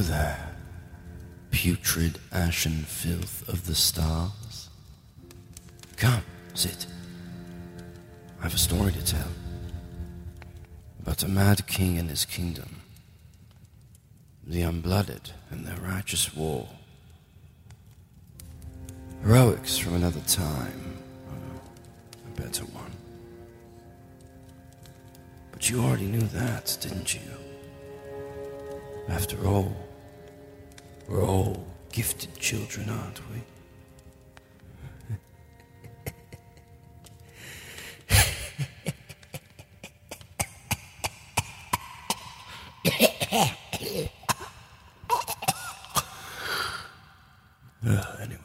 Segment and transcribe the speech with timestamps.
[0.00, 0.54] There,
[1.50, 4.68] putrid ashen filth of the stars.
[5.96, 6.22] Come,
[6.54, 6.86] sit.
[8.38, 9.26] I have a story to tell
[11.00, 12.80] about a mad king and his kingdom,
[14.46, 16.68] the unblooded and their righteous war.
[19.22, 20.96] Heroics from another time,
[22.24, 22.92] a better one.
[25.50, 27.20] But you already knew that, didn't you?
[29.08, 29.87] After all,
[31.08, 33.42] we're all gifted children, aren't we?
[47.86, 48.38] Uh, anyway,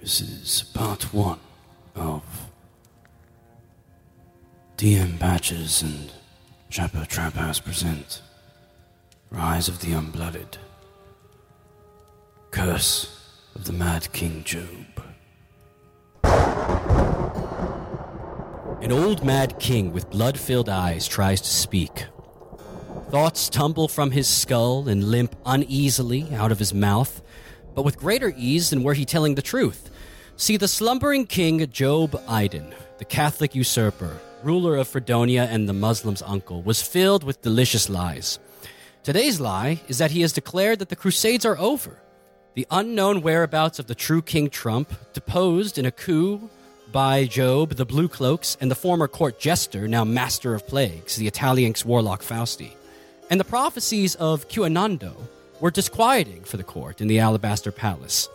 [0.00, 1.40] this is part one
[1.96, 2.22] of
[4.76, 6.12] DM Patches and
[6.70, 8.22] Chapo Trap House present
[9.32, 10.58] Rise of the Unblooded,
[12.50, 13.18] Curse
[13.54, 15.02] of the Mad King Job.
[18.82, 22.04] An old mad king with blood filled eyes tries to speak.
[23.08, 27.22] Thoughts tumble from his skull and limp uneasily out of his mouth,
[27.74, 29.88] but with greater ease than were he telling the truth.
[30.36, 36.20] See, the slumbering king Job Iden, the Catholic usurper, ruler of Fredonia and the Muslim's
[36.20, 38.38] uncle, was filled with delicious lies.
[39.04, 41.98] Today's lie is that he has declared that the Crusades are over.
[42.54, 46.48] The unknown whereabouts of the true King Trump, deposed in a coup
[46.92, 51.26] by Job, the Blue Cloaks, and the former court jester, now master of plagues, the
[51.26, 52.74] Italian warlock Fausti.
[53.28, 55.16] And the prophecies of Quinando
[55.58, 58.28] were disquieting for the court in the Alabaster Palace.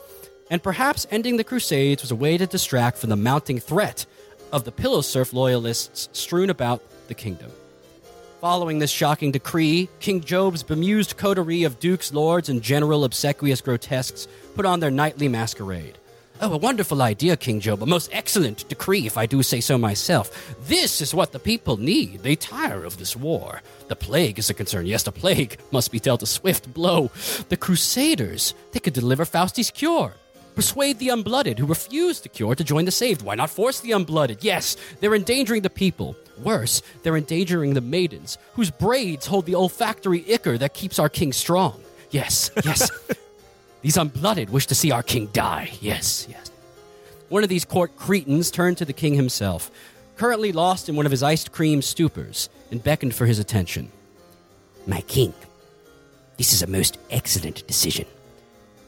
[0.49, 4.05] And perhaps ending the Crusades was a way to distract from the mounting threat
[4.51, 7.51] of the pillow serf loyalists strewn about the kingdom.
[8.41, 14.27] Following this shocking decree, King Job's bemused coterie of dukes, lords, and general obsequious grotesques
[14.55, 15.97] put on their nightly masquerade.
[16.39, 17.81] Oh, a wonderful idea, King Job.
[17.81, 20.55] A most excellent decree, if I do say so myself.
[20.67, 22.21] This is what the people need.
[22.21, 23.63] They tire of this war.
[23.87, 24.85] The plague is a concern.
[24.85, 27.09] Yes, the plague must be dealt a swift blow.
[27.49, 30.13] The Crusaders, they could deliver Fausti's cure.
[30.53, 33.23] Persuade the unblooded who refuse the cure to join the saved.
[33.23, 34.39] Why not force the unblooded?
[34.41, 36.15] Yes, they're endangering the people.
[36.43, 41.33] Worse, they're endangering the maidens, whose braids hold the olfactory ichor that keeps our king
[41.33, 41.81] strong.
[42.11, 42.89] Yes, yes.
[43.81, 45.71] these unblooded wish to see our king die.
[45.81, 46.51] Yes, yes.
[47.29, 49.71] One of these court cretins turned to the king himself,
[50.15, 53.91] currently lost in one of his iced cream stupors, and beckoned for his attention.
[54.85, 55.33] My king,
[56.37, 58.05] this is a most excellent decision.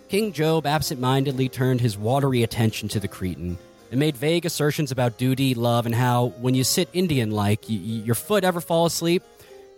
[0.08, 3.58] King Job absent mindedly turned his watery attention to the cretin
[3.92, 7.76] and made vague assertions about duty, love, and how, when you sit Indian like, y-
[7.76, 9.24] your foot ever fall asleep,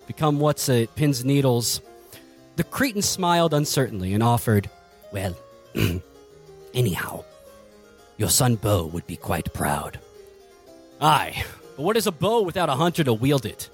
[0.07, 1.81] become what's it, pins and needles.
[2.57, 4.69] The cretin smiled uncertainly and offered,
[5.13, 5.37] Well,
[6.73, 7.23] anyhow,
[8.17, 9.99] your son Bo would be quite proud.
[10.99, 11.43] Aye,
[11.75, 13.69] but what is a bow without a hunter to wield it?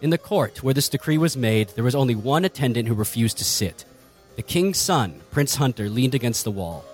[0.00, 3.38] In the court where this decree was made, there was only one attendant who refused
[3.38, 3.84] to sit.
[4.36, 6.84] The king's son, Prince Hunter, leaned against the wall,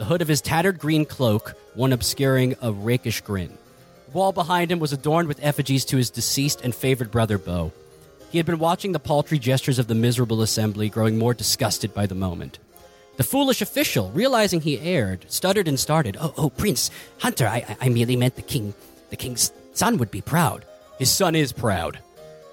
[0.00, 3.58] the hood of his tattered green cloak, one obscuring a rakish grin.
[4.06, 7.70] The wall behind him was adorned with effigies to his deceased and favored brother Bo.
[8.30, 12.06] He had been watching the paltry gestures of the miserable assembly, growing more disgusted by
[12.06, 12.58] the moment.
[13.18, 16.16] The foolish official, realizing he erred, stuttered and started.
[16.18, 18.72] Oh, oh, Prince Hunter, I, I- merely meant the king.
[19.10, 20.64] The king's son would be proud.
[20.98, 21.98] His son is proud.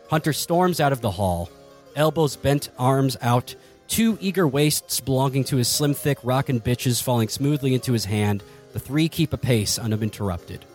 [0.09, 1.49] Hunter storms out of the hall,
[1.95, 3.55] elbows bent, arms out,
[3.87, 8.43] two eager waists belonging to his slim, thick rockin' bitches falling smoothly into his hand.
[8.73, 10.65] The three keep a pace uninterrupted.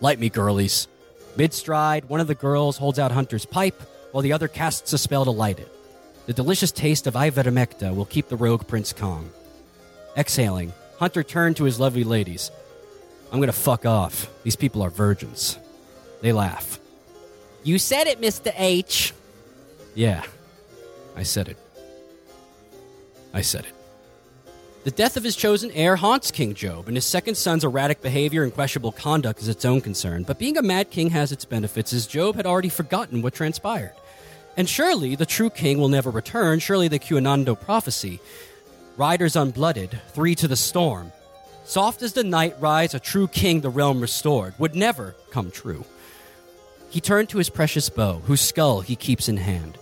[0.00, 0.86] Light me, girlies.
[1.36, 3.80] Mid stride, one of the girls holds out Hunter's pipe,
[4.12, 5.72] while the other casts a spell to light it.
[6.26, 9.30] The delicious taste of Ivermecta will keep the rogue prince calm.
[10.16, 12.50] Exhaling, Hunter turned to his lovely ladies.
[13.32, 14.28] I'm gonna fuck off.
[14.42, 15.58] These people are virgins.
[16.20, 16.80] They laugh.
[17.62, 18.52] You said it, Mr.
[18.56, 19.12] H.
[19.94, 20.22] Yeah,
[21.16, 21.56] I said it.
[23.32, 23.74] I said it.
[24.84, 28.42] The death of his chosen heir haunts King Job, and his second son's erratic behavior
[28.42, 30.22] and questionable conduct is its own concern.
[30.22, 33.92] But being a mad king has its benefits, as Job had already forgotten what transpired.
[34.56, 36.58] And surely the true king will never return.
[36.58, 38.18] Surely the Qanando prophecy,
[38.96, 41.12] riders unblooded, three to the storm,
[41.64, 45.84] soft as the night rides, a true king the realm restored, would never come true.
[46.88, 49.76] He turned to his precious bow, whose skull he keeps in hand.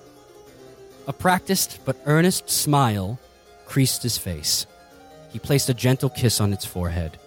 [1.06, 3.20] A practiced but earnest smile
[3.66, 4.66] creased his face.
[5.30, 7.18] He placed a gentle kiss on its forehead.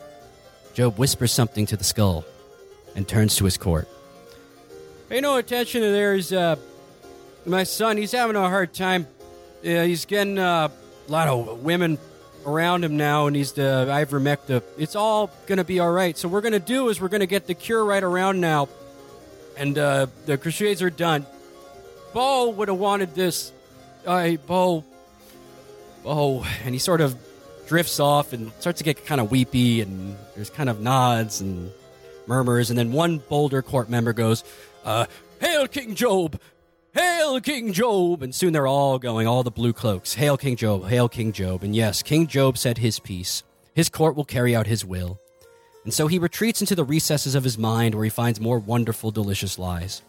[0.74, 2.26] Job whispers something to the skull
[2.96, 3.88] and turns to his court.
[5.10, 6.56] Pay no attention to there's uh,
[7.46, 9.08] my son, he's having a hard time.
[9.62, 10.70] Yeah, he's getting uh,
[11.08, 11.98] a lot of women
[12.46, 14.64] around him now, and he's the ivermectin.
[14.78, 16.18] It's all gonna be all right.
[16.18, 18.70] So we're gonna do is we're gonna get the cure right around now,
[19.58, 21.26] and uh, the Crusades are done.
[22.14, 23.52] Bo would have wanted this.
[24.08, 24.84] I Bo,
[26.04, 27.18] Bo, and he sort of
[27.68, 31.72] drifts off and starts to get kind of weepy, and there's kind of nods and
[32.28, 34.44] murmurs, and then one bolder court member goes,
[34.86, 35.06] uh,
[35.40, 36.40] "Hail King Job!
[36.94, 38.24] Hail King Job!
[38.24, 40.16] And soon they're all going, all the blue cloaks.
[40.16, 40.88] Hail King Job!
[40.88, 41.64] Hail King Job!
[41.64, 43.44] And yes, King Job said his piece.
[43.76, 45.20] His court will carry out his will.
[45.84, 49.12] And so he retreats into the recesses of his mind where he finds more wonderful,
[49.12, 50.02] delicious lies.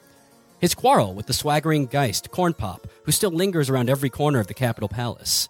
[0.58, 4.46] His quarrel with the swaggering Geist, Corn Pop, who still lingers around every corner of
[4.46, 5.48] the Capitol Palace.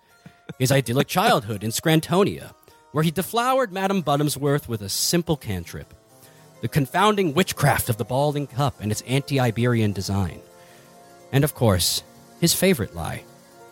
[0.59, 2.53] His idyllic childhood in Scrantonia,
[2.93, 5.95] where he deflowered Madame Buttomsworth with a simple cantrip.
[6.61, 10.41] The confounding witchcraft of the balding cup and its anti Iberian design
[11.33, 12.03] and of course,
[12.41, 13.23] his favorite lie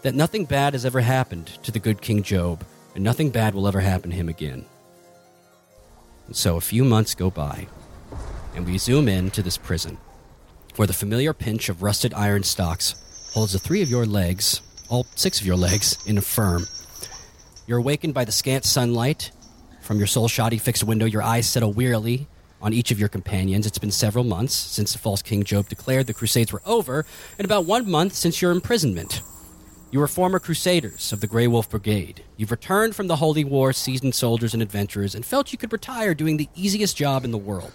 [0.03, 2.65] that nothing bad has ever happened to the good King Job,
[2.95, 4.65] and nothing bad will ever happen to him again.
[6.27, 7.67] And so a few months go by,
[8.55, 9.99] and we zoom in to this prison,
[10.77, 12.95] where the familiar pinch of rusted iron stocks
[13.33, 16.67] holds the three of your legs, all six of your legs, in a firm.
[17.67, 19.31] You're awakened by the scant sunlight.
[19.83, 22.27] From your soul shoddy fixed window, your eyes settle wearily
[22.61, 23.67] on each of your companions.
[23.67, 27.07] It's been several months since the false King Job declared the Crusades were over,
[27.39, 29.23] and about one month since your imprisonment.
[29.91, 32.23] You were former Crusaders of the Grey Wolf Brigade.
[32.37, 36.15] You've returned from the Holy War, seasoned soldiers and adventurers, and felt you could retire
[36.15, 37.73] doing the easiest job in the world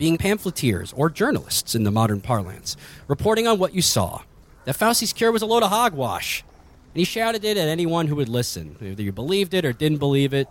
[0.00, 2.74] being pamphleteers or journalists in the modern parlance,
[3.06, 4.22] reporting on what you saw.
[4.64, 6.44] That Fauci's cure was a load of hogwash.
[6.92, 8.76] And he shouted it at anyone who would listen.
[8.78, 10.48] Whether you believed it or didn't believe it,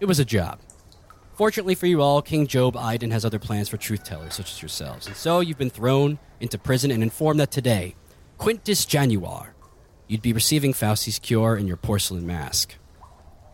[0.00, 0.60] it was a job.
[1.34, 4.60] Fortunately for you all, King Job Iden has other plans for truth tellers such as
[4.60, 5.06] yourselves.
[5.06, 7.94] And so you've been thrown into prison and informed that today,
[8.38, 9.50] Quintus Januar,
[10.08, 12.74] you'd be receiving Fauci's cure in your porcelain mask.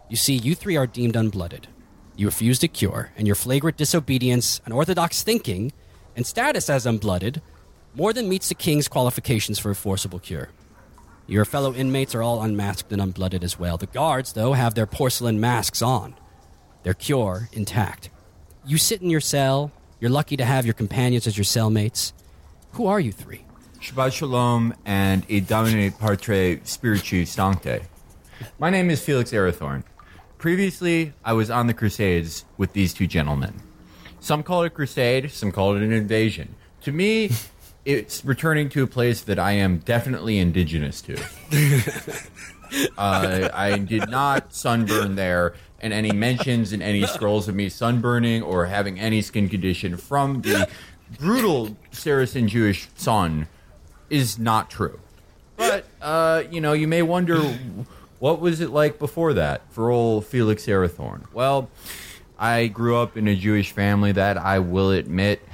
[0.09, 1.65] You see, you three are deemed unblooded.
[2.17, 5.73] You refused a cure, and your flagrant disobedience, unorthodox thinking,
[6.15, 7.41] and status as unblooded
[7.95, 10.51] more than meets the king's qualifications for a forcible cure.
[11.27, 13.77] Your fellow inmates are all unmasked and unblooded as well.
[13.77, 16.15] The guards, though, have their porcelain masks on
[16.83, 18.11] their cure intact.
[18.67, 19.73] You sit in your cell.
[20.01, 22.13] You're lucky to have your companions as your cellmates.
[22.73, 23.45] Who are you three?
[23.81, 27.83] Shabbat Shalom and dominate Partre Spiritu Sancte.
[28.59, 29.85] My name is Felix Arathorn.
[30.37, 33.63] Previously, I was on the Crusades with these two gentlemen.
[34.21, 36.55] Some call it a crusade, some call it an invasion.
[36.83, 37.31] To me,
[37.85, 41.17] it's returning to a place that I am definitely indigenous to.
[42.99, 48.43] uh, I did not sunburn there, and any mentions in any scrolls of me sunburning
[48.43, 50.69] or having any skin condition from the
[51.19, 53.49] brutal Saracen Jewish sun
[54.11, 55.01] is not true.
[55.57, 57.41] But uh, you know, you may wonder
[58.19, 61.25] what was it like before that for old Felix Arathorn.
[61.33, 61.71] Well,
[62.39, 65.47] I grew up in a Jewish family that I will admit.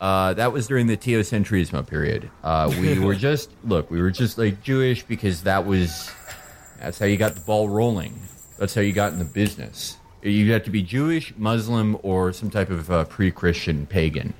[0.00, 2.30] Uh, that was during the Teocentrismo period.
[2.42, 6.10] Uh, we were just look, we were just like Jewish because that was
[6.80, 8.20] that's how you got the ball rolling.
[8.58, 9.96] That's how you got in the business.
[10.22, 14.34] You had to be Jewish, Muslim, or some type of uh, pre-Christian pagan,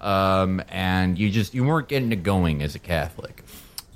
[0.00, 3.44] um, and you just you weren't getting it going as a Catholic.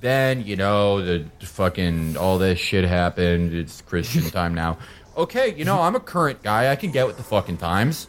[0.00, 3.55] Then you know the fucking all this shit happened.
[3.55, 4.79] It's Christian time now.
[5.17, 6.71] Okay, you know I'm a current guy.
[6.71, 8.07] I can get with the fucking times.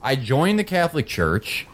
[0.00, 1.66] I joined the Catholic Church.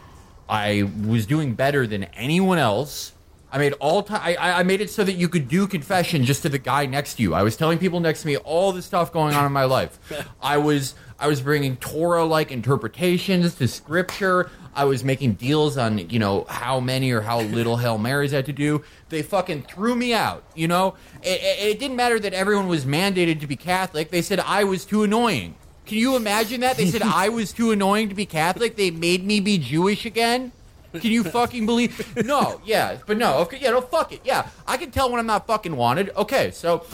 [0.47, 3.13] I was doing better than anyone else.
[3.51, 4.21] I made all time.
[4.21, 7.15] I, I made it so that you could do confession just to the guy next
[7.15, 7.33] to you.
[7.33, 9.97] I was telling people next to me all the stuff going on in my life.
[10.41, 14.49] I was I was bringing Torah like interpretations to scripture.
[14.75, 18.37] I was making deals on you know how many or how little Hail Marys I
[18.37, 18.83] had to do.
[19.07, 20.43] They fucking threw me out.
[20.53, 24.11] You know, it, it, it didn't matter that everyone was mandated to be Catholic.
[24.11, 25.55] They said I was too annoying.
[25.85, 26.77] Can you imagine that?
[26.77, 28.75] They said I was too annoying to be Catholic.
[28.75, 30.51] They made me be Jewish again.
[30.93, 32.15] Can you fucking believe?
[32.25, 34.47] No, yeah, but no, okay, yeah, no, fuck it, yeah.
[34.65, 36.09] I can tell when I'm not fucking wanted.
[36.15, 36.85] Okay, so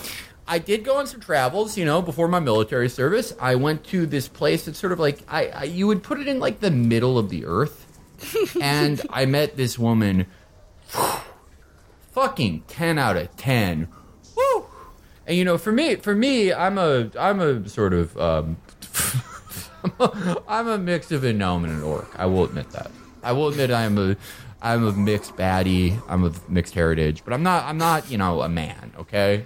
[0.47, 3.33] I did go on some travels, you know, before my military service.
[3.39, 6.27] I went to this place that's sort of like I, I you would put it
[6.27, 7.85] in like the middle of the earth,
[8.61, 10.25] and I met this woman.
[12.11, 13.87] fucking ten out of ten.
[14.35, 14.65] Woo!
[15.27, 18.57] And you know, for me, for me, I'm a, I'm a sort of, um,
[20.47, 22.07] I'm a mix of a gnome and an orc.
[22.17, 22.91] I will admit that.
[23.23, 24.15] I will admit I'm a
[24.61, 26.01] I'm a mixed baddie.
[26.07, 28.93] I'm of mixed heritage, but I'm not I'm not you know a man.
[28.99, 29.45] Okay,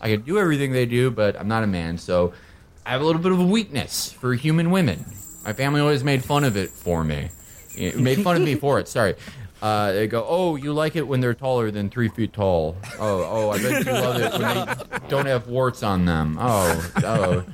[0.00, 1.98] I can do everything they do, but I'm not a man.
[1.98, 2.32] So
[2.84, 5.04] I have a little bit of a weakness for human women.
[5.44, 7.30] My family always made fun of it for me.
[7.76, 8.88] It made fun of me for it.
[8.88, 9.14] Sorry.
[9.60, 12.76] Uh, they go, oh, you like it when they're taller than three feet tall.
[12.98, 16.38] Oh, oh, I bet you love it when they don't have warts on them.
[16.40, 17.44] Oh, oh,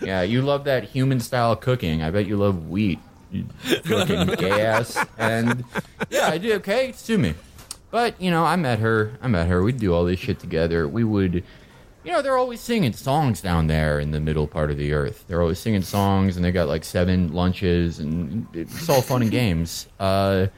[0.00, 2.02] yeah, you love that human style cooking.
[2.02, 2.98] I bet you love wheat,
[3.30, 3.46] you
[3.84, 4.98] fucking gas.
[5.18, 5.64] And
[6.10, 6.54] yeah, I do.
[6.54, 7.34] Okay, sue me.
[7.90, 9.12] But you know, I met her.
[9.22, 9.62] I met her.
[9.62, 10.88] We'd do all this shit together.
[10.88, 11.44] We would,
[12.04, 15.24] you know, they're always singing songs down there in the middle part of the earth.
[15.28, 19.30] They're always singing songs, and they got like seven lunches, and it's all fun and
[19.30, 19.86] games.
[20.00, 20.48] Uh,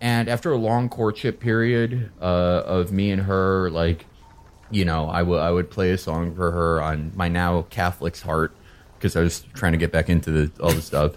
[0.00, 4.06] and after a long courtship period uh, of me and her, like,
[4.70, 8.22] you know, I would I would play a song for her on my now Catholic's
[8.22, 8.54] heart
[8.98, 11.12] because I was trying to get back into the, all the stuff.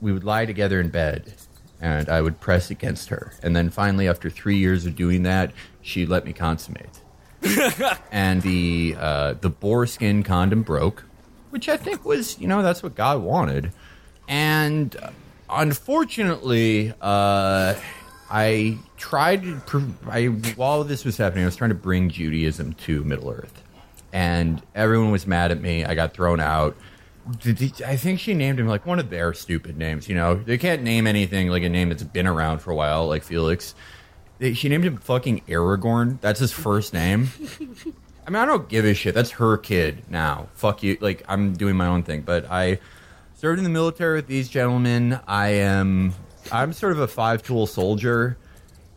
[0.00, 1.34] We would lie together in bed,
[1.80, 3.32] and I would press against her.
[3.42, 7.00] And then finally, after three years of doing that, she let me consummate.
[8.12, 11.04] and the uh, the boar skin condom broke,
[11.50, 13.72] which I think was you know that's what God wanted.
[14.28, 15.10] And uh,
[15.50, 17.74] unfortunately, uh,
[18.30, 19.94] I tried to.
[20.06, 23.62] I while this was happening, I was trying to bring Judaism to Middle Earth,
[24.12, 25.84] and everyone was mad at me.
[25.84, 26.76] I got thrown out.
[27.86, 30.08] I think she named him like one of their stupid names.
[30.08, 33.06] You know, they can't name anything like a name that's been around for a while,
[33.06, 33.74] like Felix.
[34.38, 36.20] They- She named him fucking Aragorn.
[36.20, 37.28] That's his first name.
[38.26, 39.14] I mean, I don't give a shit.
[39.14, 40.48] That's her kid now.
[40.54, 40.96] Fuck you.
[41.00, 42.22] Like, I'm doing my own thing.
[42.22, 42.78] But I
[43.34, 45.18] served in the military with these gentlemen.
[45.26, 46.14] I am,
[46.50, 48.36] I'm sort of a five tool soldier.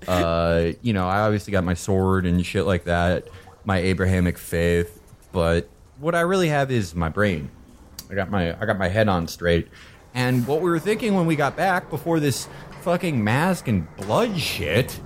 [0.08, 3.28] Uh, you know, I obviously got my sword and shit like that,
[3.66, 5.02] my Abrahamic faith.
[5.32, 5.68] But
[6.00, 7.50] what I really have is my brain.
[8.10, 9.68] I got my, I got my head on straight.
[10.14, 12.48] And what we were thinking when we got back before this
[12.82, 15.00] fucking mask and blood shit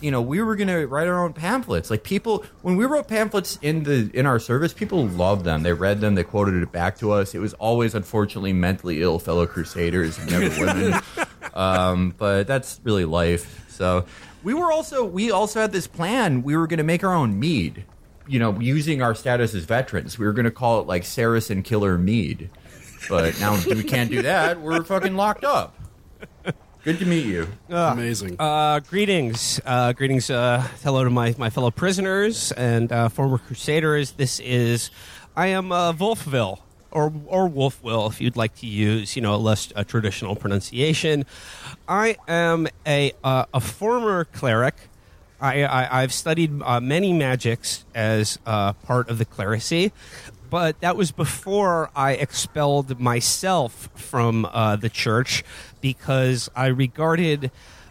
[0.00, 1.90] you know, we were gonna write our own pamphlets.
[1.90, 5.62] Like people, when we wrote pamphlets in the in our service, people loved them.
[5.62, 6.14] They read them.
[6.14, 7.34] They quoted it back to us.
[7.34, 11.00] It was always, unfortunately, mentally ill fellow crusaders, never women.
[11.54, 13.64] um, but that's really life.
[13.68, 14.06] So
[14.42, 16.42] we were also we also had this plan.
[16.42, 17.84] We were gonna make our own mead.
[18.28, 21.96] You know, using our status as veterans, we were gonna call it like Saracen Killer
[21.98, 22.50] Mead.
[23.08, 24.60] But now we can't do that.
[24.60, 25.78] We're fucking locked up.
[26.82, 27.48] Good to meet you.
[27.68, 28.36] Amazing.
[28.38, 30.30] Uh, greetings, uh, greetings.
[30.30, 34.12] Uh, hello to my, my fellow prisoners and uh, former crusaders.
[34.12, 34.90] This is,
[35.36, 36.60] I am uh, Wolfville
[36.92, 41.26] or or Wolfville, if you'd like to use, you know, a less uh, traditional pronunciation.
[41.88, 44.74] I am a uh, a former cleric.
[45.40, 49.92] I, I I've studied uh, many magics as uh, part of the clerisy.
[50.48, 55.42] But that was before I expelled myself from uh, the church
[55.80, 57.50] because I regarded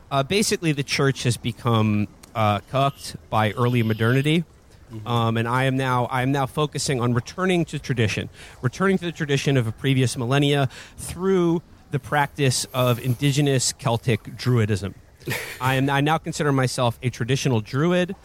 [0.09, 4.45] uh, basically the church has become uh, cucked by early modernity.
[5.05, 8.29] Um, and I am now I am now focusing on returning to tradition,
[8.61, 14.93] returning to the tradition of a previous millennia through the practice of indigenous Celtic Druidism.
[15.61, 18.15] I am I now consider myself a traditional Druid.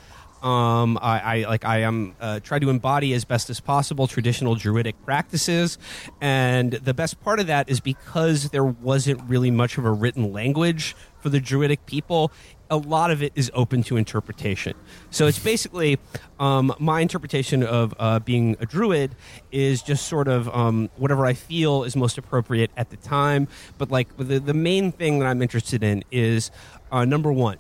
[0.43, 4.55] Um, I, I like I am uh, try to embody as best as possible traditional
[4.55, 5.77] Druidic practices,
[6.21, 10.33] and the best part of that is because there wasn't really much of a written
[10.33, 12.33] language for the Druidic people.
[12.73, 14.75] A lot of it is open to interpretation.
[15.11, 15.99] So it's basically
[16.39, 19.17] um, my interpretation of uh, being a druid
[19.51, 23.49] is just sort of um, whatever I feel is most appropriate at the time.
[23.77, 26.53] But like the the main thing that I'm interested in is
[26.91, 27.59] uh, number one,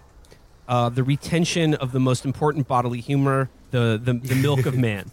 [0.68, 5.10] uh, the retention of the most important bodily humor, the the, the milk of man.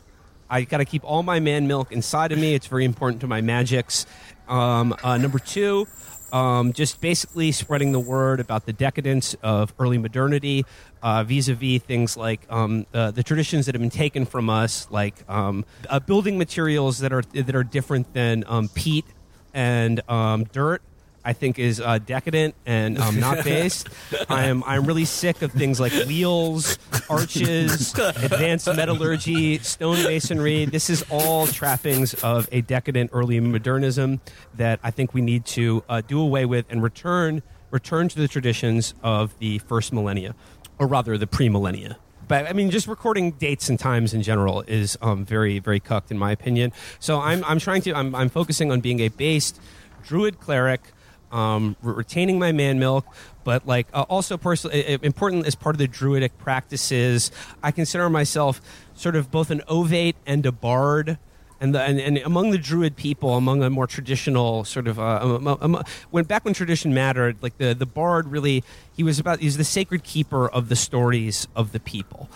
[0.49, 2.53] I got to keep all my man milk inside of me.
[2.53, 4.05] It's very important to my magics.
[4.47, 5.87] Um, uh, number two,
[6.31, 10.65] um, just basically spreading the word about the decadence of early modernity,
[11.01, 15.15] uh, vis-a-vis things like um, uh, the traditions that have been taken from us, like
[15.29, 19.05] um, uh, building materials that are that are different than um, peat
[19.53, 20.81] and um, dirt.
[21.27, 23.89] I think is uh, decadent and um, not based.
[24.29, 26.79] I'm I'm really sick of things like wheels,
[27.09, 30.71] arches, advanced metallurgy, stonemasonry.
[30.71, 34.21] This is all trappings of a decadent early modernism
[34.55, 38.29] that I think we need to uh, do away with and return return to the
[38.29, 40.33] traditions of the first millennia,
[40.79, 41.97] or rather the pre-millennia.
[42.29, 46.09] But I mean, just recording dates and times in general is um, very, very cucked
[46.09, 46.71] in my opinion.
[46.99, 49.59] So I'm, I'm trying to, I'm, I'm focusing on being a based
[50.03, 50.93] druid cleric,
[51.31, 53.05] um, re- retaining my man milk,
[53.43, 57.31] but like uh, also personally important as part of the druidic practices.
[57.63, 58.61] I consider myself
[58.93, 61.17] sort of both an ovate and a bard.
[61.59, 65.83] And, the, and, and among the druid people, among a more traditional sort of, uh,
[66.11, 68.63] when back when tradition mattered, like the, the bard really,
[68.95, 72.29] he was about, he's the sacred keeper of the stories of the people.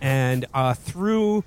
[0.00, 1.42] and uh, through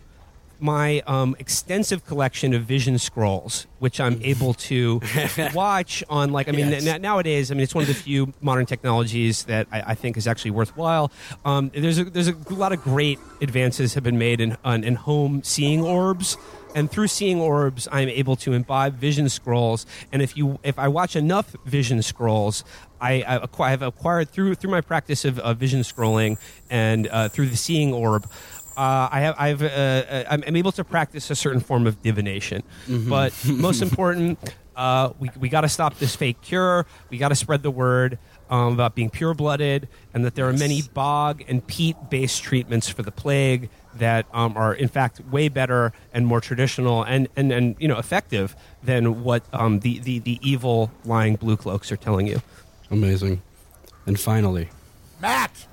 [0.62, 5.02] my um, extensive collection of vision scrolls, which I'm able to
[5.54, 6.86] watch on, like, I mean, Yes.
[6.86, 10.18] n- nowadays, I mean, it's one of the few modern technologies that I, I think
[10.18, 11.12] is actually worthwhile.
[11.44, 14.96] Um, there's a, there's a lot of great advances have been made in on, in
[14.96, 16.38] home seeing orbs.
[16.74, 19.86] And through seeing orbs, I'm able to imbibe vision scrolls.
[20.14, 22.64] And if you, if I watch enough vision scrolls,
[23.02, 26.38] I, I acquire, have acquired through through my practice of, of vision scrolling
[26.70, 28.26] and uh, through the seeing orb.
[28.78, 32.02] Uh, I have, I've, uh, uh, I'm, I'm able to practice a certain form of
[32.02, 32.64] divination.
[32.88, 34.40] But most important,
[34.76, 36.86] uh, we, we got to stop this fake cure.
[37.10, 38.18] We got to spread the word
[38.50, 42.88] um, about being pure blooded and that there are many bog and peat based treatments
[42.90, 47.52] for the plague that um, are, in fact, way better and more traditional and, and,
[47.52, 51.98] and you know, effective than what um, the, the, the evil lying blue cloaks are
[51.98, 52.42] telling you.
[52.90, 53.42] Amazing.
[54.06, 54.70] And finally,
[55.20, 55.68] Matt!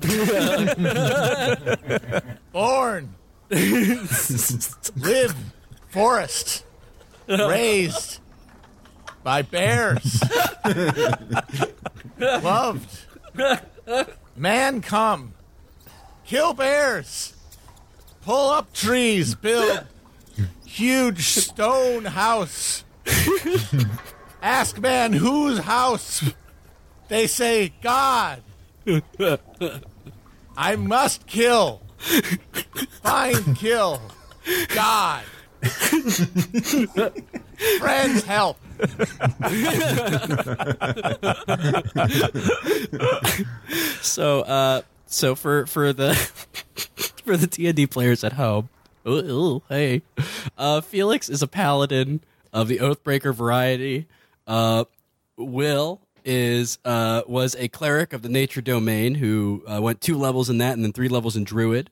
[2.52, 3.14] Born!
[3.50, 5.34] Live!
[5.88, 6.64] Forest!
[7.28, 8.20] Raised!
[9.22, 10.22] By bears!
[12.18, 13.04] Loved!
[14.36, 15.34] Man come!
[16.26, 17.34] Kill bears!
[18.22, 19.34] Pull up trees!
[19.34, 19.84] Build
[20.66, 22.84] huge stone house!
[24.42, 26.24] Ask man whose house?
[27.08, 28.42] They say God!
[30.56, 31.82] I must kill.
[33.02, 34.00] Find kill.
[34.74, 35.24] God.
[37.78, 38.58] Friends help.
[44.02, 46.14] so uh, so for for the
[47.24, 48.68] for the D players at home,
[49.06, 50.02] ooh, ooh, hey,
[50.58, 52.20] uh, Felix is a paladin
[52.52, 54.06] of the Oathbreaker variety.
[54.46, 54.84] Uh,
[55.36, 60.48] Will is uh was a cleric of the Nature Domain who uh, went two levels
[60.50, 61.90] in that and then three levels in Druid.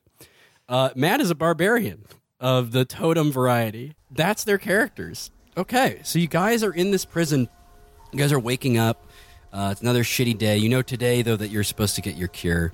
[0.68, 2.04] Uh, Matt is a barbarian
[2.40, 3.94] of the Totem variety.
[4.10, 5.30] That's their characters.
[5.56, 7.48] Okay, so you guys are in this prison.
[8.12, 9.04] You guys are waking up.
[9.52, 10.56] Uh, it's another shitty day.
[10.56, 12.72] You know today though that you're supposed to get your cure,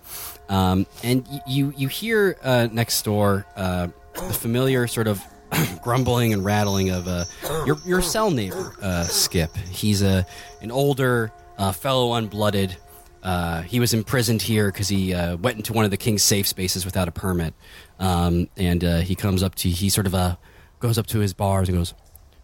[0.49, 5.21] um, and y- you you hear uh, next door uh, the familiar sort of
[5.83, 7.25] grumbling and rattling of uh,
[7.67, 9.57] your your cell neighbor uh, Skip.
[9.57, 10.25] He's a
[10.63, 12.77] an older uh, fellow unblooded.
[13.23, 16.47] Uh, he was imprisoned here because he uh, went into one of the king's safe
[16.47, 17.53] spaces without a permit,
[17.99, 20.37] um, and uh, he comes up to he sort of uh,
[20.79, 21.95] goes up to his bars and goes,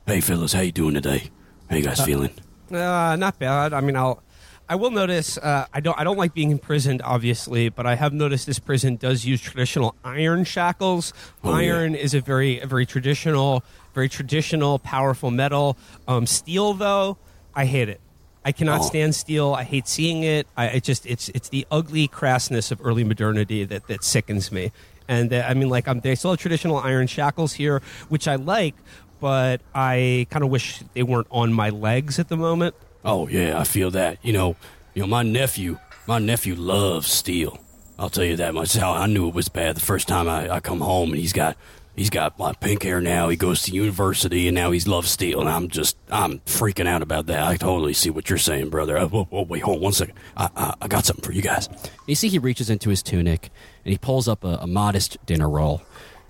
[0.07, 1.31] "Hey fellas, how you doing today?
[1.71, 2.33] How you guys feeling?"
[2.71, 3.73] Uh, not bad.
[3.73, 4.23] I mean, I'll.
[4.67, 5.37] I will notice.
[5.39, 5.99] Uh, I don't.
[5.99, 9.95] I don't like being imprisoned, obviously, but I have noticed this prison does use traditional
[10.03, 11.13] iron shackles.
[11.45, 11.75] Oh, yeah.
[11.75, 13.63] iron is a very, a very traditional,
[13.95, 15.77] very traditional, powerful metal.
[16.09, 17.19] Um, steel, though,
[17.55, 18.01] I hate it.
[18.45, 18.85] I cannot Oh.
[18.85, 19.55] stand steel.
[19.55, 20.47] I hate seeing it.
[20.57, 24.71] I it just it's it's the ugly crassness of early modernity that that sickens me.
[25.09, 28.37] And uh, I mean, like, um, they still have traditional iron shackles here, which I
[28.37, 28.75] like,
[29.21, 32.75] but I kind of wish they weren't on my legs at the moment.
[33.05, 34.19] Oh yeah, I feel that.
[34.23, 34.57] You know,
[34.95, 37.59] you know, my nephew, my nephew loves steel.
[37.99, 38.75] I'll tell you that much.
[38.75, 41.33] How I knew it was bad the first time I, I come home, and he's
[41.35, 41.57] got
[41.97, 43.29] he's got like pink hair now.
[43.29, 45.41] He goes to university, and now he's loves steel.
[45.41, 47.43] And I'm just I'm freaking out about that.
[47.43, 48.97] I totally see what you're saying, brother.
[48.97, 50.15] Uh, whoa, whoa, wait, hold on one second.
[50.37, 51.67] I, I I got something for you guys.
[51.69, 53.51] And you see, he reaches into his tunic
[53.85, 55.83] and he pulls up a, a modest dinner roll.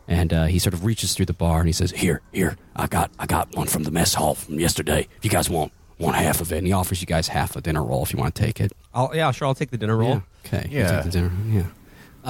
[0.07, 2.87] And uh, he sort of reaches through the bar and he says, "Here, here, I
[2.87, 5.09] got, I got one from the mess hall from yesterday.
[5.16, 7.62] If you guys want, want half of it." And he offers you guys half a
[7.62, 8.72] dinner roll if you want to take it.
[8.92, 9.48] I'll, yeah, sure.
[9.48, 10.11] I'll take the dinner roll.
[10.11, 10.20] Yeah.
[10.59, 10.68] Okay.
[10.70, 10.96] Yeah.
[10.96, 11.33] take the dinner.
[11.48, 11.62] Yeah.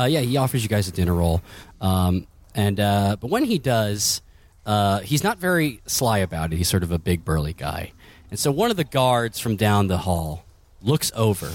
[0.00, 0.20] Uh, yeah.
[0.20, 1.42] He offers you guys a dinner roll,
[1.80, 4.22] um, and uh, but when he does,
[4.66, 6.56] uh, he's not very sly about it.
[6.56, 7.92] He's sort of a big burly guy,
[8.30, 10.44] and so one of the guards from down the hall
[10.80, 11.52] looks over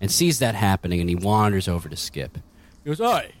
[0.00, 2.38] and sees that happening, and he wanders over to Skip.
[2.82, 3.32] He goes, "Hey,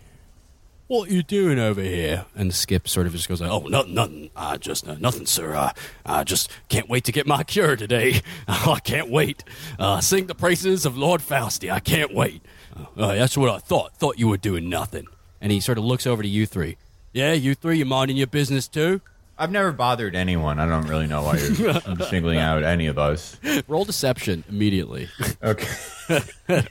[0.86, 2.26] what you doing over here?
[2.34, 4.30] And Skip sort of just goes "Oh, nothing, nothing.
[4.36, 5.54] I just uh, nothing, sir.
[5.54, 5.72] I,
[6.04, 8.20] I just can't wait to get my cure today.
[8.48, 9.42] I can't wait.
[9.78, 11.72] Uh, sing the praises of Lord Fausti.
[11.72, 12.42] I can't wait.
[12.96, 13.96] Uh, that's what I thought.
[13.96, 15.06] Thought you were doing nothing."
[15.40, 16.76] And he sort of looks over to you three.
[17.12, 17.78] Yeah, you three.
[17.78, 19.00] You minding your business too?
[19.38, 20.58] I've never bothered anyone.
[20.60, 23.36] I don't really know why you're singling out any of us.
[23.66, 25.08] Roll deception immediately.
[25.42, 25.66] Okay.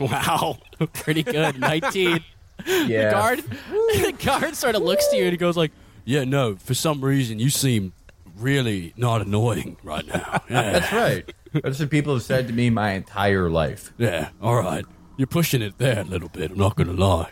[0.00, 0.58] wow,
[0.92, 1.58] pretty good.
[1.58, 2.22] Nineteen.
[2.66, 3.06] Yeah.
[3.06, 3.38] The guard,
[3.70, 5.72] the guard sort of looks to you and he goes like,
[6.04, 6.56] "Yeah, no.
[6.56, 7.92] For some reason, you seem
[8.36, 10.42] really not annoying right now.
[10.48, 11.34] Yeah, That's right.
[11.52, 13.92] That's what people have said to me my entire life.
[13.98, 14.28] yeah.
[14.40, 14.84] All right,
[15.16, 16.52] you're pushing it there a little bit.
[16.52, 17.30] I'm not gonna lie.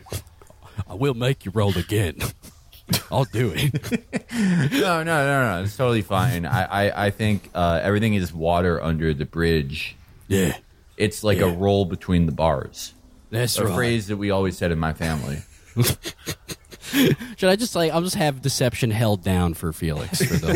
[0.88, 2.18] I will make you roll again.
[3.10, 4.04] I'll do it.
[4.70, 5.62] No, no, no, no.
[5.64, 6.46] It's totally fine.
[6.46, 9.96] I, I, I think uh, everything is water under the bridge.
[10.28, 10.56] Yeah,
[10.96, 12.94] It's like a roll between the bars.
[13.30, 13.74] that's A right.
[13.74, 15.42] phrase that we always said in my family.
[17.36, 20.46] Should I just like I'll just have deception held down for Felix for the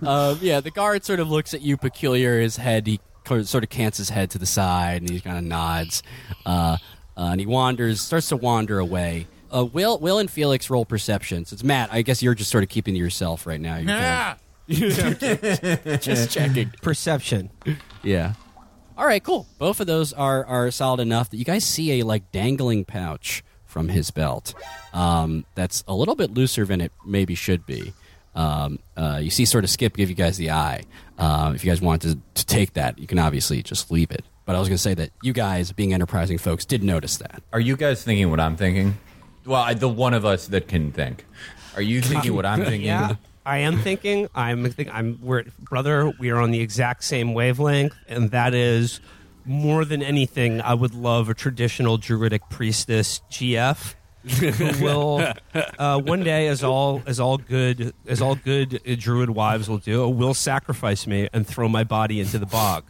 [0.00, 0.08] whole.
[0.08, 2.40] um, yeah, the guard sort of looks at you peculiar.
[2.40, 3.00] His head he
[3.44, 6.02] sort of cants his head to the side and he kind of nods,
[6.44, 6.76] uh,
[7.16, 9.26] uh, and he wanders, starts to wander away.
[9.54, 11.52] Uh, Will, Will, and Felix roll perceptions.
[11.52, 11.90] It's Matt.
[11.92, 13.76] I guess you're just sort of keeping to yourself right now.
[13.76, 14.36] You're kind
[14.68, 15.96] Yeah.
[15.98, 16.72] just checking.
[16.82, 17.50] Perception.
[18.02, 18.34] Yeah.
[18.98, 19.46] All right, cool.
[19.58, 23.44] Both of those are are solid enough that you guys see a like dangling pouch
[23.64, 24.54] from his belt.
[24.92, 27.92] Um, that's a little bit looser than it maybe should be.
[28.34, 30.84] Um, uh, you see, sort of Skip give you guys the eye.
[31.18, 34.24] Um, if you guys want to, to take that, you can obviously just leave it.
[34.46, 37.42] But I was going to say that you guys, being enterprising folks, did notice that.
[37.52, 38.96] Are you guys thinking what I'm thinking?
[39.44, 41.26] Well, I, the one of us that can think.
[41.74, 42.82] Are you thinking what I'm thinking?
[42.82, 44.28] Yeah, I am thinking.
[44.34, 44.70] I'm.
[44.70, 45.18] Think, I'm.
[45.20, 46.12] We're brother.
[46.18, 49.00] We are on the exact same wavelength, and that is
[49.44, 50.60] more than anything.
[50.60, 53.94] I would love a traditional druidic priestess GF
[54.40, 55.32] who will
[55.78, 59.78] uh, one day, as all as all good as all good uh, druid wives will
[59.78, 62.84] do, will sacrifice me and throw my body into the bog.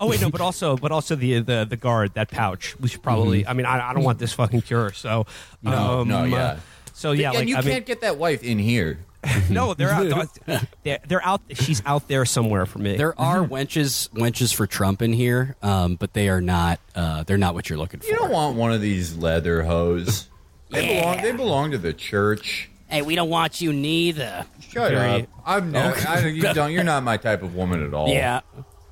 [0.00, 2.78] Oh wait, no, but also, but also the the the guard that pouch.
[2.80, 3.46] We should probably.
[3.46, 4.92] I mean, I, I don't want this fucking cure.
[4.92, 5.24] So
[5.64, 5.70] Mm-hmm.
[5.70, 6.36] No, um, no, yeah.
[6.36, 6.58] uh,
[6.92, 9.00] so yeah, and like you I can't mean, get that wife in here.
[9.50, 10.28] no, they're out.
[10.84, 11.40] They're, they're out.
[11.52, 12.96] She's out there somewhere for me.
[12.96, 16.78] There are wenches wenches for Trump in here, um, but they are not.
[16.94, 18.06] Uh, they're not what you're looking for.
[18.06, 20.28] You don't want one of these leather hose.
[20.70, 21.22] They belong.
[21.22, 22.68] They belong to the church.
[22.88, 24.44] hey, we don't want you neither.
[24.60, 25.28] Shut Very- up.
[25.46, 25.94] I'm no.
[26.06, 26.72] I, you don't.
[26.72, 28.08] You're not my type of woman at all.
[28.10, 28.40] Yeah,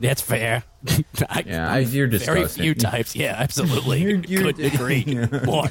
[0.00, 0.64] that's fair.
[1.28, 3.14] I, Yeah, I, you're very few types.
[3.16, 4.02] Yeah, absolutely.
[4.02, 5.04] You're- you're- Couldn't agree
[5.44, 5.68] more.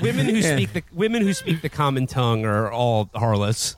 [0.00, 3.76] women who speak the women who speak the common tongue are all harlots.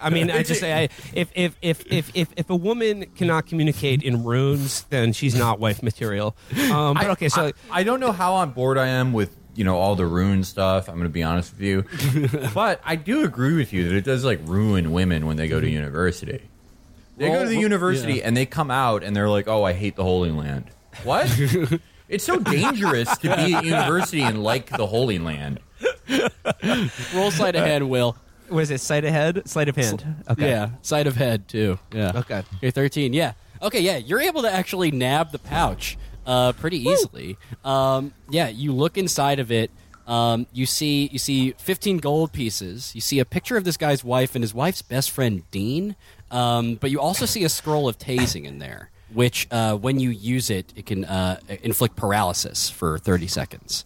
[0.00, 3.46] I mean, I just say, I, if, if if if if if a woman cannot
[3.46, 6.34] communicate in runes, then she's not wife material.
[6.72, 9.64] Um, but okay, so I, I don't know how on board I am with you
[9.64, 10.88] know all the rune stuff.
[10.88, 11.84] I'm going to be honest with you,
[12.54, 15.60] but I do agree with you that it does like ruin women when they go
[15.60, 16.48] to university.
[17.22, 18.26] They go to the university yeah.
[18.26, 20.66] and they come out and they're like, "Oh, I hate the Holy Land."
[21.04, 21.30] What?
[22.08, 25.60] it's so dangerous to be at university and like the Holy Land.
[27.14, 28.16] Roll sleight of hand, Will.
[28.48, 30.24] was it sleight of head, sleight of hand?
[30.28, 31.78] Okay, Yeah, side of head too.
[31.92, 32.12] Yeah.
[32.14, 32.42] Okay.
[32.60, 33.12] You're 13.
[33.12, 33.32] Yeah.
[33.60, 33.80] Okay.
[33.80, 37.38] Yeah, you're able to actually nab the pouch uh, pretty easily.
[37.64, 39.70] Um, yeah, you look inside of it.
[40.06, 42.94] Um, you see you see 15 gold pieces.
[42.94, 45.94] You see a picture of this guy's wife and his wife's best friend Dean.
[46.32, 50.10] Um, but you also see a scroll of tasing in there, which uh, when you
[50.10, 53.84] use it, it can uh, inflict paralysis for 30 seconds.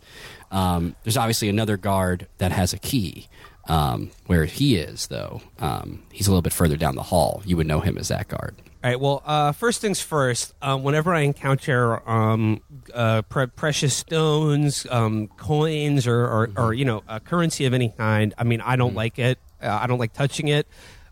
[0.53, 3.29] Um, there's obviously another guard that has a key.
[3.69, 7.43] Um, where he is, though, um, he's a little bit further down the hall.
[7.45, 8.55] You would know him as that guard.
[8.85, 9.01] All right.
[9.01, 10.55] Well, uh, first things first.
[10.63, 12.63] Um, whenever I encounter um,
[12.95, 17.89] uh, pre- precious stones, um, coins, or, or, or you know, a currency of any
[17.89, 19.41] kind, I mean, I don't like it.
[19.61, 20.69] Uh, I don't like touching it.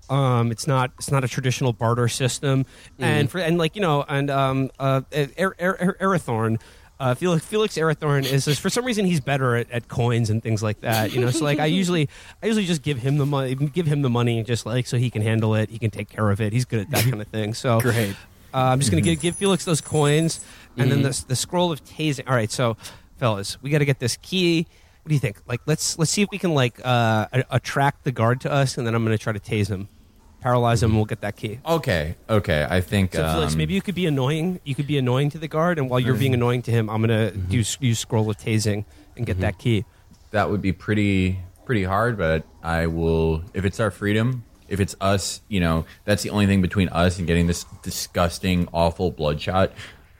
[0.08, 0.92] Um, it's not.
[0.98, 2.66] It's not a traditional barter system.
[2.98, 6.60] And for and like you know, and um, uh, er, er, Arathorn.
[7.00, 10.40] Uh, Felix, Felix Arathorn is, is for some reason he's better at, at coins and
[10.40, 11.12] things like that.
[11.12, 12.08] You know, so like I usually
[12.40, 15.10] I usually just give him the money, give him the money, just like so he
[15.10, 16.52] can handle it, he can take care of it.
[16.52, 17.52] He's good at that kind of thing.
[17.52, 18.14] So Great.
[18.54, 20.44] Uh, I'm just gonna give, give Felix those coins,
[20.76, 22.28] and then the the scroll of tasing.
[22.28, 22.76] All right, so
[23.18, 24.66] fellas, we got to get this key.
[25.02, 25.38] What do you think?
[25.46, 28.86] Like, let's let's see if we can like uh, attract the guard to us, and
[28.86, 29.88] then I'm gonna try to tase him,
[30.44, 31.58] paralyze him, and we'll get that key.
[31.64, 32.66] Okay, okay.
[32.68, 34.60] I think So Felix, um, maybe you could be annoying.
[34.62, 36.42] You could be annoying to the guard, and while you're being mm-hmm.
[36.42, 37.48] annoying to him, I'm gonna mm-hmm.
[37.48, 38.84] do use scroll of tasing
[39.16, 39.40] and get mm-hmm.
[39.40, 39.86] that key.
[40.32, 44.94] that would be pretty pretty hard, but I will if it's our freedom, if it's
[45.00, 49.72] us, you know, that's the only thing between us and getting this disgusting, awful bloodshot,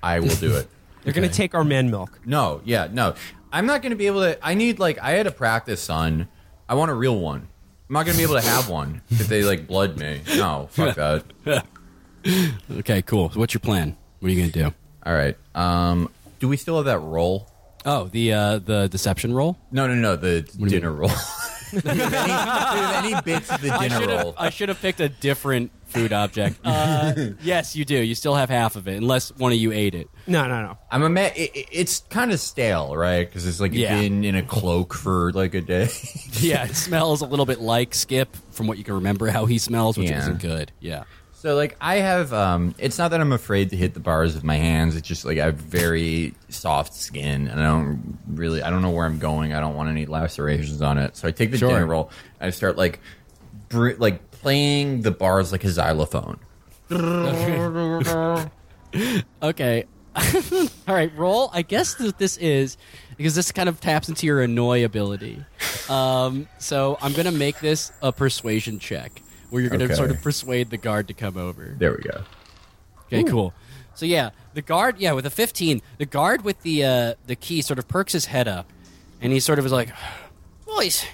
[0.02, 0.68] I will do it.
[1.04, 2.18] They're gonna take our man milk.
[2.24, 3.14] no, yeah, no.
[3.52, 6.28] I'm not gonna be able to I need like I had a practice son.
[6.66, 7.48] I want a real one.
[7.88, 10.22] I'm not gonna be able to have one if they like blood me.
[10.36, 10.94] No, fuck
[11.44, 11.66] that.
[12.70, 13.30] Okay, cool.
[13.30, 13.96] So what's your plan?
[14.20, 14.74] What are you going to do?
[15.04, 15.36] All right.
[15.54, 17.48] Um do we still have that roll?
[17.86, 19.58] Oh, the uh, the deception roll.
[19.70, 21.08] No, no, no, the do you dinner roll.
[21.70, 24.34] do have any, do we have any bits of the I dinner should roll?
[24.38, 26.59] I should have picked a different food object.
[26.64, 27.96] Uh, yes, you do.
[27.96, 30.09] You still have half of it, unless one of you ate it.
[30.26, 30.78] No, no, no.
[30.90, 33.26] I'm a ma- it, it- it's kind of stale, right?
[33.26, 34.00] Because it's like it's Yeah.
[34.00, 35.88] been in a cloak for like a day.
[36.40, 39.59] Yeah, it smells a little bit like Skip from what you can remember how he
[39.59, 40.18] smells, which Yeah.
[40.18, 40.72] isn't good.
[40.80, 41.04] Yeah.
[41.33, 44.44] so like I have, um, it's not that I'm afraid to hit the bars with
[44.44, 44.96] my hands.
[44.96, 48.90] It's just like I have very soft skin, and I don't really, I don't know
[48.90, 49.52] where I'm going.
[49.52, 51.16] I don't want any lacerations on it.
[51.16, 51.68] So I take the Sure.
[51.68, 52.11] dinner roll.
[52.40, 52.98] And I start like,
[53.68, 56.38] br- like playing the bars like a xylophone.
[59.42, 59.85] Okay.
[60.87, 61.50] All right, roll.
[61.52, 62.76] I guess what this is
[63.16, 65.44] because this kind of taps into your annoy ability.
[65.88, 69.94] Um, so I'm going to make this a persuasion check where you're going to Okay.
[69.94, 71.74] sort of persuade the guard to come over.
[71.76, 72.22] There we go.
[73.07, 73.52] Okay, cool.
[73.94, 77.61] So yeah, the guard, yeah, with a 15, the guard with the uh, the key
[77.62, 78.70] sort of perks his head up,
[79.20, 79.88] and he sort of is like,
[80.76, 81.04] "Boys,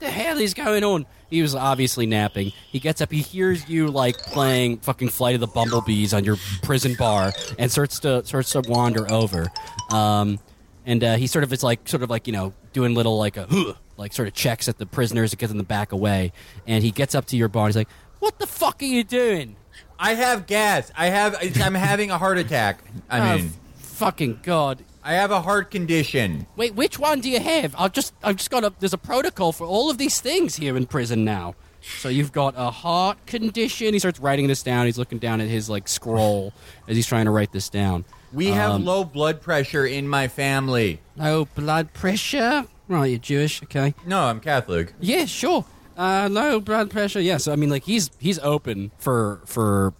[0.00, 2.52] the hell is going on?" He was obviously napping.
[2.70, 6.36] He gets up, he hears you like playing fucking Flight of the Bumblebees on your
[6.62, 9.46] prison bar, and starts to starts to wander over.
[9.90, 10.38] Um,
[10.86, 13.36] and uh, he sort of is like sort of like you know doing little like
[13.36, 16.32] a "Huh," like sort of checks at the prisoners to get them to back away.
[16.66, 17.64] And he gets up to your bar.
[17.66, 19.56] and He's like, "What the fuck are you doing?"
[19.98, 20.90] I have gas.
[20.96, 21.36] I have.
[21.60, 22.80] I'm having a heart attack.
[23.10, 24.82] I Oh, mean, fucking god.
[25.04, 26.46] I have a heart condition.
[26.56, 27.74] Wait, which one do you have?
[27.78, 28.72] I've just, I've just got a.
[28.78, 31.54] There's a protocol for all of these things here in prison now.
[32.00, 33.92] So you've got a heart condition.
[33.94, 34.86] He starts writing this down.
[34.86, 36.52] He's looking down at his like scroll
[36.88, 38.04] as he's trying to write this down.
[38.32, 41.00] We have Um, low blood pressure in my family.
[41.16, 42.66] low blood pressure.
[42.88, 43.94] Right, you're Jewish, okay?
[44.06, 44.92] No, I'm Catholic.
[45.00, 45.64] Yeah, sure.
[45.96, 47.20] Uh, low blood pressure.
[47.20, 49.94] Yeah, so I mean, like he's he's open for for.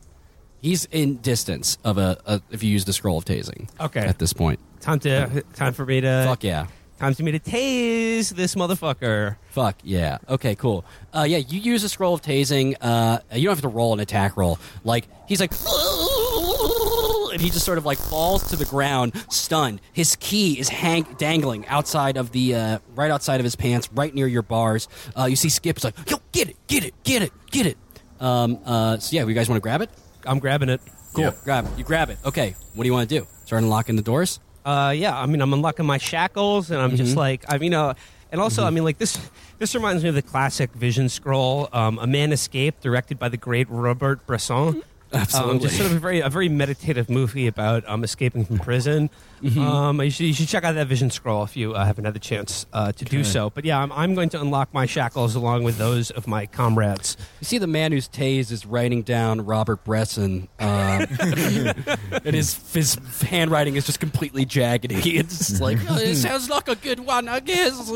[0.60, 3.68] He's in distance of a, a if you use the scroll of tasing.
[3.80, 4.00] Okay.
[4.00, 6.66] At this point, Time to time for me to fuck yeah.
[6.98, 9.36] time for me to tase this motherfucker.
[9.50, 10.18] Fuck yeah.
[10.28, 10.84] Okay, cool.
[11.12, 12.74] Uh, yeah, you use a scroll of tasing.
[12.80, 14.58] Uh, you don't have to roll an attack roll.
[14.84, 15.52] Like he's like,
[17.32, 19.80] and he just sort of like falls to the ground, stunned.
[19.92, 24.14] His key is hang- dangling outside of the uh, right outside of his pants, right
[24.14, 24.88] near your bars.
[25.16, 27.76] Uh, you see Skip's like, yo, get it, get it, get it, get it.
[28.20, 29.90] Um, uh, so yeah, you guys want to grab it?
[30.26, 30.80] I'm grabbing it.
[31.14, 31.24] Cool.
[31.24, 31.44] Yep.
[31.44, 31.78] Grab it.
[31.78, 32.18] You grab it.
[32.24, 32.54] Okay.
[32.74, 33.26] What do you want to do?
[33.44, 34.40] Start unlocking the doors.
[34.64, 37.94] Uh, yeah, I mean, I'm unlocking my shackles, and I'm just like, I mean, uh,
[38.30, 39.18] and also, I mean, like this.
[39.58, 43.38] This reminds me of the classic Vision Scroll, um, "A Man Escaped," directed by the
[43.38, 44.82] great Robert Bresson.
[45.12, 45.52] Absolutely.
[45.52, 49.10] Um, just sort of a very, a very meditative movie about um, escaping from prison.
[49.56, 52.14] Um, you, should, you should check out that Vision Scroll if you uh, haven't had
[52.14, 53.50] the chance uh, to do so.
[53.50, 57.16] But yeah, I'm, I'm going to unlock my shackles along with those of my comrades.
[57.40, 60.66] You see the man who's tased is writing down Robert Bresson, um,
[61.20, 64.98] and his his handwriting is just completely jaggedy.
[65.18, 67.92] It's just like oh, it sounds like a good one, I guess.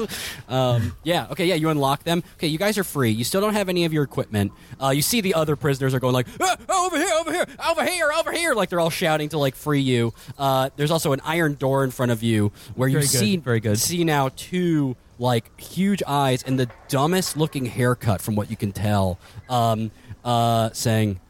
[0.48, 2.22] Um, yeah, okay, yeah, you unlock them.
[2.34, 3.10] Okay, you guys are free.
[3.10, 4.52] You still don't have any of your equipment.
[4.80, 7.84] Uh, you see the other prisoners are going like "Ah, over here, over here, over
[7.84, 10.12] here, over here, like they're all shouting to like free you.
[10.38, 13.36] Uh, there's also an iron door in front of you where you Very good, see
[13.36, 13.78] very good.
[13.78, 18.72] see now two like huge eyes and the dumbest looking haircut from what you can
[18.72, 19.90] tell um
[20.24, 21.20] uh saying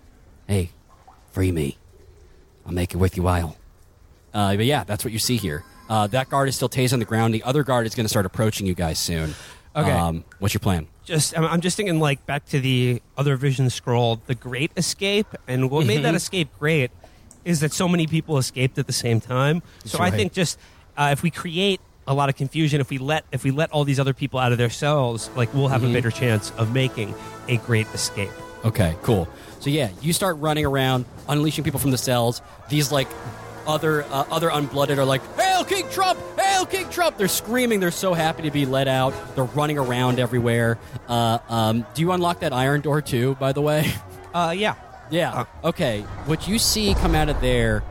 [0.46, 0.70] hey
[1.32, 1.76] free me
[2.64, 3.56] i'll make it worth your while
[4.32, 7.00] uh but yeah that's what you see here uh that guard is still tased on
[7.00, 9.35] the ground the other guard is going to start approaching you guys soon
[9.76, 9.90] Okay.
[9.90, 14.20] um what's your plan just I'm, just thinking like back to the other vision scroll
[14.26, 16.90] the great escape and what made that escape great
[17.44, 19.62] is that so many people escaped at the same time.
[19.84, 20.58] So i think just
[20.96, 23.84] uh, if we create a lot of confusion if we let if we let all
[23.84, 27.14] these other people out of their cells like we'll have a better chance of making
[27.48, 28.30] a great escape.
[28.64, 29.28] Okay, cool.
[29.58, 32.42] So yeah, you start running around, unleashing people from the cells.
[32.68, 33.08] These like
[33.66, 36.18] other uh, other unblooded are like, "Hail King Trump!
[36.38, 37.81] Hail King Trump!" They're screaming.
[37.81, 39.14] They're so happy to be let out.
[39.35, 40.79] They're running around everywhere.
[41.09, 43.35] Uh, um, do you unlock that iron door too?
[43.37, 43.90] By the way.
[44.35, 44.75] uh yeah
[45.11, 45.44] Yeah.
[45.62, 46.01] Okay.
[46.27, 47.83] What you see come out of there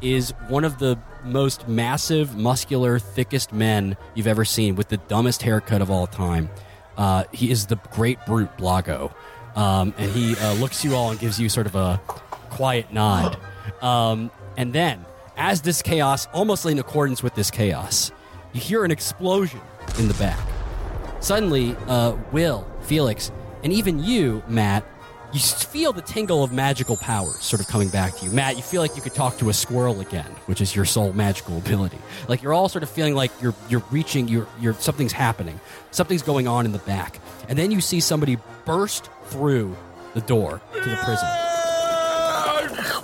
[0.00, 5.42] is one of the most massive, muscular, thickest men you've ever seen with the dumbest
[5.42, 6.48] haircut of all time.
[6.96, 9.12] Uh, he is the great brute Blago.
[9.56, 12.00] Um, and he uh, looks you all and gives you sort of a
[12.50, 13.36] quiet nod.
[13.82, 15.04] Um, and then,
[15.38, 18.12] as this chaos, almost in accordance with this chaos,
[18.52, 19.60] you hear an explosion
[19.98, 20.38] in the back.
[21.20, 23.32] Suddenly, uh, Will, Felix,
[23.64, 24.84] and even you, Matt,
[25.32, 28.30] you feel the tingle of magical powers sort of coming back to you.
[28.30, 31.12] Matt, you feel like you could talk to a squirrel again, which is your sole
[31.12, 31.98] magical ability.
[32.28, 36.22] Like you're all sort of feeling like you're you're reaching, you're you're something's happening, something's
[36.22, 39.76] going on in the back, and then you see somebody burst through
[40.14, 41.28] the door to the prison,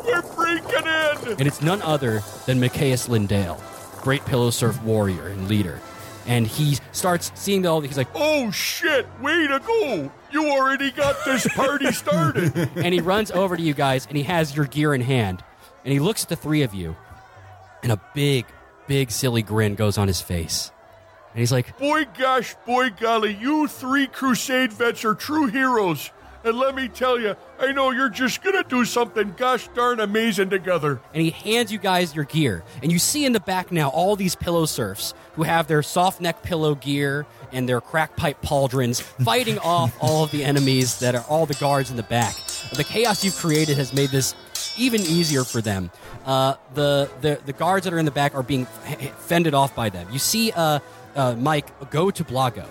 [0.04, 1.38] We're breaking in.
[1.38, 3.60] and it's none other than Micaeus Lindale,
[4.02, 5.80] great pillow serf warrior and leader.
[6.26, 7.80] And he starts seeing all.
[7.82, 9.06] The he's like, Oh shit!
[9.20, 10.10] Way to go!
[10.32, 12.56] You already got this party started.
[12.76, 15.44] and he runs over to you guys and he has your gear in hand
[15.84, 16.96] and he looks at the three of you
[17.82, 18.46] and a big
[18.86, 20.72] big silly grin goes on his face
[21.32, 26.10] and he's like boy, gosh, boy, golly, you three Crusade vets are true heroes.
[26.44, 30.50] And let me tell you, I know you're just gonna do something gosh darn amazing
[30.50, 31.00] together.
[31.14, 34.14] and he hands you guys your gear and you see in the back now all
[34.16, 39.00] these pillow serfs who have their soft neck pillow gear and their crack pipe pauldrons
[39.24, 42.34] fighting off all of the enemies that are all the guards in the back
[42.74, 44.34] the chaos you've created has made this
[44.76, 45.90] even easier for them.
[46.24, 48.66] Uh, the, the the guards that are in the back are being
[49.18, 50.08] fended off by them.
[50.10, 50.80] You see uh,
[51.14, 52.66] uh, Mike go to Blago,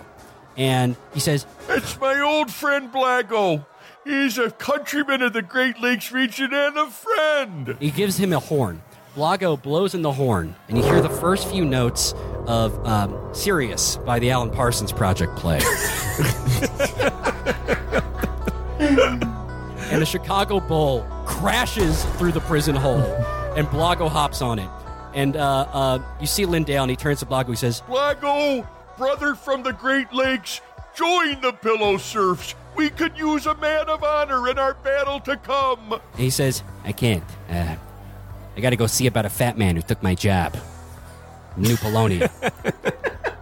[0.56, 3.66] and he says, It's my old friend Blago.
[4.04, 7.76] He's a countryman of the Great Lakes region and a friend.
[7.80, 8.82] He gives him a horn.
[9.14, 12.12] Blago blows in the horn, and you hear the first few notes
[12.46, 15.58] of um, Sirius by the Alan Parsons Project play.
[18.80, 23.00] and the Chicago Bull crashes through the prison hole,
[23.56, 24.68] and Blago hops on it.
[25.14, 27.50] And uh, uh, you see Lindale, and he turns to Blago.
[27.50, 30.60] He says, Blago, brother from the Great Lakes,
[30.94, 32.54] join the Pillow Serfs.
[32.76, 35.92] We could use a man of honor in our battle to come.
[35.92, 37.24] and he says, I can't.
[37.48, 37.76] Uh,
[38.56, 40.56] I got to go see about a fat man who took my job.
[41.56, 42.28] New Polonia.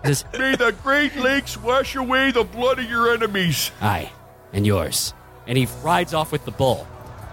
[0.04, 3.70] he says, May the Great Lakes wash away the blood of your enemies.
[3.80, 4.10] Aye,
[4.52, 5.14] and yours.
[5.46, 6.86] And he rides off with the bull.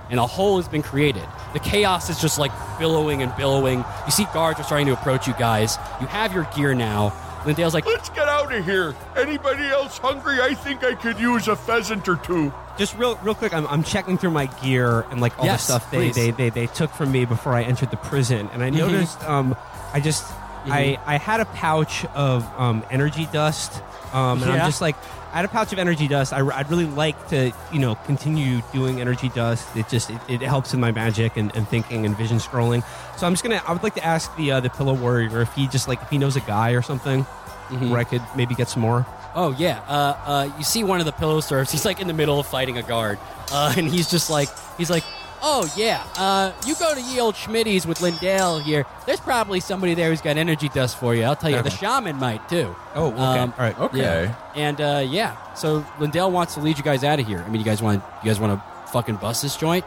[0.10, 1.23] And a hole has been created.
[1.53, 3.84] The chaos is just like billowing and billowing.
[4.05, 5.77] You see guards are starting to approach you guys.
[6.01, 7.13] You have your gear now.
[7.43, 8.95] Lindale's like, Let's get out of here.
[9.15, 10.41] Anybody else hungry?
[10.41, 12.54] I think I could use a pheasant or two.
[12.78, 15.73] Just real, real quick, I'm, I'm checking through my gear and like all Yes, the
[15.80, 16.15] stuff they, please.
[16.15, 19.56] they, they, they took from me before I entered the prison, and I noticed um,
[19.93, 20.23] I just
[20.65, 23.82] I I had a pouch of um, energy dust,
[24.13, 24.62] um, and Yeah.
[24.63, 24.95] I'm just like
[25.32, 26.34] I had a pouch of energy dust.
[26.34, 29.68] I, would really like to you know continue doing energy dust.
[29.76, 32.84] It just it, it helps in my magic and, and thinking and vision scrolling.
[33.18, 35.54] So I'm just gonna I would like to ask the uh, the pillow warrior if
[35.54, 37.26] he just like if he knows a guy or something
[37.70, 37.92] Mm-hmm.
[37.92, 39.06] where I could maybe get some more.
[39.36, 41.72] Oh yeah, uh, uh, you see one of the pillow serfs.
[41.72, 43.20] He's like in the middle of fighting a guard,
[43.52, 45.04] uh, and he's just like he's like,
[45.41, 48.86] oh yeah, uh, you go to ye old Schmitty's with Lindale here.
[49.06, 51.23] There's probably somebody there who's got energy dust for you.
[51.23, 52.75] I'll tell you, the shaman might too.
[52.95, 53.17] Oh, okay.
[53.21, 53.80] Um, All right.
[53.80, 53.99] Okay.
[53.99, 54.36] Yeah.
[54.56, 57.39] And uh, yeah, so Lindale wants to lead you guys out of here.
[57.39, 59.86] I mean, you guys want you guys want to fucking bust this joint,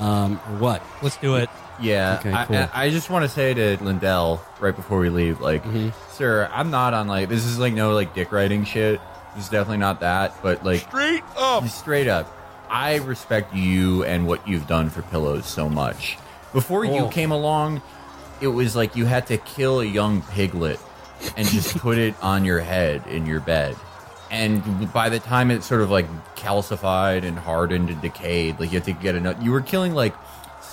[0.00, 0.82] um, or what?
[1.02, 1.50] Let's do it.
[1.80, 2.56] Yeah, Okay, I- cool.
[2.56, 5.88] I, I just want to say to Lindale right before we leave, like, Mm-hmm.
[6.12, 9.00] sir, I'm not on like this is like no like dick writing shit.
[9.34, 11.66] This is definitely not that, but like Straight up.
[11.66, 12.32] straight up,
[12.74, 16.18] I respect you and what you've done for pillows so much.
[16.52, 17.08] Before you Oh.
[17.08, 17.80] came along,
[18.40, 20.80] it was like you had to kill a young piglet
[21.36, 23.76] and just put it on your head in your bed.
[24.28, 28.78] And by the time it sort of like calcified and hardened and decayed, like you
[28.80, 29.36] had to get enough.
[29.40, 30.14] You were killing like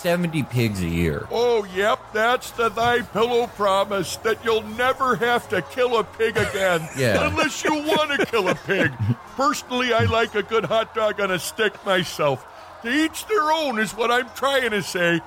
[0.01, 1.27] 70 pigs a year.
[1.29, 6.37] Oh, yep, that's the thy pillow promise that you'll never have to kill a pig
[6.37, 6.87] again.
[6.97, 7.27] Yeah.
[7.29, 8.91] Unless you want to kill a pig.
[9.35, 12.45] Personally, I like a good hot dog on a stick myself.
[12.83, 15.21] To each their own is what I'm trying to say.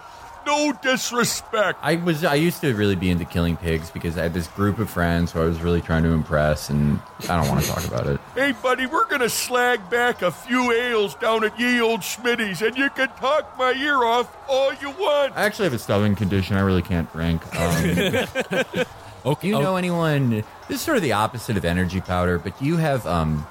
[0.46, 1.78] No disrespect.
[1.82, 4.78] I was I used to really be into killing pigs because I had this group
[4.78, 7.86] of friends who I was really trying to impress, and I don't want to talk
[7.86, 8.20] about it.
[8.34, 12.76] Hey, buddy, we're gonna slag back a few ales down at ye old Schmitty's, and
[12.76, 15.36] you can talk my ear off all you want.
[15.36, 17.42] I actually have a stubborn condition; I really can't drink.
[17.56, 18.84] Um,
[19.26, 19.48] Okay.
[19.50, 20.30] do you know anyone?
[20.68, 23.46] This is sort of the opposite of energy powder, but you have um,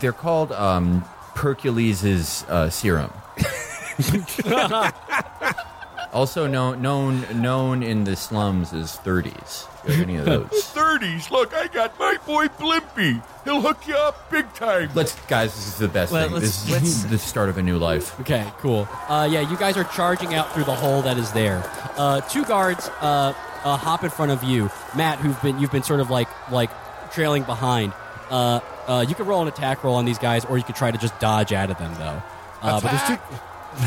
[0.00, 1.02] they're called um,
[1.34, 3.12] Hercules's uh, serum.
[6.12, 9.66] also known known known in the slums as thirties.
[9.88, 10.48] Any of those?
[10.48, 13.20] 30s, look, I got my boy Blimpy.
[13.42, 14.90] He'll hook you up big time.
[14.94, 16.34] Let's guys, this is the best Let- thing.
[16.34, 18.18] let's- This is the start of a new life.
[18.20, 18.86] Okay, cool.
[19.08, 21.68] Uh, yeah, you guys are charging out through the hole that is there.
[21.96, 25.82] Uh, two guards uh, uh, hop in front of you, Matt, who've been you've been
[25.82, 26.70] sort of like like
[27.10, 27.92] trailing behind.
[28.30, 30.92] Uh, uh, you can roll an attack roll on these guys, or you could try
[30.92, 32.22] to just dodge out of them, though.
[32.62, 33.18] Uh, but there's two.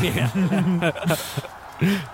[0.02, 1.16] Yeah.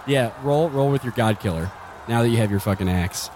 [0.07, 0.33] Yeah.
[0.43, 1.71] Roll roll with your god killer.
[2.09, 3.31] Now that you have your fucking axe.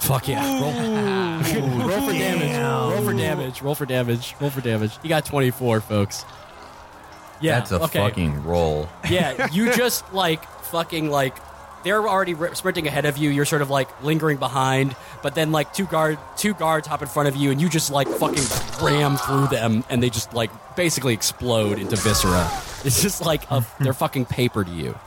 [0.00, 0.42] Fuck yeah.
[0.60, 2.56] Roll, roll for damage.
[2.92, 3.62] Roll for damage.
[3.62, 4.34] Roll for damage.
[4.40, 4.98] Roll for damage.
[5.02, 6.24] You got 24, folks.
[7.40, 7.58] Yeah.
[7.58, 7.98] That's a okay.
[8.00, 8.88] fucking roll.
[9.08, 11.36] Yeah, you just like fucking like
[11.84, 13.30] they're already ri- sprinting ahead of you.
[13.30, 17.08] You're sort of like lingering behind, but then like two guard two guards hop in
[17.08, 18.44] front of you, and you just like fucking
[18.84, 22.50] ram through them, and they just like basically explode into viscera.
[22.84, 24.98] It's just like a, they're fucking paper to you.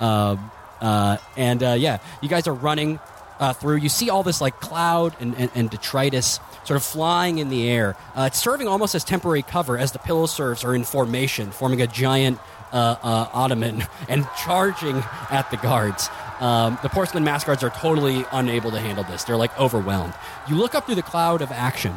[0.00, 2.98] Um, uh, and uh, yeah, you guys are running
[3.38, 3.76] uh, through.
[3.76, 7.68] You see all this like cloud and, and, and detritus sort of flying in the
[7.68, 7.96] air.
[8.14, 11.82] Uh, it's serving almost as temporary cover as the pillow serfs are in formation, forming
[11.82, 12.38] a giant
[12.72, 14.96] uh, uh, ottoman and charging
[15.30, 16.08] at the guards.
[16.40, 19.24] Um, the porcelain mask guards are totally unable to handle this.
[19.24, 20.14] They're like overwhelmed.
[20.48, 21.94] You look up through the cloud of action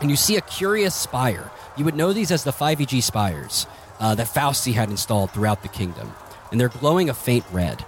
[0.00, 1.50] and you see a curious spire.
[1.76, 3.66] You would know these as the 5EG spires
[4.00, 6.12] uh, that Fausti had installed throughout the kingdom,
[6.50, 7.84] and they're glowing a faint red.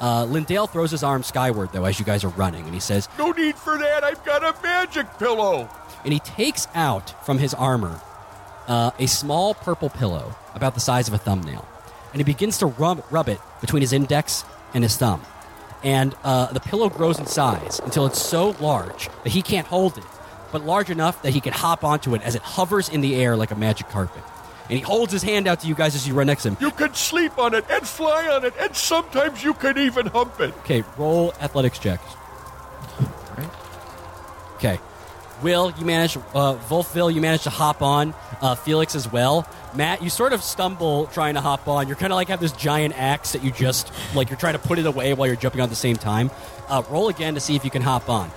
[0.00, 3.08] Uh, Lindale throws his arm skyward, though, as you guys are running, and he says,
[3.18, 4.02] No need for that.
[4.02, 5.68] I've got a magic pillow.
[6.04, 8.00] and he takes out from his armor
[8.66, 11.64] uh, a small purple pillow about the size of a thumbnail.
[12.12, 14.44] and he begins to rub, rub it between his index
[14.74, 15.22] and his thumb.
[15.84, 19.96] And uh, the pillow grows in size until it's so large that he can't hold
[19.98, 20.04] it,
[20.52, 23.36] but large enough that he can hop onto it as it hovers in the air
[23.36, 24.22] like a magic carpet.
[24.70, 26.56] And he holds his hand out to you guys as you run next to him.
[26.60, 30.40] You can sleep on it and fly on it, and sometimes you can even hump
[30.40, 30.52] it.
[30.58, 32.04] Okay, roll athletics checks.
[33.36, 33.48] Right.
[34.56, 34.78] Okay.
[35.42, 38.14] Will, you manage, uh, Wolfville, you manage to hop on.
[38.40, 39.46] Uh, Felix as well.
[39.74, 41.86] Matt, you sort of stumble trying to hop on.
[41.88, 44.58] You're kind of like have this giant axe that you just, like, you're trying to
[44.58, 46.30] put it away while you're jumping on at the same time.
[46.68, 48.30] Uh, roll again to see if you can hop on.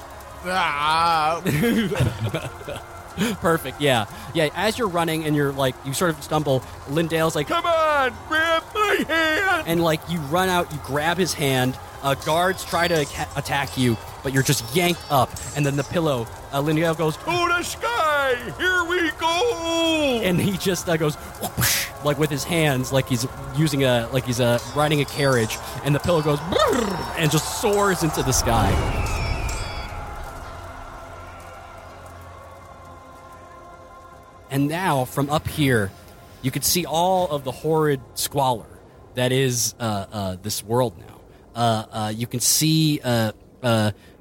[0.45, 1.41] Ah,
[3.41, 4.05] Perfect, yeah.
[4.34, 8.14] Yeah, as you're running and you're like, you sort of stumble, Lindale's like, Come on,
[8.28, 9.68] grab my hand.
[9.68, 11.78] and like you run out, you grab his hand.
[12.03, 15.30] Uh, guards try to ca- attack you, but you're just yanked up.
[15.55, 20.22] And then the pillow, uh, Lindale goes, To the sky, here we go.
[20.24, 24.26] and he just uh, goes whoosh, like with his hands, like he's using a like
[24.26, 26.39] he's uh, riding a carriage, and the pillow goes
[27.20, 29.01] and just soars into the sky.
[34.52, 35.91] And now, from up here,
[36.41, 38.68] you can see all of the horrid squalor
[39.16, 41.22] that is uh, uh, this world now.
[41.56, 42.99] Uh, uh, you can see.
[43.02, 43.32] Uh,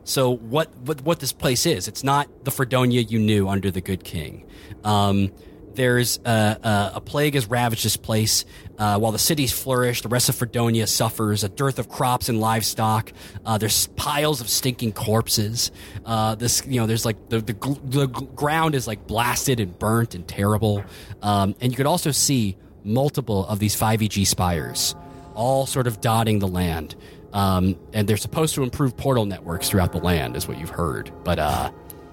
[0.04, 1.88] so what, what what this place is?
[1.88, 4.46] It's not the Fredonia you knew under the Good King.
[4.84, 5.30] Um,
[5.74, 8.44] there's a plague has ravaged this place.
[8.78, 12.40] Uh, while the cities flourish, the rest of Fredonia suffers a dearth of crops and
[12.40, 13.12] livestock.
[13.44, 15.70] Uh, there's piles of stinking corpses.
[16.06, 17.52] Uh, this, you know, there's like the, the
[17.84, 20.82] the ground is like blasted and burnt and terrible.
[21.20, 24.94] Um, and you could also see multiple of these 5EG spires,
[25.34, 26.96] all sort of dotting the land.
[27.32, 31.12] Um, and they're supposed to improve portal networks throughout the land, is what you've heard.
[31.22, 31.70] But uh,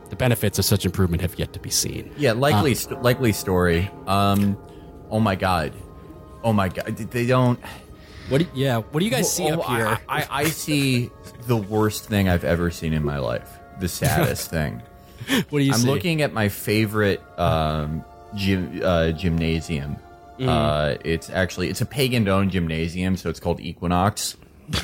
[0.09, 2.11] the benefits of such improvement have yet to be seen.
[2.17, 3.89] Yeah, likely, st- likely story.
[4.05, 4.57] Um,
[5.09, 5.73] oh my god,
[6.43, 7.59] oh my god, they don't.
[8.29, 8.39] What?
[8.39, 8.77] Do, yeah.
[8.79, 9.87] What do you guys see Oh, up here?
[9.87, 11.09] I, I, I see
[11.45, 13.49] the worst thing I've ever seen in my life.
[13.79, 14.81] The saddest thing.
[15.49, 15.87] what do you I'm see?
[15.87, 18.03] looking at my favorite um,
[18.35, 19.95] gym, uh, gymnasium.
[20.39, 20.49] Mm-hmm.
[20.49, 24.35] Uh, it's actually it's a pagan-owned gymnasium, so it's called Equinox.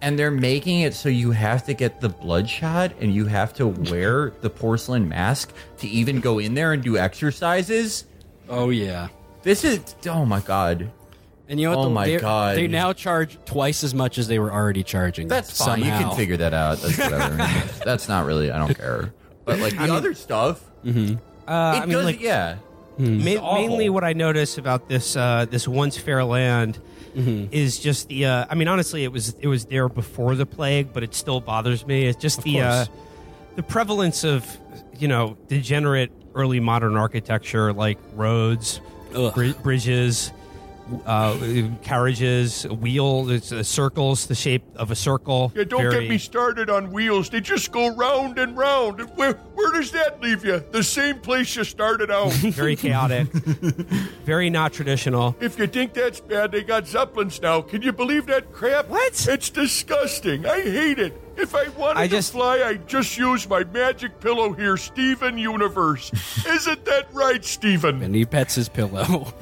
[0.00, 3.66] and they're making it so you have to get the bloodshot and you have to
[3.66, 8.04] wear the porcelain mask to even go in there and do exercises.
[8.48, 9.08] Oh yeah.
[9.42, 10.90] This is oh my god.
[11.50, 11.84] And you know what?
[11.84, 12.56] Oh the- my they're- God.
[12.56, 15.28] They now charge twice as much as they were already charging.
[15.28, 15.78] That's fine.
[15.80, 16.78] You can figure that out.
[16.78, 17.36] That's whatever.
[17.84, 18.50] That's not really.
[18.50, 19.12] I don't care.
[19.44, 21.18] But like the other stuff, Uh, it
[21.48, 22.04] I mean, does.
[22.04, 22.56] like, yeah.
[22.98, 26.78] Ma- mainly what I notice about this uh, this once fair land
[27.18, 28.26] is just the.
[28.26, 31.40] Uh, I mean, honestly, it was it was there before the plague, but it still
[31.40, 32.06] bothers me.
[32.06, 32.86] It's just the uh,
[33.56, 34.46] the prevalence of
[34.98, 38.80] you know degenerate early modern architecture like roads,
[39.34, 40.32] bri- bridges.
[41.04, 41.36] Uh,
[41.82, 45.52] carriages, wheel, it's, uh, circles, the shape of a circle.
[45.54, 47.28] Yeah, don't very- get me started on wheels.
[47.30, 49.00] They just go round and round.
[49.16, 50.62] Where, where does that leave you?
[50.70, 52.32] The same place you started out.
[52.32, 53.26] very chaotic,
[54.24, 55.36] very not traditional.
[55.40, 57.60] if you think that's bad, they got Zeppelins now.
[57.60, 58.88] Can you believe that crap?
[58.88, 59.26] What?
[59.28, 60.46] It's disgusting.
[60.46, 61.20] I hate it.
[61.36, 65.38] If I wanted I just- to fly, I'd just use my magic pillow here, Steven
[65.38, 66.10] Universe.
[66.46, 68.02] Isn't that right, Steven?
[68.02, 69.32] And he pets his pillow.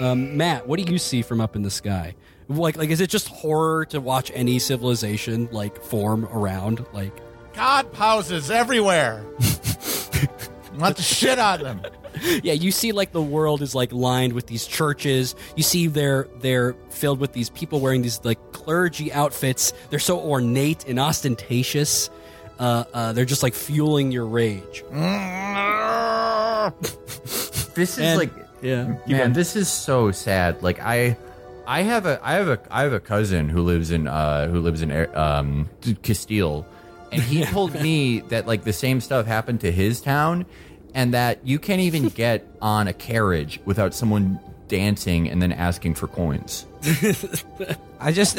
[0.00, 2.14] Um, Matt, what do you see from up in the sky?
[2.48, 6.84] Like, like, is it just horror to watch any civilization like form around?
[6.92, 7.12] Like,
[7.54, 9.24] God houses everywhere.
[10.76, 11.82] Want the shit on them.
[12.42, 15.34] yeah, you see like the world is like lined with these churches.
[15.56, 19.72] You see they're they're filled with these people wearing these like clergy outfits.
[19.90, 22.08] They're so ornate and ostentatious.
[22.58, 24.84] Uh, uh, they're just like fueling your rage.
[27.74, 28.30] This is And- like
[28.62, 30.62] yeah, man, this is so sad.
[30.62, 31.16] Like I,
[31.66, 34.60] I have a, I have a, I have a cousin who lives in, uh, who
[34.60, 35.68] lives in um,
[36.02, 36.66] Castile,
[37.12, 40.46] and he told me that like the same stuff happened to his town,
[40.94, 45.94] and that you can't even get on a carriage without someone dancing and then asking
[45.94, 46.66] for coins.
[48.00, 48.38] I just,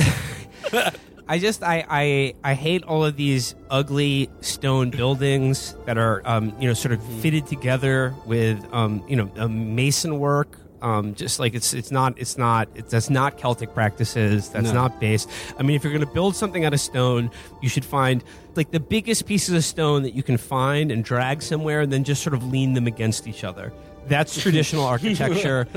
[1.31, 6.53] I just, I, I, I hate all of these ugly stone buildings that are, um,
[6.59, 10.57] you know, sort of fitted together with, um, you know, mason work.
[10.81, 14.49] Um, just like it's, it's not, it's not, it's, that's not Celtic practices.
[14.49, 14.73] That's No.
[14.73, 15.29] not based.
[15.57, 18.23] I mean, if you're going to build something out of stone, you should find
[18.55, 22.03] like the biggest pieces of stone that you can find and drag somewhere, and then
[22.03, 23.71] just sort of lean them against each other.
[24.07, 25.67] That's traditional architecture,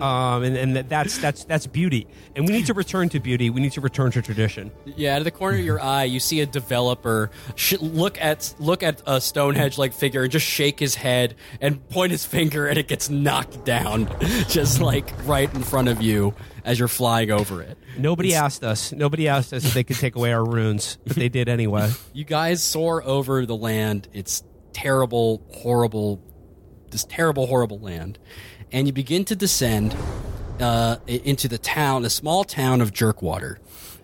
[0.00, 2.06] um, and, and that- that's that's that's beauty.
[2.34, 3.50] And we need to return to beauty.
[3.50, 4.70] We need to return to tradition.
[4.96, 8.54] Yeah, out of the corner of your eye, you see a developer sh- look at
[8.58, 12.66] look at a Stonehenge like figure and just shake his head and point his finger,
[12.66, 14.08] and it gets knocked down,
[14.48, 17.76] just like right in front of you as you're flying over it.
[17.98, 18.92] Nobody asked us.
[18.92, 21.90] Nobody asked us if they could take away our runes, but they did anyway.
[22.14, 24.08] You guys soar over the land.
[24.12, 26.20] It's terrible, horrible,
[26.94, 28.18] this terrible, horrible land,
[28.72, 29.94] and you begin to descend
[30.60, 33.58] uh, into the town, a small town of Jerkwater.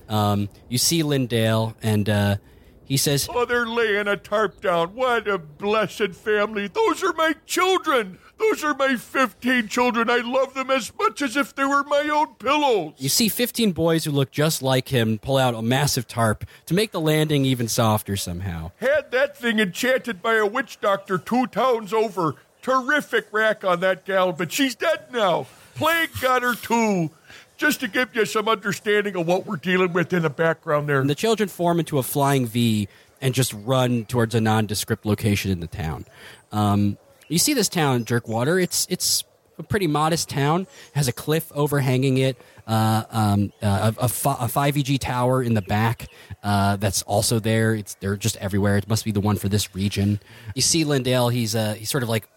[0.09, 2.36] Um, you see Lindale, and uh,
[2.84, 4.97] he says, Oh, they're laying a tarp down.
[4.97, 6.66] What a blessed family.
[6.66, 8.18] Those are my children.
[8.36, 10.11] Those are my 15 children.
[10.11, 12.95] I love them as much as if they were my own pillows.
[12.97, 16.74] You see 15 boys who look just like him pull out a massive tarp to
[16.74, 18.72] make the landing even softer somehow.
[18.80, 22.36] Had that thing enchanted by a witch doctor two towns over.
[22.63, 25.47] Terrific rack on that gal, but she's dead now.
[25.75, 27.11] Plague got her too.
[27.57, 31.01] Just to give you some understanding of what we're dealing with in the background there.
[31.01, 32.89] And the children form into a flying V
[33.21, 36.07] and just run towards a nondescript location in the town.
[36.53, 36.97] Um,
[37.29, 38.63] you see this town, Jerkwater.
[38.63, 39.25] It's it's
[39.59, 40.67] a pretty modest town.
[40.95, 42.37] Has a cliff overhanging it.
[42.67, 46.07] Uh, um, uh, a, a, fi- a 5EG tower in the back
[46.43, 47.75] uh, that's also there.
[47.75, 48.77] It's they're just everywhere.
[48.77, 50.21] It must be the one for this region.
[50.55, 51.33] You see Lindale.
[51.33, 52.29] He's uh, he's sort of like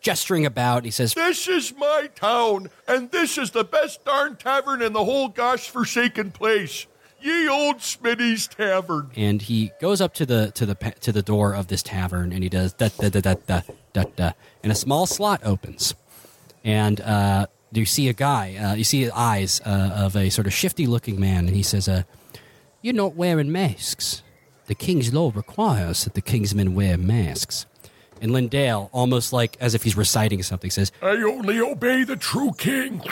[0.00, 0.84] gesturing about.
[0.84, 5.04] He says, This is my town, and this is the best darn tavern in the
[5.04, 6.86] whole gosh forsaken place.
[7.20, 9.10] Ye old Schmitty's Tavern.
[9.16, 12.42] and he goes up to the to the to the door of this tavern and
[12.42, 13.60] he does da da da da da
[13.92, 14.32] da da
[14.64, 15.94] and a small slot opens
[16.64, 20.52] and uh, you see a guy uh, you see eyes uh, of a sort of
[20.52, 22.02] shifty looking man and he says uh,
[22.80, 24.24] you're not wearing masks
[24.66, 27.66] the king's law requires that the king's men wear masks
[28.22, 32.52] and Lindale almost like as if he's reciting something says I only obey the true
[32.56, 33.02] king.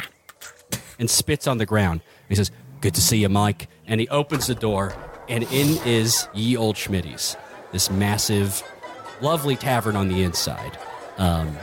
[0.99, 2.01] and spits on the ground.
[2.29, 2.51] He says,
[2.81, 3.69] Good to see you, Mike.
[3.87, 4.95] And he opens the door,
[5.29, 7.37] and in is Ye Old Schmitty's,
[7.73, 8.63] this massive,
[9.21, 10.79] lovely tavern on the inside.
[11.19, 11.55] Um,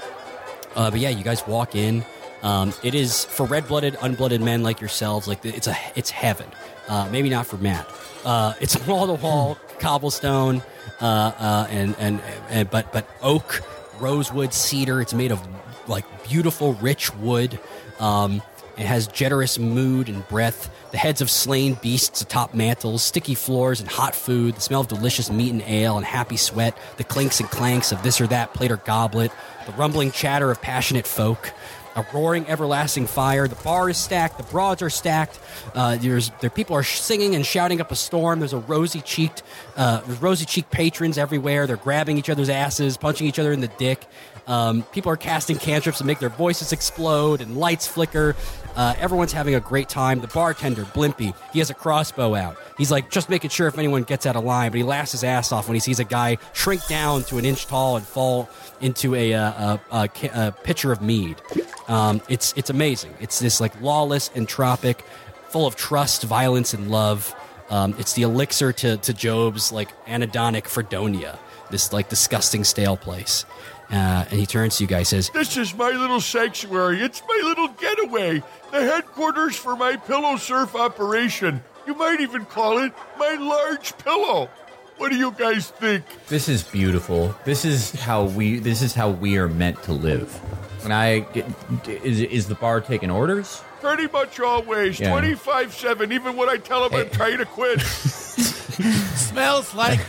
[0.76, 2.06] uh, but yeah, you guys walk in.
[2.44, 5.28] Um, it is for red-blooded, unblooded men like yourselves.
[5.28, 6.48] Like it's a, it's heaven.
[6.88, 7.88] Uh, maybe not for Matt.
[8.24, 10.62] Uh, it's wall-to-wall cobblestone,
[11.02, 13.62] uh, uh, and, and and but but oak,
[14.00, 15.02] rosewood, cedar.
[15.02, 15.46] It's made of
[15.88, 17.60] like beautiful, rich wood.
[18.00, 18.42] Um,
[18.78, 20.70] it has generous mood and breath.
[20.92, 24.88] The heads of slain beasts atop mantles, sticky floors and hot food, the smell of
[24.88, 28.54] delicious meat and ale and happy sweat, the clinks and clanks of this or that
[28.54, 29.32] plate or goblet,
[29.66, 31.52] the rumbling chatter of passionate folk,
[31.98, 33.48] a roaring everlasting fire.
[33.48, 35.40] The bar is stacked, the broads are stacked.
[35.74, 38.40] Uh, there's there people are singing and shouting up a storm.
[38.40, 39.44] There's a rosy cheeked,
[39.76, 41.68] uh, there's rosy cheeked patrons everywhere.
[41.68, 44.06] They're grabbing each other's asses, punching each other in the dick.
[44.48, 48.34] Um, people are casting cantrips to make their voices explode and lights flicker.
[48.78, 50.22] Uh, everyone's having a great time.
[50.22, 52.58] The bartender, Blimpy, he has a crossbow out.
[52.78, 55.24] He's like just making sure if anyone gets out of line, but he laughs his
[55.24, 58.50] ass off when he sees a guy shrink down to an inch tall and fall
[58.80, 61.42] into a, uh, a, a, a pitcher of mead.
[61.88, 63.14] Um, it's it's amazing.
[63.20, 65.02] It's this like lawless entropic,
[65.50, 67.34] full of trust, violence, and love.
[67.70, 71.38] Um, it's the elixir to, to Job's like anhedonic Fredonia,
[71.70, 73.46] this like disgusting stale place.
[73.90, 77.02] Uh, and he turns to you guys, says, This is my little sanctuary.
[77.02, 78.44] It's my little getaway.
[78.72, 81.64] The headquarters for my pillow serf operation.
[81.86, 84.50] You might even call it my large pillow.
[84.98, 86.04] What do you guys think?
[86.28, 87.34] This is beautiful.
[87.46, 88.60] This is how we.
[88.60, 90.38] This is how we are meant to live.
[90.82, 91.46] When I get,
[91.88, 93.62] is is the bar taking orders?
[93.82, 95.00] Pretty much always.
[95.00, 95.12] Yeah.
[95.12, 97.80] 25 7, even when I tell them I'm trying to quit.
[97.82, 100.00] Smells like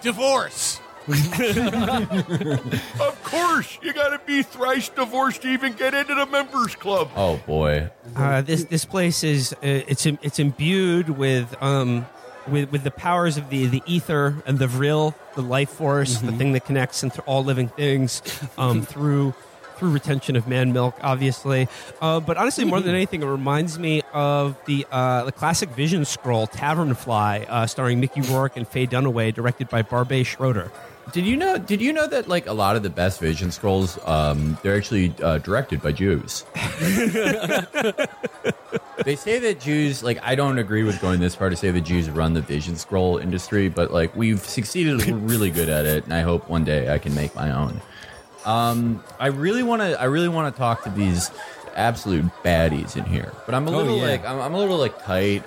[0.00, 0.80] divorce.
[1.08, 1.14] of
[3.22, 7.10] course, you gotta be thrice divorced to even get into the members club.
[7.14, 7.90] Oh boy.
[8.16, 12.06] Uh, this this place is uh, it's im- it's imbued with um
[12.48, 16.32] with with the powers of the the ether and the vril, the life force, the
[16.32, 18.20] thing that connects into all living things
[18.58, 19.32] um, through
[19.76, 21.68] through retention of man milk, obviously.
[22.00, 26.04] Uh, but honestly, more than anything, it reminds me of the uh, the classic Vision
[26.04, 30.70] scroll Tavernfly, uh, starring Mickey Rourke and Faye Dunaway, directed by Barbet Schroeder.
[31.12, 31.56] Did you know?
[31.56, 35.14] Did you know that like a lot of the best Vision scrolls, um, they're actually
[35.22, 36.44] uh, directed by Jews.
[39.04, 41.82] they say that Jews, like, I don't agree with going this far to say that
[41.82, 46.02] Jews run the Vision scroll industry, but like we've succeeded, we're really good at it,
[46.04, 47.80] and I hope one day I can make my own.
[48.46, 50.00] Um, I really want to.
[50.00, 51.30] I really want to talk to these
[51.74, 54.02] absolute baddies in here, but I'm a Oh, little yeah.
[54.04, 55.42] like I'm, I'm a little like tight.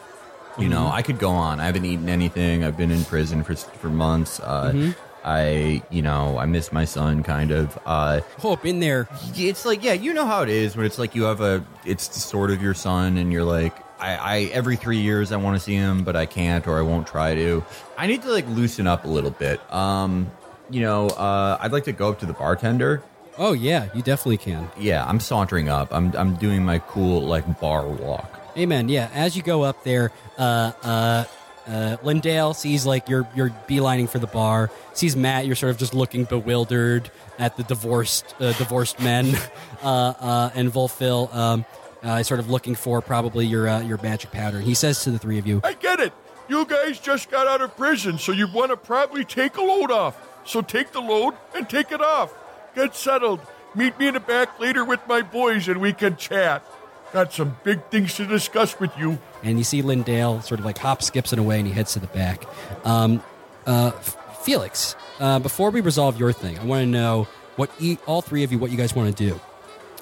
[0.57, 1.61] You know, I could go on.
[1.61, 2.65] I haven't eaten anything.
[2.65, 4.39] I've been in prison for for months.
[4.41, 4.91] Uh,
[5.23, 7.77] I, you know, I miss my son, kind of.
[7.85, 9.07] Uh, Oh, been there.
[9.35, 12.23] it's like, yeah, you know how it is when it's like you have a, it's
[12.23, 15.59] sort of your son, and you're like, I, I every three years I want to
[15.63, 17.63] see him, but I can't or I won't try to.
[17.97, 19.59] I need to like loosen up a little bit.
[19.73, 20.31] Um,
[20.69, 23.03] you know, uh, I'd like to go up to the bartender.
[23.37, 24.69] Oh yeah, you definitely can.
[24.77, 25.93] Yeah, I'm sauntering up.
[25.93, 28.39] I'm, I'm doing my cool like bar walk.
[28.57, 28.89] Amen.
[28.89, 31.23] Yeah, as you go up there, uh, uh,
[31.69, 34.71] uh, Lindale sees like you're you're beelining for the bar.
[34.93, 35.45] Sees Matt.
[35.45, 39.35] You're sort of just looking bewildered at the divorced uh, divorced men,
[39.83, 41.65] uh, uh, and Volfil um,
[42.03, 44.59] uh, is sort of looking for probably your uh, your magic powder.
[44.59, 46.11] He says to the three of you, I get it.
[46.47, 49.91] You guys just got out of prison, so you want to probably take a load
[49.91, 50.17] off.
[50.49, 52.33] So take the load and take it off.
[52.75, 53.39] Get settled.
[53.75, 56.65] Meet me in the back later with my boys and we can chat.
[57.13, 59.19] Got some big things to discuss with you.
[59.43, 61.99] and you see Lindale sort of like hop skips it away and he heads to
[61.99, 62.45] the back.
[62.83, 63.21] Um,
[63.67, 67.99] uh, F- Felix, uh, before we resolve your thing, I want to know what e-
[68.07, 69.39] all three of you, what you guys want to do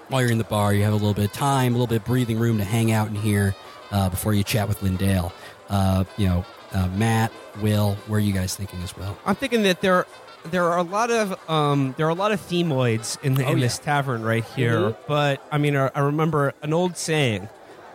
[0.08, 0.74] while you're in the bar.
[0.74, 2.94] You have a little bit of time, a little bit of breathing room to hang
[2.94, 3.54] out in here
[3.92, 5.34] uh, before you chat with Lindale.
[5.70, 9.18] Uh, you know, uh, Matt, Will, where are you guys thinking as well?
[9.26, 10.06] I'm thinking that there
[10.52, 13.52] there are a lot of um, there are a lot of femoids in, the, Oh,
[13.52, 13.66] in yeah.
[13.66, 14.80] this tavern right here.
[14.80, 14.96] Mhm.
[15.08, 17.50] But I mean, I, I remember an old saying: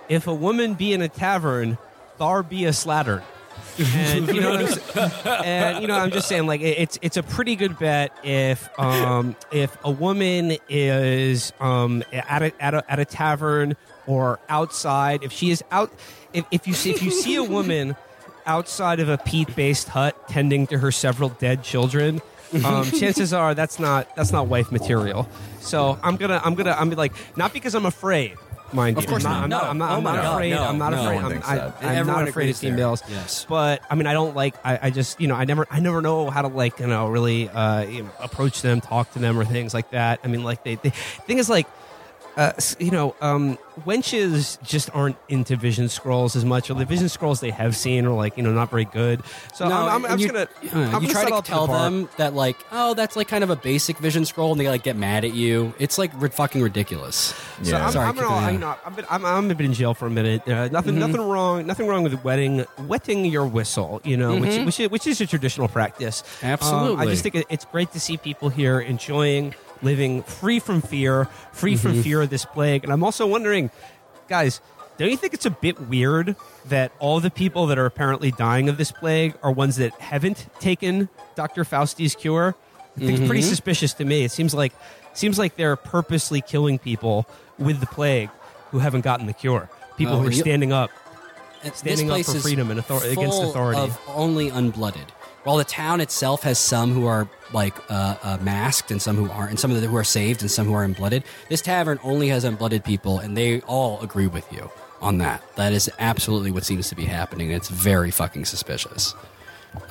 [0.09, 1.79] "If a woman be in a tavern,
[2.19, 3.23] thar be a slattern."
[3.79, 5.11] and you know, I'm,
[5.45, 8.69] and you know, I'm just saying, like it- it's it's a pretty good bet if
[8.79, 13.77] um, if a woman is um, at a, at a at a tavern
[14.07, 15.91] or outside, if she is out,
[16.33, 17.97] if, if you see if you see a woman
[18.47, 22.21] outside of a peat-based hut tending to her several dead children,
[22.65, 25.29] um, chances are that's not that's not wife material.
[25.61, 28.37] So I'm gonna I'm gonna I'm like not because I'm afraid.
[28.75, 29.51] Mind Of you, course I'm not.
[29.51, 29.65] not.
[29.71, 29.85] I'm No.
[29.85, 30.51] not, I'm Oh not my God, afraid.
[30.55, 31.03] no, I'm not no.
[31.05, 31.19] afraid.
[31.19, 31.67] I'm, I.
[31.67, 33.03] I'm Everyone not afraid of females.
[33.07, 33.45] Yes.
[33.47, 34.55] But I mean, I don't like.
[34.65, 37.09] I, I just you know I never I never know how to like you know
[37.09, 40.21] really uh, you know approach them, talk to them, or things like that.
[40.25, 40.77] I mean, like they.
[40.77, 41.67] they thing is like
[42.37, 47.09] uh, you know, um, wenches just aren't into vision scrolls as much, or the vision
[47.09, 49.23] scrolls they have seen are like you know not very good.
[49.55, 50.75] So No, I'm, I'm, I'm you, just gonna.
[50.87, 53.45] uh, I'm you gonna try to tell the them that like, oh, that's like kind
[53.45, 55.75] of a basic vision scroll, and they like get mad at you.
[55.79, 57.35] It's like ri- fucking ridiculous.
[57.63, 57.87] So Yeah.
[57.87, 58.55] I'm, Sorry, I'm, keep gonna, going.
[58.55, 60.47] you know, I've been, I'm, I'm been in jail for a minute.
[60.49, 60.99] Uh, nothing, Mm-hmm.
[61.01, 64.01] nothing wrong, nothing wrong with wetting, wetting your whistle.
[64.05, 66.23] You know, which, which, is, which is a traditional practice.
[66.43, 71.27] Um, I just think it's great to see people here enjoying living free from fear,
[71.53, 71.83] free Mm-hmm.
[71.93, 72.85] from fear of this plague.
[72.85, 73.71] And I'm also wondering,
[74.29, 74.61] guys,
[74.99, 78.69] don't you think it's a bit weird that all the people that are apparently dying
[78.69, 81.65] of this plague are ones that haven't taken Dr.
[81.65, 82.55] Fausti's cure?
[82.97, 83.49] It's pretty Mm-hmm.
[83.49, 84.23] suspicious to me.
[84.25, 84.73] It seems like
[85.15, 87.27] seems like they're purposely killing people
[87.59, 88.29] with the plague
[88.71, 89.69] who haven't gotten the cure.
[89.97, 90.91] People Oh, who are you- standing up.
[91.75, 93.81] Standing up for freedom and author- against authority.
[93.81, 95.07] Of only unblooded.
[95.45, 99.29] While the town itself has some who are like uh, uh, masked and some who
[99.31, 101.25] aren't, and some of the who are saved and some who are unblooded.
[101.49, 104.71] This tavern only has unblooded people, and they all agree with you
[105.01, 105.43] on that.
[105.57, 107.51] That is absolutely what seems to be happening.
[107.51, 109.15] It's very fucking suspicious.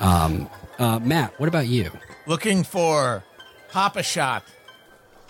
[0.00, 0.48] Um,
[0.78, 1.90] uh, Matt, what about you?
[2.26, 3.22] Looking for
[3.70, 4.44] Pop a Shot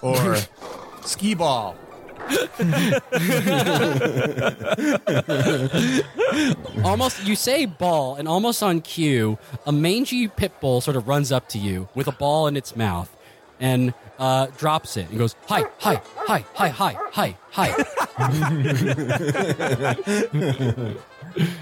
[0.00, 0.36] or
[1.04, 1.76] Skee Ball.
[6.84, 11.32] almost you say ball and almost on cue a mangy pit bull sort of runs
[11.32, 13.14] up to you with a ball in its mouth
[13.60, 17.74] and uh, drops it and goes hi hi hi hi hi hi hi.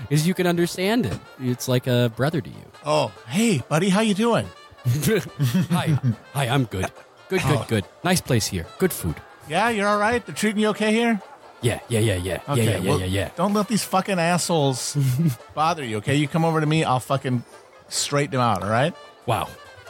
[0.08, 2.64] Because you can understand it it's like a brother to you.
[2.84, 4.46] Oh, hey, buddy, how you doing?
[4.84, 5.96] hi
[6.32, 6.90] hi i'm good.
[7.28, 7.84] Good good good.
[8.02, 8.66] Nice place here.
[8.78, 9.14] Good food
[9.50, 10.24] Yeah, you're all right.
[10.24, 11.20] They're treating you okay here.
[11.60, 14.18] yeah yeah yeah yeah Okay, yeah yeah yeah well, yeah yeah Don't let these fucking
[14.18, 14.96] assholes
[15.54, 15.96] bother you.
[15.98, 16.84] Okay, you come over to me.
[16.84, 17.42] I'll fucking
[17.88, 18.62] straighten them out.
[18.62, 18.94] All right.
[19.26, 19.48] Wow,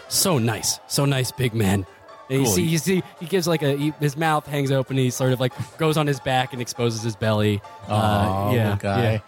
[0.08, 1.86] so nice, so nice, big man.
[2.28, 2.54] And you Cool.
[2.54, 4.96] see, you see, he gives like a he, his mouth hangs open.
[4.96, 7.60] He sort of like goes on his back and exposes his belly.
[7.88, 9.18] Oh, Uh, yeah, yeah.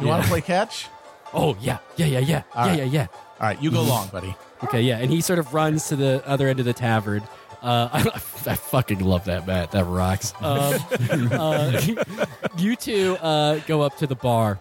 [0.00, 0.86] You want to play catch?
[1.32, 2.78] Oh yeah, yeah, yeah, yeah, All yeah, right.
[2.78, 3.06] yeah, yeah.
[3.40, 4.34] All right, you go long, buddy.
[4.64, 7.22] Okay, yeah, and he sort of runs to the other end of the tavern.
[7.62, 8.00] Uh, I,
[8.50, 9.72] I fucking love that, Matt.
[9.72, 10.32] That rocks.
[10.42, 11.80] Um, uh,
[12.58, 14.58] you two uh, go up to the bar.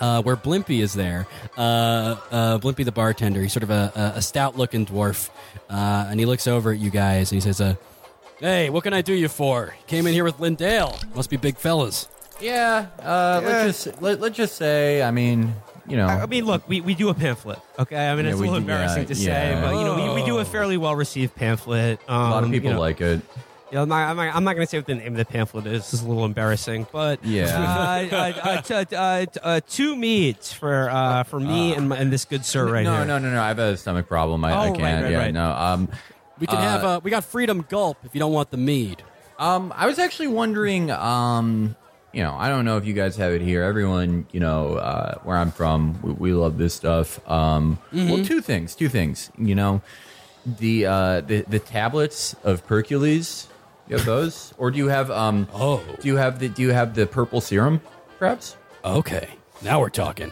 [0.00, 1.24] Uh, where Blimpy is there,
[1.56, 3.40] uh, uh, Blimpy the bartender.
[3.40, 5.30] He's sort of a, a, a stout-looking dwarf,
[5.70, 7.76] uh, and he looks over at you guys and he says, uh,
[8.40, 9.72] "Hey, what can I do you for?
[9.86, 10.98] Came in here with Lindale.
[11.14, 12.08] Must be big fellas."
[12.40, 15.54] Yeah, uh, let's just let, let's just say, I mean,
[15.86, 18.08] you know, I I mean, look, we, we do a pamphlet, okay?
[18.10, 19.60] I mean, Yeah, it's a we little do- embarrassing yeah, to say, yeah.
[19.60, 22.00] but you know, we, we do a fairly well received pamphlet.
[22.08, 23.20] Um, a lot of people you know, like it.
[23.72, 25.24] Yeah, I'm not, I'm not, I'm not going to say what the name of the
[25.24, 25.82] pamphlet is.
[25.90, 27.46] This is a little embarrassing, but Yeah.
[28.10, 31.96] uh, uh, uh, t- uh, t- uh, two meads for uh, for me and, my,
[31.96, 33.04] and this good sir right no, here.
[33.04, 33.42] no, no, no.
[33.42, 34.44] I have a stomach problem.
[34.44, 35.02] I, Oh, I right, can't.
[35.04, 35.34] right, yeah, right.
[35.34, 35.50] no.
[35.50, 35.88] Um,
[36.38, 39.02] We can Uh, have uh, we got freedom gulp if you don't want the mead.
[39.40, 41.74] Um, I was actually wondering, um,
[42.14, 43.62] you know, I don't know if you guys have it here.
[43.62, 47.18] Everyone, you know, uh, where I'm from, we, we love this stuff.
[47.28, 48.10] Um, Mm-hmm.
[48.10, 49.30] well, two things, two things.
[49.38, 49.82] You know,
[50.46, 53.48] the uh, the the tablets of Hercules.
[53.88, 55.46] You have those, or do you have um?
[55.52, 55.82] Oh.
[56.00, 57.80] do you have the do you have the purple serum,
[58.18, 58.56] perhaps?
[58.84, 59.28] Okay,
[59.62, 60.30] now we're talking.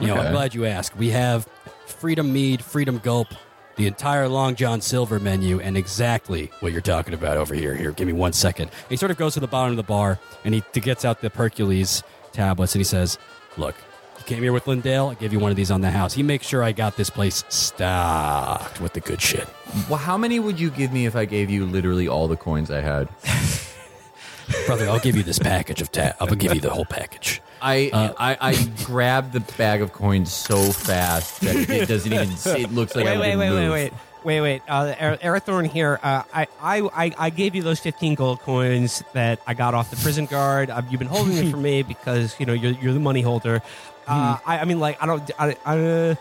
[0.00, 0.96] You know, I'm glad you asked.
[0.96, 1.46] We have
[1.86, 3.28] Freedom Mead, Freedom Gulp,
[3.76, 7.74] the entire Long John Silver menu, and exactly what you're talking about over here.
[7.74, 8.68] Here, give me one second.
[8.68, 11.20] And he sort of goes to the bottom of the bar and he gets out
[11.20, 12.02] the Hercules
[12.32, 13.18] tablets and he says,
[13.56, 13.74] "Look,
[14.18, 15.10] you came here with Lindale.
[15.10, 16.12] I gave you one of these on the house.
[16.12, 19.48] He makes sure I got this place stocked with the good shit."
[19.88, 22.70] Well, how many would you give me if I gave you literally all the coins
[22.70, 23.08] I had?
[24.66, 27.40] Brother, I'll give you this package of ta- I'll give you the whole package.
[27.62, 28.54] I, Uh, I I
[28.84, 32.28] grabbed the bag of coins so fast that it, it doesn't even.
[32.60, 33.92] It looks like I wait, wait, wait, wait, wait,
[34.24, 34.62] wait, wait.
[34.68, 35.98] Uh, Arathorn here.
[36.02, 39.96] Uh, I, I, I, gave you those fifteen gold coins that I got off the
[39.96, 40.70] prison guard.
[40.70, 43.62] Uh, you've been holding them for me because you know you're, you're the money holder.
[44.06, 45.30] Uh, I, I mean, like, I don't.
[45.38, 46.14] I, I, uh,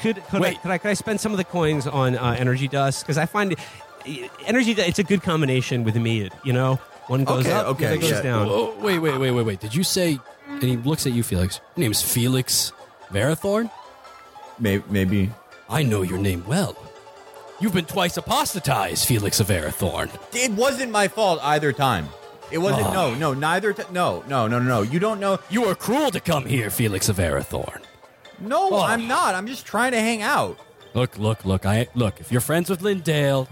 [0.00, 2.66] could could I, could I could I spend some of the coins on uh, energy
[2.68, 4.72] dust because I find it, energy.
[4.72, 6.32] It's a good combination with mead.
[6.42, 6.76] You know,
[7.06, 8.22] one goes Okay, up, okay, goes yeah.
[8.22, 8.48] down.
[8.50, 9.60] Oh, wait, wait, wait, wait, wait.
[9.60, 10.18] Did you say?
[10.60, 11.60] And he looks at you, Felix.
[11.76, 12.72] Your name's Felix
[13.10, 13.70] Varathorn?
[14.58, 15.30] Maybe, maybe.
[15.68, 16.76] I know your name well.
[17.60, 20.10] You've been twice apostatized, Felix of Arathorn.
[20.34, 22.08] It wasn't my fault either time.
[22.50, 22.88] It wasn't.
[22.88, 22.92] Oh.
[22.92, 23.72] No, no, neither.
[23.72, 24.82] T- no, no, no, no, no.
[24.82, 25.38] You don't know.
[25.50, 27.82] You were cruel to come here, Felix of Arathorn.
[28.40, 28.80] No, Oh.
[28.82, 29.34] I'm not.
[29.34, 30.58] I'm just trying to hang out.
[30.94, 31.64] Look, look, look.
[31.66, 32.18] I look.
[32.20, 33.46] If you're friends with Lindale,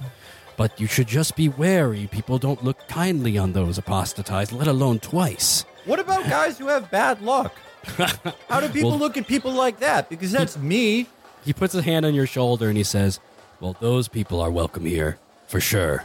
[0.57, 2.09] but you should just be wary.
[2.11, 5.65] People don't look kindly on those apostatized, let alone twice.
[5.89, 7.55] What about guys who have bad luck?
[8.49, 10.09] How do people Well- look at people like that?
[10.11, 11.07] Because that's me.
[11.45, 13.21] He puts a hand on your shoulder and he says,
[13.61, 16.05] "Well, those people are welcome here for sure.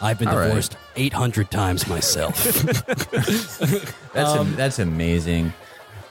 [0.00, 0.46] I've been All right.
[0.46, 2.42] divorced 800 times myself."
[4.12, 5.52] That's am- that's amazing.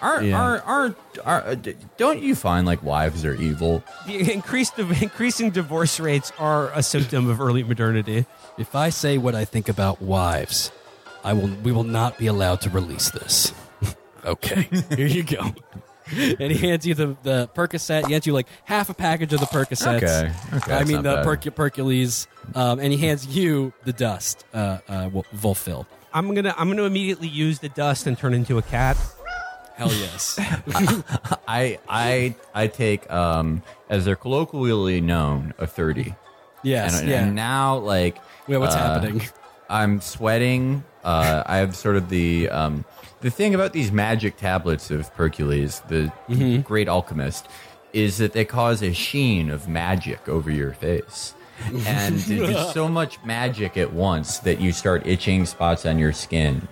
[0.02, 0.42] Aren't Yeah.
[0.42, 1.56] aren't aren't are, uh,
[1.96, 3.84] don't you find like wives are evil?
[4.06, 8.26] The increased increasing divorce rates are a symptom of early modernity.
[8.58, 10.72] If I say what I think about wives,
[11.24, 11.48] I will.
[11.64, 13.54] We will not be allowed to release this.
[14.26, 15.54] okay, here you go.
[16.12, 18.08] And he hands you the the Percocet.
[18.08, 20.04] He hands you like half a package of the Percocets.
[20.04, 21.26] Okay, okay, I that's mean not the bad.
[21.26, 22.28] Perc- Percules.
[22.56, 25.86] Um, and he hands you the dust, uh, uh, Vol- Volfil.
[26.14, 28.98] I'm gonna I'm gonna immediately use the dust and turn into a cat.
[29.76, 30.36] Hell yes.
[31.48, 36.14] I I I take um as they're colloquially known a thirty.
[36.64, 37.00] yes.
[37.00, 37.24] and, yeah.
[37.24, 38.18] and now like
[38.48, 39.22] Wait, what's uh, happening?
[39.70, 40.84] I'm sweating.
[41.04, 42.86] Uh, I have sort of the um,
[43.22, 46.62] the thing about these magic tablets of Hercules, the Mm-hmm.
[46.62, 47.48] great alchemist,
[47.94, 51.34] is that they cause a sheen of magic over your face.
[51.88, 56.68] And there's so much magic at once that you start itching spots on your skin.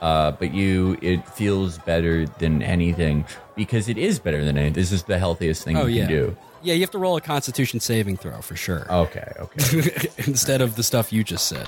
[0.00, 4.72] Uh, but you, it feels better than anything because it is better than anything.
[4.72, 6.06] This is the healthiest thing Oh you yeah.
[6.06, 6.36] can do.
[6.62, 8.86] Yeah, you have to roll a Constitution saving throw for sure.
[8.90, 11.66] Okay, okay, Instead of the stuff you just said.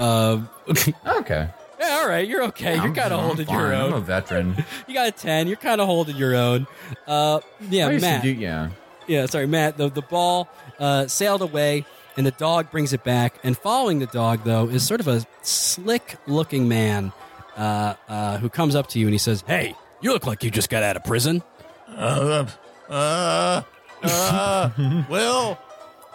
[0.00, 0.48] Um,
[1.06, 1.48] okay.
[1.78, 2.74] yeah, all right, you're okay.
[2.74, 3.92] You're kind of I'm holding your own.
[3.92, 4.64] I'm a veteran.
[4.88, 5.46] You got a ten.
[5.46, 6.66] You're kind of holding your own.
[7.06, 8.22] Uh, yeah, I used to Matt.
[8.22, 8.70] do- yeah.
[9.06, 9.76] yeah, sorry, Matt.
[9.76, 10.48] The the ball
[10.78, 11.84] uh, sailed away,
[12.16, 13.34] and the dog brings it back.
[13.44, 17.12] And following the dog, though, is sort of a slick-looking man
[17.56, 20.50] uh, uh, who comes up to you and he says, "Hey, you look like you
[20.50, 21.42] just got out of prison."
[21.88, 22.46] Uh,
[22.88, 23.62] uh,
[24.02, 24.70] uh,
[25.10, 25.58] Will,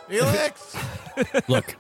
[0.10, 0.76] Felix.
[1.48, 1.76] Look,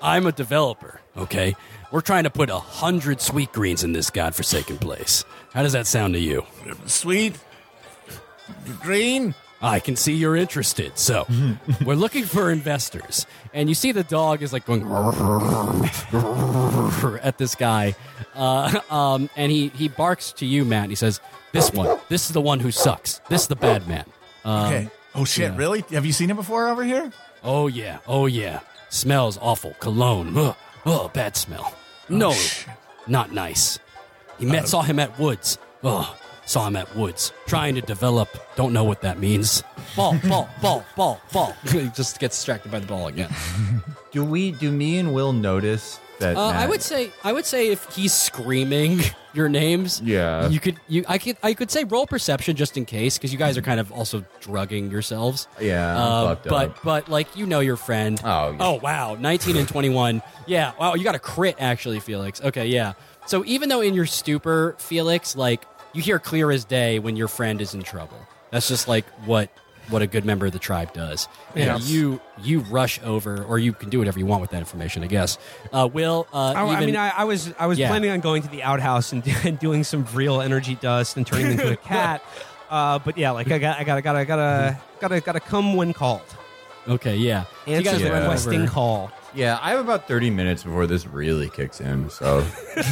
[0.00, 1.00] I'm a developer.
[1.16, 1.56] Okay,
[1.90, 5.24] we're trying to put a hundred sweet greens in this godforsaken place.
[5.54, 6.44] How does that sound to you?
[6.86, 7.38] Sweet,
[8.82, 9.34] green.
[9.62, 10.98] I can see you're interested.
[10.98, 11.26] So,
[11.86, 13.24] we're looking for investors.
[13.54, 14.82] And you see the dog is like going
[17.22, 17.96] at this guy.
[18.34, 20.82] Uh, um, and he, he barks to you, Matt.
[20.84, 21.20] And he says,
[21.52, 23.20] This one, this is the one who sucks.
[23.30, 24.04] This is the bad man.
[24.44, 24.90] Um, Okay.
[25.14, 25.52] Oh shit!
[25.52, 25.56] yeah.
[25.56, 25.82] Really?
[25.92, 27.10] Have you seen him before over here?
[27.42, 28.00] Oh, yeah.
[28.06, 28.60] Oh, yeah.
[28.90, 29.72] Smells awful.
[29.80, 30.36] Cologne.
[30.36, 30.54] Ugh.
[30.86, 31.74] Oh, bad smell.
[31.74, 31.76] Oh,
[32.08, 32.68] no, shit.
[33.08, 33.80] not nice.
[34.38, 35.58] He met, uh, saw him at Woods.
[35.82, 37.32] Oh, saw him at Woods.
[37.46, 38.28] Trying to develop.
[38.54, 39.64] Don't know what that means.
[39.96, 41.56] Ball, ball, ball, ball, ball.
[41.64, 43.34] he just gets distracted by the ball again.
[44.12, 44.52] Do we?
[44.52, 48.12] Do me and Will notice that Uh, I would say I would say if he's
[48.12, 49.00] screaming
[49.34, 50.48] your names, Yeah.
[50.48, 53.38] you could you I could I could say roll perception just in case because you
[53.38, 55.48] guys are kind of also drugging yourselves.
[55.60, 56.82] Yeah, Uh, but up.
[56.82, 58.20] but like you know your friend.
[58.24, 58.56] Oh, yeah.
[58.60, 60.22] oh wow, nineteen and twenty one.
[60.46, 62.40] Yeah, wow, you got a crit actually, Felix.
[62.42, 62.94] Okay, yeah.
[63.26, 67.28] So even though in your stupor, Felix, like you hear clear as day when your
[67.28, 68.18] friend is in trouble.
[68.52, 69.50] That's just like what
[69.88, 71.28] what a good member of the tribe does.
[71.54, 71.88] And Yes.
[71.88, 75.06] you you rush over, or you can do whatever you want with that information, I
[75.06, 75.38] guess.
[75.72, 77.88] Uh, Will, uh, I, I mean, I, I was I was Yeah.
[77.88, 81.52] planning on going to the outhouse and, and doing some real energy dust and turning
[81.52, 82.22] into a cat.
[82.68, 85.20] Uh, but yeah, like I got I got I got I got to got to
[85.20, 86.22] got to come when called.
[86.88, 87.44] okay, yeah.
[87.44, 89.10] So you Answer guys the requesting over- call.
[89.34, 92.08] Yeah, I have about 30 minutes before this really kicks in.
[92.08, 92.42] So,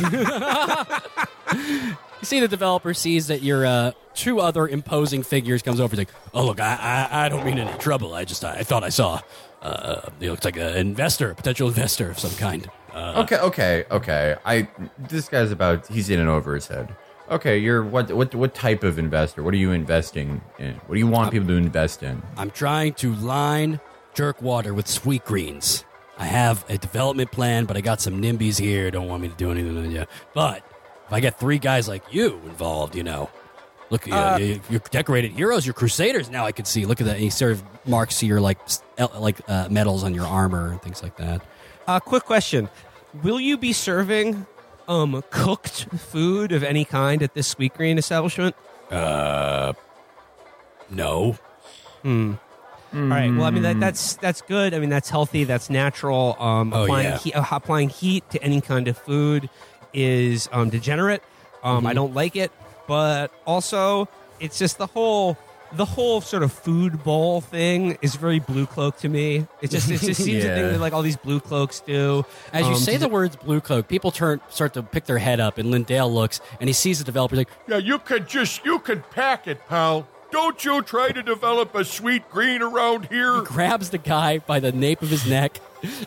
[2.24, 5.90] You see the developer sees that your uh, two other imposing figures comes over.
[5.94, 8.14] He's like, "Oh look, I I, I don't mean any trouble.
[8.14, 9.20] I just I, thought I saw.
[9.60, 12.70] Uh, he looks like an investor, a potential investor of some kind.
[12.94, 14.36] Uh, okay, okay, okay.
[14.46, 14.66] I
[14.98, 16.96] this guy's about he's in and over his head.
[17.30, 19.42] Okay, you're what what what type of investor?
[19.42, 20.76] What are you investing in?
[20.86, 22.22] What do you want people to invest in?
[22.38, 23.80] I'm trying to line
[24.14, 25.84] Jerkwater with sweet greens.
[26.16, 28.90] I have a development plan, but I got some NIMBYs here.
[28.90, 30.06] Don't want me to do anything with you.
[30.32, 30.64] But
[31.06, 33.30] if I get three guys like you involved, you know,
[33.90, 36.30] look, uh, you, you're decorated heroes, you're crusaders.
[36.30, 36.86] Now I can see.
[36.86, 37.14] Look at that.
[37.14, 38.58] And he sort of marks your like
[39.18, 41.42] like uh, medals on your armor and things like that.
[41.86, 42.68] Uh, quick question:
[43.22, 44.46] Will you be serving
[44.88, 48.56] um, cooked food of any kind at this sweet green establishment?
[48.90, 49.72] Uh,
[50.90, 51.36] no,
[52.02, 52.34] Hmm.
[52.94, 53.28] All right.
[53.28, 54.72] Well, I mean that, that's that's good.
[54.72, 55.42] I mean that's healthy.
[55.44, 56.36] That's natural.
[56.38, 57.18] Um, Oh, applying, yeah.
[57.18, 59.50] heat, uh, applying heat to any kind of food
[59.94, 61.22] is um, degenerate.
[61.62, 61.86] Um, Mm-hmm.
[61.86, 62.52] I don't like it,
[62.86, 64.08] but also
[64.40, 65.38] it's just the whole
[65.72, 69.46] the whole sort of food bowl thing is very blue cloak to me.
[69.62, 72.24] It just it just seems a thing that like all these blue cloaks do.
[72.52, 75.18] As you Um, say the it- words blue cloak, people turn start to pick their
[75.18, 77.34] head up, and Lindale looks and he sees the developer.
[77.34, 80.06] Like, Yeah, you could just, you could pack it, pal.
[80.30, 83.36] Don't you try to develop a sweet green around here.
[83.38, 85.60] He grabs the guy by the nape of his neck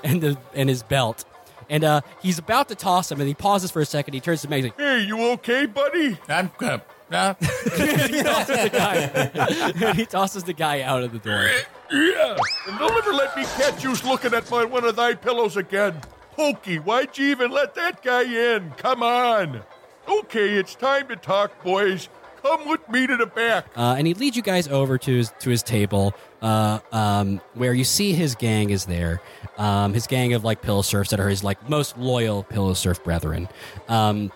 [0.04, 1.26] and the and his belt.
[1.70, 4.14] And uh, he's about to toss him, and he pauses for a second.
[4.14, 4.58] He turns to me.
[4.58, 6.18] He's like, Hey, you okay, buddy?
[6.30, 6.82] I'm good.
[7.12, 9.94] Uh, he tosses the guy.
[9.94, 11.50] he tosses the guy out of the door.
[11.92, 12.38] Yeah.
[12.68, 16.02] And don't ever let me catch you looking at my one of thy pillows again.
[16.34, 18.72] Pokey, why'd you even let that guy in?
[18.72, 19.62] Come on.
[20.08, 22.10] Okay, it's time to talk, boys.
[22.42, 23.66] Come with me to the back.
[23.76, 27.74] Uh, and he leads you guys over to his to his table, uh, um, where
[27.74, 29.22] you see his gang is there.
[29.58, 33.04] Um, his gang of like pillow serfs that are his like most loyal pillow serf
[33.04, 33.50] brethren.
[33.88, 34.32] Um,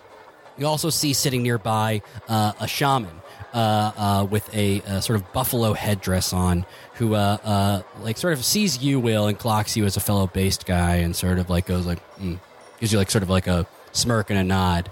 [0.58, 3.22] you also see sitting nearby uh, a shaman
[3.54, 8.34] uh, uh, with a, uh sort of buffalo headdress on, who uh, uh, like sort
[8.34, 11.50] of sees you, Will, and clocks you as a fellow based guy, and sort of
[11.50, 12.40] like goes like mm,
[12.80, 14.90] gives you like sort of like a smirk and a nod.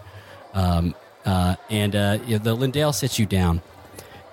[0.53, 0.95] Um,
[1.25, 3.61] uh, and uh, yeah, the Lindale sits you down,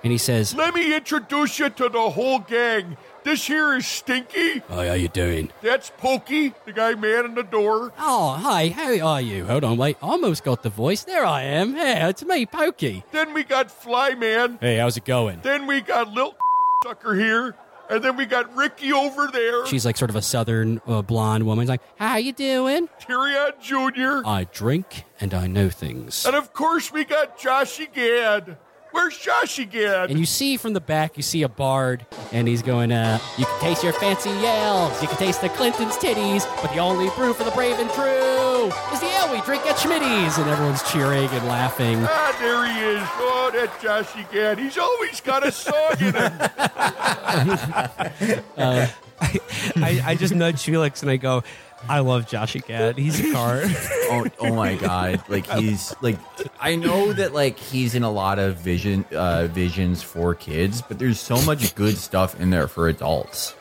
[0.03, 2.97] and he says, Let me introduce you to the whole gang.
[3.23, 4.61] This here is Stinky.
[4.69, 5.51] "Oh, how you doing?
[5.61, 7.91] That's Pokey, the guy man in the door.
[7.99, 8.69] Oh, hi.
[8.69, 9.43] How are you?
[9.45, 9.97] Hold on, wait.
[10.01, 11.03] I almost got the voice.
[11.03, 11.73] There I am.
[11.75, 13.03] Hey, it's me, Pokey.
[13.11, 14.59] Then we got Flyman.
[14.61, 15.41] Hey, how's it going?
[15.43, 16.35] Then we got Lil
[16.83, 17.55] Sucker here.
[17.89, 19.65] And then we got Ricky over there.
[19.65, 21.63] She's like sort of a southern uh, blonde woman.
[21.63, 22.89] She's like, how you doing?
[22.99, 24.27] Tyrion Jr.
[24.27, 26.25] I drink and I know things.
[26.25, 28.57] And of course we got Joshy Gad.
[28.97, 30.09] Where's Joshy Gad?
[30.09, 33.45] And you see from the back, you see a bard, and he's going, uh, You
[33.45, 37.31] can taste your fancy yells, you can taste the Clinton's titties, but the only brew
[37.33, 40.39] for the brave and true is the ale we drink at Schmitty's.
[40.39, 41.99] And everyone's cheering and laughing.
[42.01, 43.07] Ah, there he is.
[43.17, 44.57] Oh, that Joshy Gad.
[44.57, 46.33] He's always got a song in him.
[49.77, 51.43] I, I just nudge Felix and I go,
[51.89, 52.97] I love Joshy Gad.
[52.97, 53.65] He's a card.
[54.09, 55.23] oh, oh my god!
[55.27, 56.17] Like he's like,
[56.59, 60.99] I know that like he's in a lot of vision uh, visions for kids, but
[60.99, 63.55] there's so much good stuff in there for adults.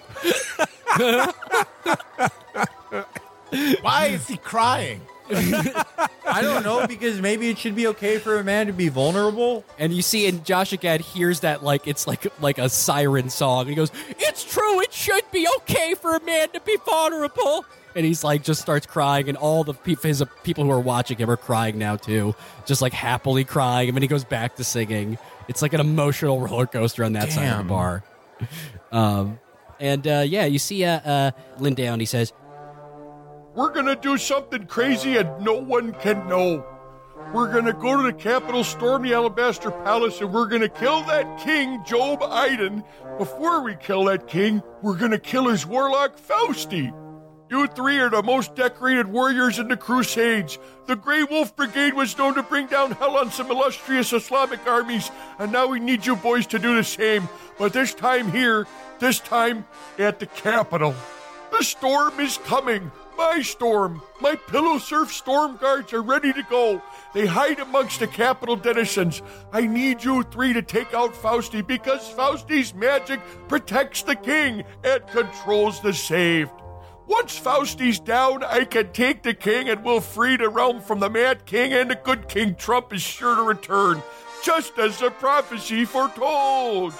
[3.80, 5.00] why is he crying?
[5.30, 9.64] I don't know because maybe it should be okay for a man to be vulnerable.
[9.78, 13.62] And you see, and Joshy Gad hears that like it's like like a siren song.
[13.62, 14.80] And he goes, "It's true.
[14.80, 17.64] It should be okay for a man to be vulnerable."
[17.96, 20.80] And he's like, just starts crying, and all the pe- his uh, people who are
[20.80, 22.34] watching him are crying now too,
[22.66, 23.88] just like happily crying.
[23.88, 25.16] And then he goes back to singing.
[25.48, 28.04] It's like an emotional roller coaster on that side of the bar.
[28.92, 29.38] Um,
[29.80, 32.32] and uh, yeah, you see, uh, uh, Lindale, and he says,
[33.54, 36.66] We're going to do something crazy and no one can know.
[37.32, 40.68] We're going to go to the Capitol, storm the Alabaster Palace, and we're going to
[40.68, 42.84] kill that king, Job Iden.
[43.18, 46.92] Before we kill that king, we're going to kill his warlock, Fausti.
[47.48, 50.58] You three are the most decorated warriors in the Crusades.
[50.86, 55.12] The Grey Wolf Brigade was known to bring down hell on some illustrious Islamic armies,
[55.38, 57.28] and now we need you boys to do the same.
[57.56, 58.66] But this time here,
[58.98, 59.64] this time
[59.96, 60.92] at the capital.
[61.56, 62.90] The storm is coming.
[63.16, 64.02] My storm.
[64.20, 66.82] My pillow serf storm guards are ready to go.
[67.14, 69.22] They hide amongst the capital denizens.
[69.52, 75.06] I need you three to take out Fausti because Fausti's magic protects the king and
[75.06, 76.50] controls the saved.
[77.06, 81.08] Once Fausti's down, I can take the king and we'll free the realm from the
[81.08, 84.02] mad king, and the good King Trump is sure to return,
[84.42, 86.92] just as the prophecy foretold.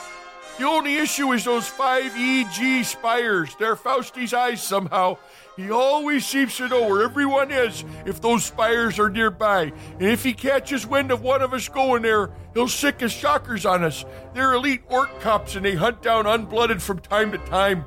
[0.59, 3.55] The only issue is those five EG spires.
[3.59, 5.19] They're Fausti's eyes somehow.
[5.55, 9.73] He always seems to know where everyone is if those spires are nearby.
[9.99, 13.67] And if he catches wind of one of us going there, he'll sic his shockers
[13.67, 14.07] on us.
[14.33, 17.85] They're elite orc cops and they hunt down unblooded from time to time.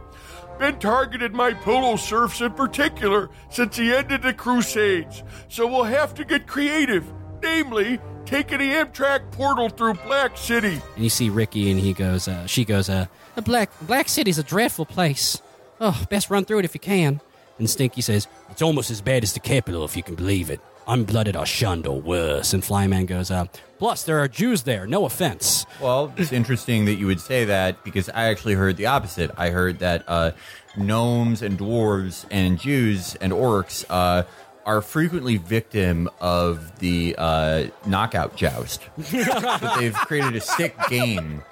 [0.59, 5.85] Been targeted my pillow serfs in particular since the end of the Crusades, so we'll
[5.85, 7.05] have to get creative.
[7.41, 10.81] Namely, taking the Amtrak portal through Black City.
[10.95, 13.05] And you see Ricky, and he goes, uh, she goes, uh,
[13.35, 15.41] "The Black Black City's a dreadful place.
[15.79, 17.21] Oh, best run through it if you can."
[17.57, 20.59] And Stinky says, "It's almost as bad as the capital, if you can believe it.
[20.89, 23.45] Unblooded are shunned or worse." And Flyman goes, uh,
[23.77, 24.85] "Plus, there are Jews there.
[24.87, 28.87] No offense." Well, it's interesting that you would say that because I actually heard the
[28.87, 29.31] opposite.
[29.37, 30.31] I heard that uh,
[30.75, 34.23] gnomes and dwarves and Jews and orcs uh,
[34.65, 38.81] are frequently victim of the uh, knockout joust.
[38.97, 41.43] that they've created a sick game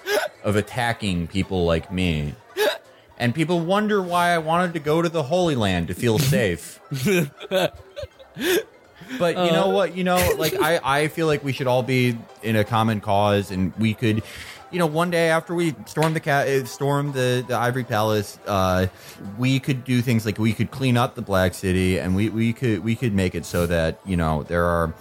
[0.44, 2.36] of attacking people like me.
[3.18, 6.80] And people wonder why I wanted to go to the Holy Land to feel safe.
[9.20, 9.96] But you know what?
[9.96, 13.52] You know, like I, I feel like we should all be in a common cause,
[13.52, 14.24] and we could,
[14.72, 18.38] you know, one day after we storm the cat, uh, storm the the Ivory Palace,
[18.48, 18.88] uh,
[19.38, 22.54] we could do things like we could clean up the Black City, and we we
[22.54, 24.94] could we could make it so that you know there are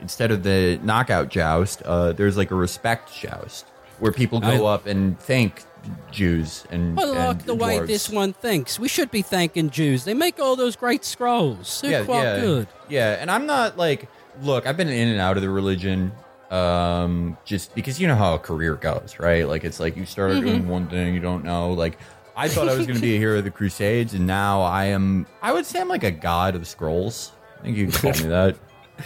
[0.00, 3.66] instead of the knockout joust, uh, there's like a respect joust
[3.98, 5.62] where people go I- up and thank
[6.10, 8.78] Jews and, I like and the way this one thinks.
[8.78, 10.04] We should be thanking Jews.
[10.04, 11.80] They make all those great scrolls.
[11.80, 12.68] They're quite yeah, good.
[12.88, 14.08] Yeah, and I'm not like,
[14.42, 16.12] look, I've been in and out of the religion,
[16.50, 19.46] um, just because you know how a career goes, right?
[19.48, 20.46] Like it's like you started Mm-hmm.
[20.46, 21.72] doing one thing, you don't know.
[21.72, 21.98] Like
[22.36, 24.86] I thought I was going to be a hero of the Crusades, and now I
[24.86, 25.26] am.
[25.42, 27.32] I would say I'm like a god of scrolls.
[27.60, 28.56] I think you can call me that.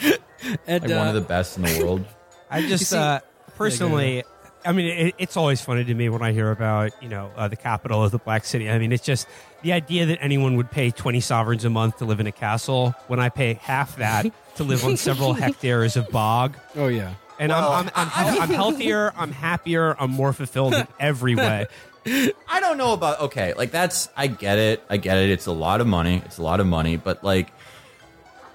[0.69, 2.05] And Like one uh, of the best in the world.
[2.51, 3.19] I just see- uh,
[3.57, 4.23] personally,
[4.69, 7.49] I mean, it, it's always funny to me when I hear about you know uh,
[7.49, 8.69] the capital of the Black City.
[8.69, 9.27] I mean, it's just
[9.63, 12.95] the idea that anyone would pay twenty sovereigns a month to live in a castle
[13.07, 16.55] when I pay half that to live on several hectares of bog.
[16.77, 17.15] oh yeah.
[17.41, 21.67] And I'm, I'm, I'm, I'm healthier, I'm happier, I'm more fulfilled in every way.
[22.05, 24.83] I don't know about okay, like that's I get it.
[24.91, 25.31] I get it.
[25.31, 26.21] It's a lot of money.
[26.27, 27.53] It's a lot of money, but like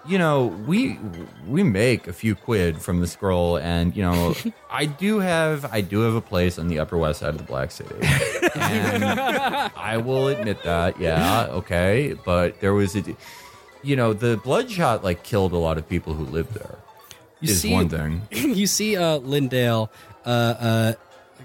[0.06, 1.00] you know, we
[1.48, 4.36] we make a few quid from the scroll and you know,
[4.70, 7.44] I do have I do have a place on the upper west side of the
[7.44, 7.96] Black City.
[8.56, 9.04] And
[9.76, 11.00] I will admit that.
[11.00, 13.04] Yeah, okay, but there was a
[13.82, 16.78] you know, the bloodshot like killed a lot of people who lived there.
[17.40, 18.22] You is see- one thing.
[18.32, 19.90] you see uh Lindale
[20.26, 20.94] uh uh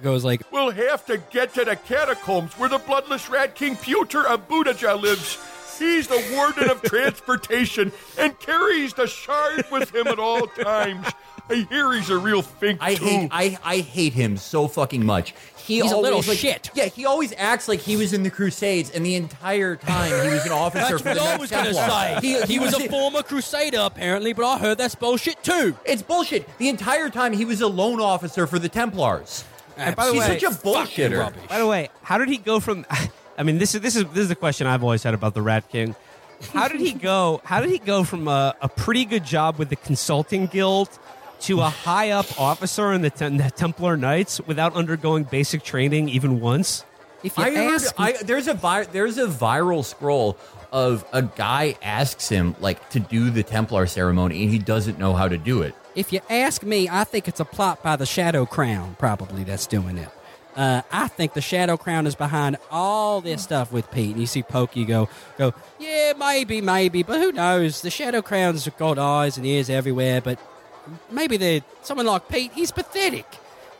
[0.02, 4.22] goes like We'll have to get to the catacombs where the bloodless rat king Pewter
[4.24, 5.38] Abudaja lives.
[5.78, 11.06] He's the warden of transportation and carries the shard with him at all times.
[11.50, 13.04] I hear he's a real fink I too.
[13.04, 15.34] hate I, I hate him so fucking much.
[15.56, 16.70] He He's a always, little like- shit.
[16.74, 20.30] Yeah, he always acts like he was in the Crusades, and the entire time he
[20.34, 22.20] was an officer for the Knights Templar.
[22.46, 25.76] He, was a former crusader, apparently, but I heard that's bullshit too.
[25.84, 26.46] It's bullshit.
[26.58, 29.44] The entire time he was a lone officer for the Templars.
[29.76, 31.48] And by the He's way, such a bullshitter.
[31.48, 32.84] By the way, how did he go from?
[33.38, 35.42] I mean, this is this is this is the question I've always had about the
[35.42, 35.94] Rat King.
[36.52, 37.40] How did he go?
[37.44, 40.88] How did he go from a, a pretty good job with the consulting guild
[41.42, 46.08] to a high up officer in the, Tem- the Templar Knights without undergoing basic training
[46.08, 46.84] even once?
[47.22, 50.36] If you I heard, ask, I, there's a vi- there's a viral scroll
[50.70, 55.14] of a guy asks him like to do the Templar ceremony, and he doesn't know
[55.14, 55.74] how to do it.
[55.96, 59.66] if you ask me, I think it's a plot by the Shadow Crown, probably that's
[59.66, 60.08] doing it.
[60.56, 64.12] Uh, I think the Shadow Crown is behind all this stuff with Pete.
[64.12, 67.82] And you see Pokey go, go, yeah, maybe, maybe, but who knows?
[67.82, 70.38] The Shadow Crown's got eyes and ears everywhere, but
[71.10, 73.26] maybe they're someone like Pete, he's pathetic.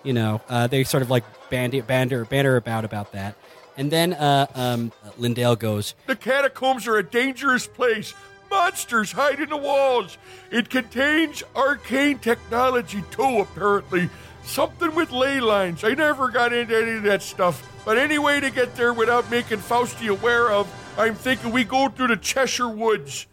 [0.05, 3.35] You know, uh, they sort of like bandy, banter, banter about about that.
[3.77, 8.15] And then uh, um, Lindale goes, The catacombs are a dangerous place.
[8.51, 10.17] Monsters hide in the walls.
[10.51, 14.09] It contains arcane technology, too, apparently.
[14.49, 15.85] Something with ley lines.
[15.85, 19.31] I never got into any of that stuff, But any way to get there without
[19.31, 23.27] making Fausti aware of, I'm thinking we go through the Cheshire Woods.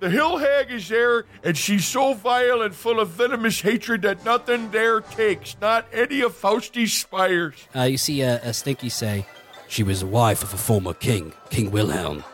[0.00, 4.24] The hill hag is there, and she's so vile and full of venomous hatred that
[4.24, 7.56] nothing there takes, not any of Fausti's spires.
[7.74, 9.26] Uh, you see a, a Stinky say,
[9.68, 12.24] She was the wife of a former king, King Wilhelm.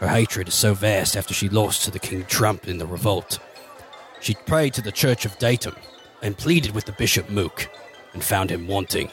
[0.00, 3.38] Her hatred is so vast after she lost to the King Trump in the revolt.
[4.20, 5.76] She prayed to the Church of Datum
[6.22, 7.68] and pleaded with the Bishop Mook
[8.12, 9.10] and found him wanting.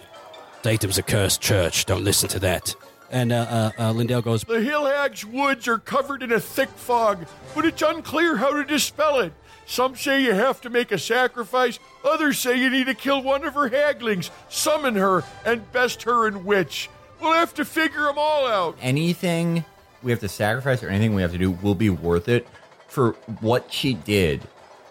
[0.62, 2.76] Datum's a cursed church, don't listen to that.
[3.10, 6.70] And uh, uh, uh, Lindale goes, The hill hag's woods are covered in a thick
[6.70, 9.34] fog, but it's unclear how to dispel it.
[9.66, 13.44] Some say you have to make a sacrifice, others say you need to kill one
[13.44, 16.90] of her haglings, summon her, and best her in witch.
[17.22, 18.78] We'll have to figure them all out.
[18.82, 19.66] anything
[20.04, 22.48] we have to sacrifice or anything we have to do will be worth it
[22.88, 24.48] for what she did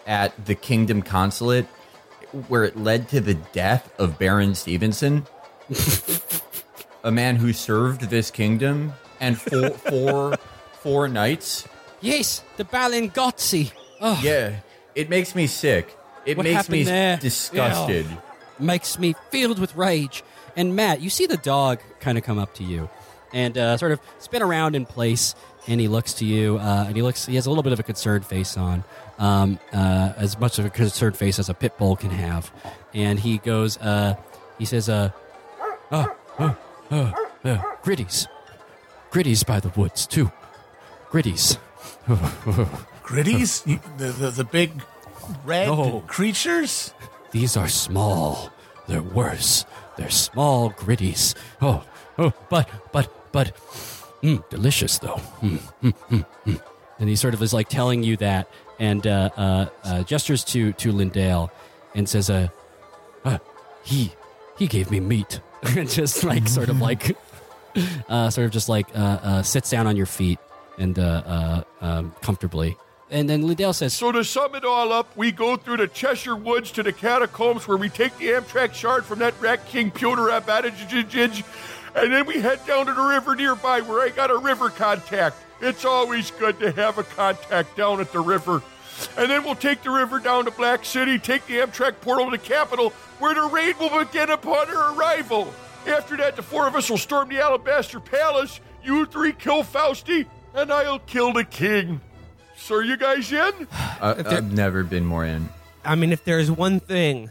[0.07, 1.67] at the Kingdom Consulate,
[2.49, 5.27] where it led to the death of Baron Stevenson,
[7.05, 10.37] a man who served this kingdom and four, four,
[10.81, 11.67] four knights.
[12.01, 13.73] Yes, the Balin Gotzi.
[14.01, 14.57] Oh, Yeah,
[14.95, 15.97] it makes me sick.
[16.25, 17.17] It What makes me there?
[17.17, 18.07] disgusted.
[18.59, 20.23] makes me filled with rage.
[20.57, 22.89] And Matt, you see the dog kind of come up to you
[23.33, 25.35] and uh, sort of spin around in place,
[25.67, 27.27] and he looks to you, uh, and he looks.
[27.27, 28.85] He has a little bit of a concerned face on,
[29.19, 32.53] um, uh, as much of a concerned face as a pit bull can have,
[32.95, 33.79] and he goes.
[33.79, 34.15] Uh,
[34.59, 35.11] he says, "Uh,
[35.91, 36.07] uh,
[36.39, 36.55] uh,
[36.91, 37.13] uh
[37.83, 38.27] gritties,
[39.11, 40.31] gritties by the woods too,
[41.11, 41.59] gritties."
[43.07, 43.65] Gritties?
[43.67, 44.73] You- the, the, the big
[45.45, 46.03] red No.
[46.07, 46.93] creatures?
[47.31, 48.51] These are small.
[48.89, 49.65] They're worse.
[49.97, 51.35] They're small gritties.
[51.63, 51.85] Oh,
[52.19, 53.57] oh, but, but, but,
[54.23, 55.21] mm, delicious though.
[55.41, 56.61] Mm, mm, mm, mm.
[56.99, 58.49] And he sort of is like telling you that,
[58.79, 61.51] and uh, uh, uh, gestures to to Lindale,
[61.95, 62.49] and says, "Uh,
[63.25, 63.39] uh
[63.83, 64.13] he
[64.59, 65.41] he gave me meat,"
[65.77, 67.17] and just like sort of like,
[68.09, 70.39] uh, sort of just like uh, uh, sits down on your feet
[70.79, 72.77] and uh, uh, um, comfortably.
[73.11, 76.35] And then Lindale says, So to sum it all up, we go through the Cheshire
[76.35, 80.23] Woods to the catacombs where we take the Amtrak shard from that rat king Pyotr
[80.23, 81.45] Abadajij,
[81.95, 85.37] and then we head down to the river nearby where I got a river contact.
[85.61, 88.63] It's always good to have a contact down at the river.
[89.17, 92.31] And then we'll take the river down to Black City, take the Amtrak portal to
[92.33, 95.53] the capital, where the raid will begin upon her arrival.
[95.87, 98.61] After that, the four of us will storm the Alabaster Palace.
[98.83, 102.01] You three kill Fausti, and I'll kill the king.
[102.57, 103.69] So are you guys in?
[104.01, 105.49] Uh, I've never been more in.
[105.85, 107.31] I mean, if there's one thing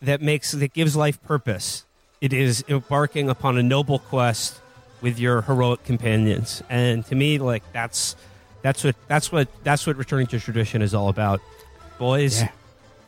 [0.00, 1.84] that makes that gives life purpose,
[2.20, 4.60] it is embarking upon a noble quest
[5.00, 6.62] with your heroic companions.
[6.68, 8.16] And to me, like that's
[8.62, 11.40] that's what that's what that's what returning to tradition is all about,
[11.98, 12.42] boys.
[12.42, 12.50] Yeah.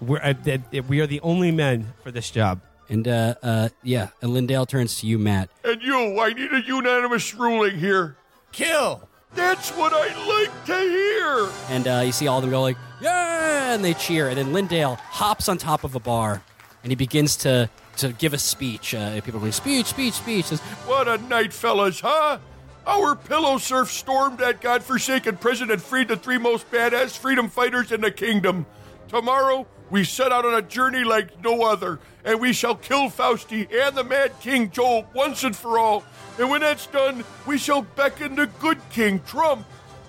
[0.01, 2.61] We're uh, th- th- we are the only men for this job.
[2.89, 5.49] and uh, uh, yeah, and Lindale turns to you, Matt.
[5.65, 8.17] And you, I need a unanimous ruling here.
[8.51, 9.09] Kill!
[9.35, 11.49] That's what I like to hear.
[11.71, 14.29] And uh, you see all of them go like, yeah, and they cheer.
[14.29, 16.43] And then Lindale hops on top of a bar,
[16.83, 18.95] and he begins to to give a speech.
[18.95, 20.47] Uh, people going, speech, speech, speech.
[20.47, 22.39] Says, What a night, fellas, huh?
[22.87, 27.93] Our pillow serf stormed that godforsaken prison and freed the three most badass freedom fighters
[27.93, 28.67] in the kingdom.
[29.09, 33.71] Tomorrow, we set out on a journey like no other, and we shall kill Fausti
[33.73, 36.03] and the Mad King Job once and for all.
[36.39, 39.67] And when that's done, we shall beckon the good King Trump.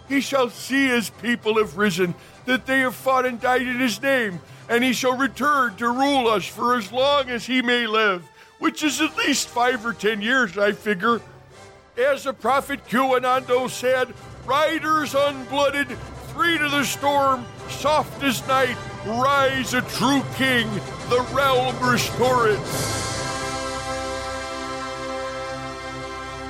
[0.07, 2.15] He shall see his people have risen,
[2.45, 6.27] that they have fought and died in his name, and he shall return to rule
[6.27, 8.23] us for as long as he may live,
[8.59, 11.21] which is at least five or ten years, I figure.
[11.97, 14.13] As the prophet QAnando said,
[14.45, 15.95] riders unblooded,
[16.33, 20.69] three to the storm, soft as night, rise a true king,
[21.09, 22.59] the realm restored.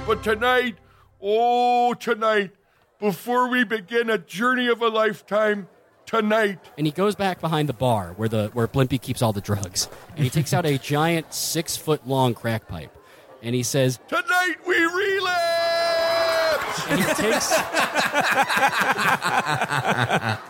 [0.05, 0.77] But tonight,
[1.21, 2.51] oh, tonight,
[2.99, 5.67] before we begin a journey of a lifetime,
[6.21, 9.41] tonight, and he goes back behind the bar where the where Blimpy keeps all the
[9.41, 12.95] drugs, and he takes out a giant six foot long crack pipe,
[13.41, 15.53] and he says, tonight we relapse!
[16.89, 17.49] and he takes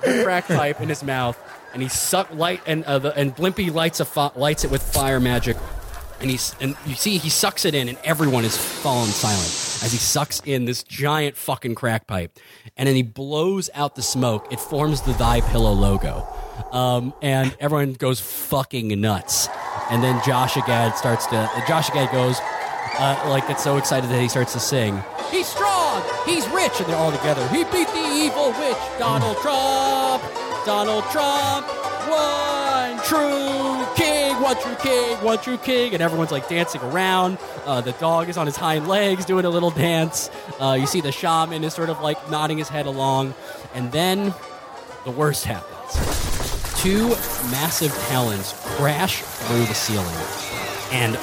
[0.01, 1.37] the crack pipe in his mouth,
[1.73, 4.81] and he suck light and uh, the, and Blimpy lights a fi- lights it with
[4.81, 5.57] fire magic,
[6.23, 9.91] and he's and you see he sucks it in, and everyone is fallen silent as
[9.91, 12.39] he sucks in this giant fucking crack pipe,
[12.77, 14.51] and then he blows out the smoke.
[14.51, 16.25] It forms the Thy Pillow logo,
[16.71, 19.49] um, and everyone goes fucking nuts.
[19.91, 21.35] And then Joshy Gad starts to
[21.67, 22.39] Joshy Gad goes
[22.97, 25.03] uh, like it's so excited that he starts to sing.
[25.29, 26.01] He's strong.
[26.25, 27.45] He's rich, and they're all together.
[27.49, 30.23] He beat the evil witch, Donald Trump.
[30.65, 31.67] Donald Trump
[32.09, 37.37] one true king, one true king, one true king, and everyone's like dancing around.
[37.65, 40.29] Uh, the dog is on his hind legs doing a little dance.
[40.59, 43.33] Uh, you see the shaman is sort of like nodding his head along,
[43.73, 44.33] and then
[45.05, 46.81] the worst happens.
[46.81, 47.09] Two
[47.49, 50.05] massive talons crash through the ceiling
[50.91, 51.17] and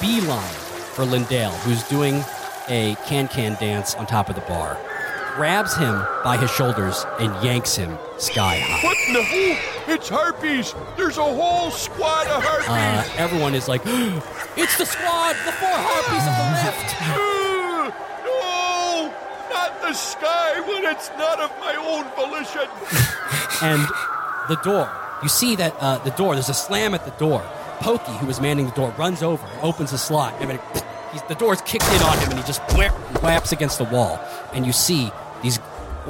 [0.00, 0.54] beeline
[0.94, 2.22] for Lindale, who's doing
[2.68, 4.78] a can-can dance on top of the bar.
[5.36, 8.86] Grabs him by his shoulders and yanks him sky high.
[8.86, 9.58] What in the?
[9.92, 10.74] It's harpies.
[10.96, 12.68] There's a whole squad of harpies.
[12.68, 13.82] Uh, everyone is like,
[14.56, 15.36] "It's the squad!
[15.46, 16.96] The four harpies of the left!"
[18.24, 19.12] No,
[19.50, 22.68] not the sky when it's not of my own volition.
[23.62, 23.86] and
[24.48, 24.90] the door.
[25.22, 26.34] You see that uh, the door.
[26.34, 27.42] There's a slam at the door.
[27.80, 30.34] Pokey, who is manning the door, runs over and opens the slot.
[31.12, 32.92] He's, the door's kicked in on him, and he just whap,
[33.22, 34.20] whaps against the wall.
[34.52, 35.10] And you see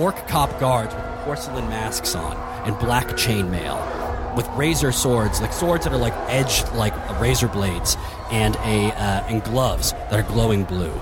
[0.00, 2.36] orc cop guards with porcelain masks on
[2.66, 7.96] and black chainmail, with razor swords, like swords that are like edged like razor blades,
[8.30, 10.92] and a uh, and gloves that are glowing blue.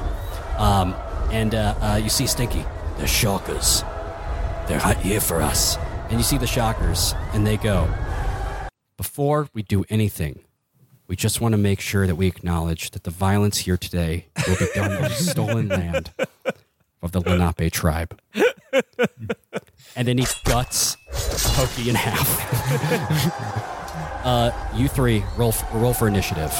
[0.56, 0.94] Um,
[1.30, 2.64] and uh, uh, you see Stinky.
[2.98, 3.84] The Shockers.
[4.66, 5.78] They're here for us.
[6.08, 7.88] And you see the shockers, and they go,
[8.96, 10.40] Before we do anything,
[11.06, 14.56] we just want to make sure that we acknowledge that the violence here today will
[14.56, 16.12] be done on stolen land
[17.02, 18.18] of the Lenape tribe.
[19.96, 20.96] and then he guts
[21.56, 22.28] Pokey in half.
[24.24, 26.52] uh, you three, roll, f- roll for initiative.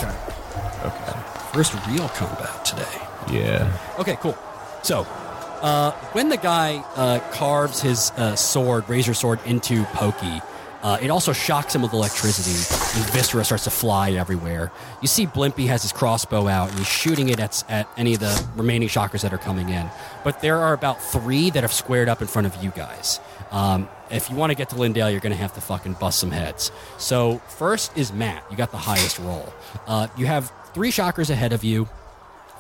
[0.85, 1.13] Okay.
[1.53, 2.85] First real combat today.
[3.31, 3.77] Yeah.
[3.99, 4.37] Okay, cool.
[4.83, 5.01] So,
[5.61, 10.41] uh, when the guy uh, carves his uh, sword, razor sword, into Pokey,
[10.83, 12.51] uh, it also shocks him with electricity,
[12.99, 14.71] and Viscera starts to fly everywhere.
[15.03, 18.21] You see Blimpy has his crossbow out, and he's shooting it at, at any of
[18.21, 19.91] the remaining shockers that are coming in.
[20.23, 23.19] But there are about three that have squared up in front of you guys.
[23.51, 26.21] Um, if you want to get to Lindale, you're going to have to fucking bust
[26.21, 26.71] some heads.
[26.97, 28.45] So, first is Matt.
[28.51, 29.53] You got the highest roll.
[29.87, 31.89] Uh, you have three shockers ahead of you.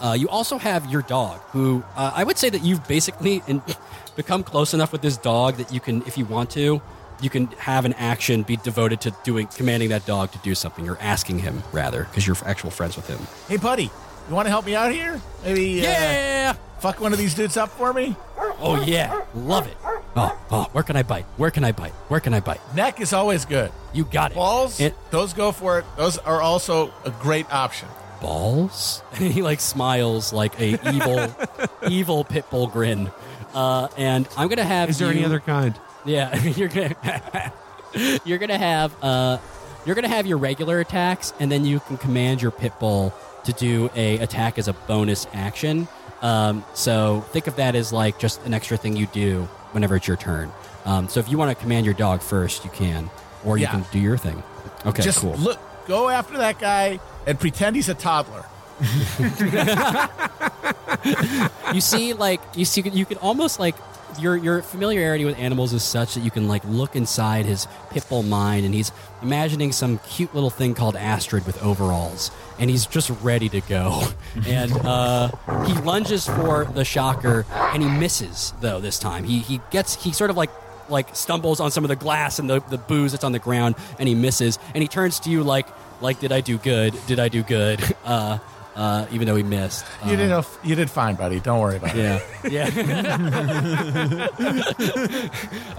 [0.00, 3.62] Uh, you also have your dog, who uh, I would say that you've basically in,
[4.16, 6.80] become close enough with this dog that you can, if you want to,
[7.20, 10.88] you can have an action be devoted to doing commanding that dog to do something
[10.88, 13.18] or asking him rather because you're actual friends with him.
[13.48, 13.84] Hey, buddy,
[14.28, 15.20] you want to help me out here?
[15.44, 16.52] Maybe uh, Yeah.
[16.80, 18.16] fuck one of these dudes up for me?
[18.60, 19.20] Oh yeah.
[19.34, 19.76] Love it.
[20.16, 20.68] Oh, oh.
[20.72, 21.24] Where can I bite?
[21.36, 21.92] Where can I bite?
[22.08, 22.60] Where can I bite?
[22.74, 23.70] Neck is always good.
[23.92, 24.34] You got it.
[24.34, 25.84] Balls, It- those go for it.
[25.96, 27.88] Those are also a great option.
[28.20, 31.34] balls and he like smiles like a evil
[31.88, 33.08] evil pit bull grin
[33.54, 35.78] uh, and i'm gonna have Is there you- any other kind?
[36.08, 37.52] Yeah you're gonna
[38.24, 39.38] you're gonna have uh
[39.86, 43.14] you're gonna have your regular attacks and then you can command your pit bull
[43.44, 45.86] to do a attack as a bonus action
[46.20, 50.08] um, so think of that as like just an extra thing you do whenever it's
[50.08, 50.50] your turn
[50.84, 53.08] um, so if you want to command your dog first you can
[53.44, 53.70] or you Yeah.
[53.70, 54.42] can do your thing
[54.84, 58.44] okay Just cool look, go after that guy and pretend he's a toddler.
[61.74, 63.74] you see like you see you can almost like
[64.18, 68.04] your your familiarity with animals is such that you can like look inside his pit
[68.08, 68.92] bull mind and he's
[69.22, 74.02] imagining some cute little thing called Astrid with overalls and he's just ready to go.
[74.46, 75.30] And uh,
[75.66, 79.24] he lunges for the shocker and he misses though this time.
[79.24, 80.50] He he gets he sort of like
[80.88, 83.74] like stumbles on some of the glass and the, the booze that's on the ground
[83.98, 85.66] and he misses and he turns to you like
[86.00, 86.94] like did I do good?
[87.06, 87.82] Did I do good?
[88.04, 88.38] Uh,
[88.78, 91.40] uh, even though he missed You Uh, did know, you did fine, buddy.
[91.40, 92.22] Don't worry about it.
[92.50, 92.68] yeah.
[92.70, 94.28] Yeah.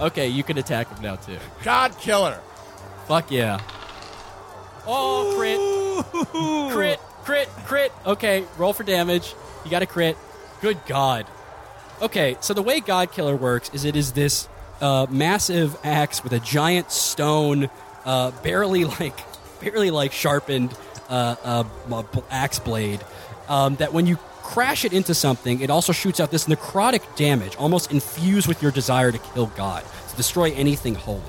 [0.00, 1.38] okay, you can attack him now too.
[1.64, 2.38] God killer.
[3.06, 3.58] Fuck yeah.
[4.86, 5.58] Oh, crit.
[6.72, 7.92] Crit, crit, crit.
[8.06, 9.34] Okay, roll for damage.
[9.64, 10.16] You got a crit.
[10.60, 11.26] Good God.
[12.02, 14.48] Okay, so the way God Killer works is it is this
[14.80, 17.68] uh, massive axe with a giant stone,
[18.06, 19.18] uh, barely like,
[19.60, 20.72] barely like sharpened
[21.10, 23.00] uh, uh, b- axe blade.
[23.48, 27.56] Um, that when you crash it into something, it also shoots out this necrotic damage,
[27.56, 31.22] almost infused with your desire to kill God, to destroy anything holy.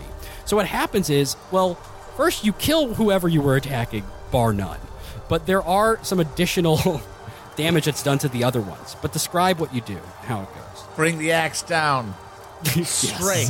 [0.46, 1.76] So what happens is, well,
[2.16, 4.80] first you kill whoever you were attacking, bar none.
[5.30, 7.02] But there are some additional
[7.56, 8.96] damage that's done to the other ones.
[9.02, 10.86] But describe what you do, how it goes.
[10.96, 12.14] Bring the axe down
[12.84, 13.50] straight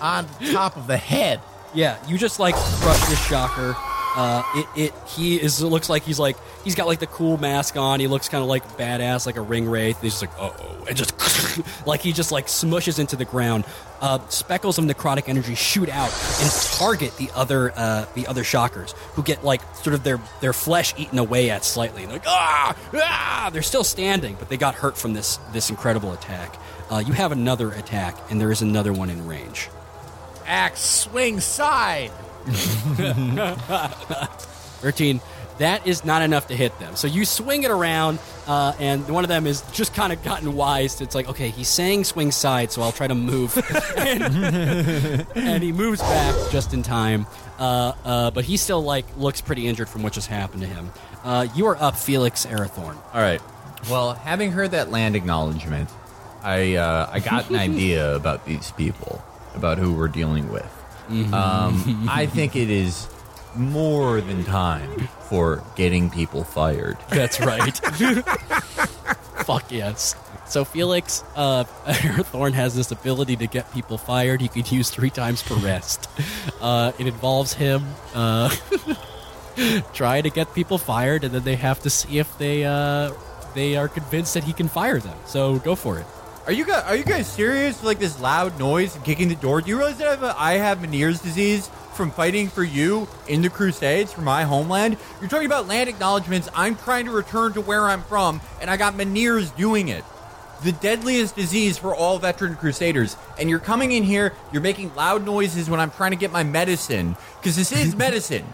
[0.00, 1.40] on top of the head.
[1.74, 3.76] Yeah, you just like crush this shocker.
[4.18, 7.38] Uh, it, it he is it looks like he's like he's got like the cool
[7.38, 8.00] mask on.
[8.00, 10.00] He looks kind of like badass, like a ring wraith.
[10.02, 11.14] He's just like oh, and just
[11.86, 13.64] like he just like smushes into the ground.
[14.00, 18.90] Uh, speckles of necrotic energy shoot out and target the other uh, the other shockers
[19.12, 22.04] who get like sort of their their flesh eaten away at slightly.
[22.04, 26.12] They're like ah ah, they're still standing, but they got hurt from this this incredible
[26.12, 26.58] attack.
[26.90, 29.68] Uh, you have another attack, and there is another one in range.
[30.44, 32.10] Axe swing side.
[34.80, 35.20] 13.
[35.58, 36.94] That is not enough to hit them.
[36.94, 40.54] So you swing it around, uh, and one of them has just kind of gotten
[40.54, 41.00] wise.
[41.00, 43.56] It's like, okay, he's saying swing side, so I'll try to move.
[43.96, 47.26] and, and he moves back just in time.
[47.58, 50.92] Uh, uh, but he still like looks pretty injured from what just happened to him.
[51.24, 52.96] Uh, you are up, Felix Arathorn.
[53.12, 53.42] All right.
[53.90, 55.90] Well, having heard that land acknowledgement,
[56.42, 59.22] I uh, I got an idea about these people,
[59.56, 60.72] about who we're dealing with.
[61.08, 63.08] Um, I think it is
[63.56, 66.96] more than time for getting people fired.
[67.08, 67.76] That's right.
[69.44, 70.14] Fuck yes.
[70.46, 74.40] So Felix uh, Thorn has this ability to get people fired.
[74.40, 76.08] He could use three times per rest.
[76.60, 78.48] Uh, it involves him uh,
[79.92, 83.12] trying to get people fired, and then they have to see if they uh,
[83.54, 85.16] they are convinced that he can fire them.
[85.26, 86.06] So go for it.
[86.48, 87.84] Are you guys are you guys serious?
[87.84, 89.60] Like this loud noise and kicking the door?
[89.60, 93.06] Do you realize that I have, a, I have Meniere's disease from fighting for you
[93.26, 94.96] in the Crusades for my homeland?
[95.20, 96.48] You're talking about land acknowledgments.
[96.54, 100.04] I'm trying to return to where I'm from, and I got Meniere's doing it.
[100.64, 103.18] The deadliest disease for all veteran Crusaders.
[103.38, 106.44] And you're coming in here, you're making loud noises when I'm trying to get my
[106.44, 107.14] medicine.
[107.38, 108.46] Because this is medicine.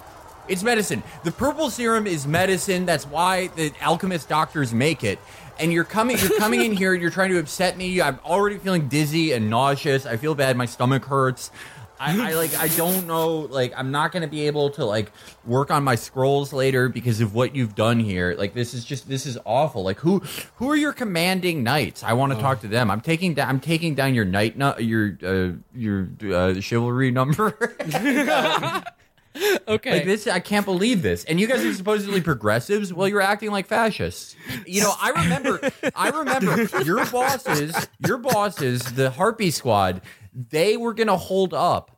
[0.46, 1.02] It's medicine.
[1.22, 2.84] The purple serum is medicine.
[2.84, 5.18] That's why the alchemist doctors make it.
[5.58, 8.00] And you're coming you're coming in here, you're trying to upset me.
[8.00, 10.06] I'm already feeling dizzy and nauseous.
[10.06, 11.50] I feel bad, my stomach hurts.
[11.98, 15.12] I, I like I don't know like I'm not gonna be able to like
[15.46, 18.34] work on my scrolls later because of what you've done here.
[18.36, 19.84] Like this is just this is awful.
[19.84, 20.18] Like who
[20.56, 22.02] who are your commanding knights?
[22.02, 22.90] I want to talk to them.
[22.90, 27.56] I'm taking down I'm taking down your knight nu- your uh, your uh, chivalry number.
[29.66, 29.92] Okay.
[29.92, 31.24] Like this, I can't believe this.
[31.24, 32.92] And you guys are supposedly progressives.
[32.92, 34.36] Well, you're acting like fascists.
[34.66, 37.74] You know, I remember, I remember your bosses,
[38.06, 40.02] your bosses, the Harpy Squad.
[40.32, 41.96] They were gonna hold up,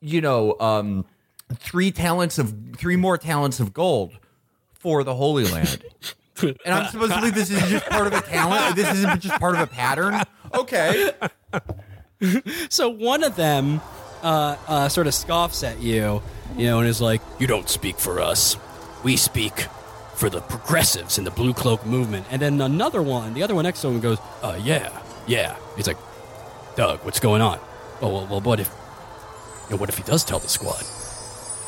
[0.00, 1.06] you know, um,
[1.54, 4.18] three talents of three more talents of gold
[4.74, 5.84] for the Holy Land.
[6.42, 8.76] And I'm supposed to believe this is just part of a talent.
[8.76, 10.20] This isn't just part of a pattern.
[10.52, 11.12] Okay.
[12.70, 13.80] So one of them
[14.24, 16.22] uh, uh, sort of scoffs at you,
[16.56, 18.56] you know, and is like, "You don't speak for us.
[19.04, 19.68] We speak
[20.16, 23.64] for the progressives in the Blue Cloak movement." And then another one, the other one
[23.64, 24.90] next to him, goes, "Uh, yeah,
[25.26, 25.98] yeah." He's like,
[26.76, 27.60] "Doug, what's going on?"
[28.00, 28.70] Oh, well, well, what if,
[29.64, 30.82] you know, what if he does tell the squad?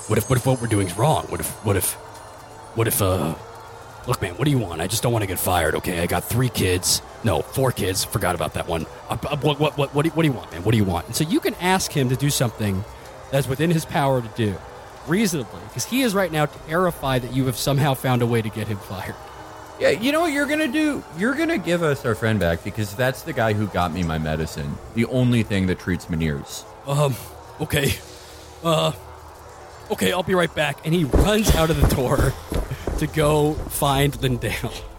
[0.09, 1.27] What if, what if what we're doing is wrong?
[1.27, 1.93] What if, what if,
[2.75, 3.35] what if, uh,
[4.07, 4.81] Look, man, what do you want?
[4.81, 6.01] I just don't want to get fired, okay?
[6.01, 7.03] I got three kids.
[7.25, 8.05] No, four kids.
[8.05, 8.87] Forgot about that one.
[9.09, 10.63] Uh, uh, what, what, what, what, do, what do you want, man?
[10.63, 11.07] What do you want?
[11.07, 12.85] And so you can ask him to do something
[13.33, 14.57] that's within his power to do,
[15.09, 18.49] reasonably, because he is right now terrified that you have somehow found a way to
[18.49, 19.17] get him fired.
[19.81, 21.05] Yeah, you know what you're gonna do?
[21.19, 24.19] You're gonna give us our friend back because that's the guy who got me my
[24.19, 24.79] medicine.
[24.95, 26.65] The only thing that treats Meniere's.
[26.87, 27.15] Um,
[27.61, 27.95] okay.
[28.65, 28.93] Uh,
[29.91, 30.85] okay, I'll be right back.
[30.85, 32.33] And he runs out of the door
[32.99, 34.83] to go find Lindale.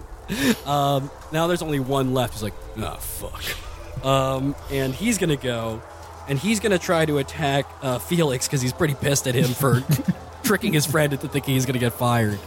[0.66, 2.34] Um, now there's only one left.
[2.34, 4.06] He's like, ah, fuck.
[4.06, 5.82] Um, and he's gonna go,
[6.28, 9.84] and he's gonna try to attack uh, Felix because he's pretty pissed at him for
[10.44, 12.40] tricking his friend into thinking he's gonna get fired.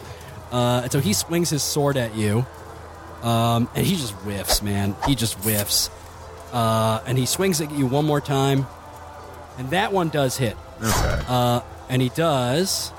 [0.52, 2.44] Uh, and so he swings his sword at you,
[3.22, 4.94] um, and he just whiffs, man.
[5.06, 5.88] He just whiffs.
[6.52, 8.66] Uh, and he swings at you one more time,
[9.56, 10.56] and that one does hit.
[10.82, 11.22] Okay.
[11.28, 11.60] Uh,
[11.90, 12.92] and he does.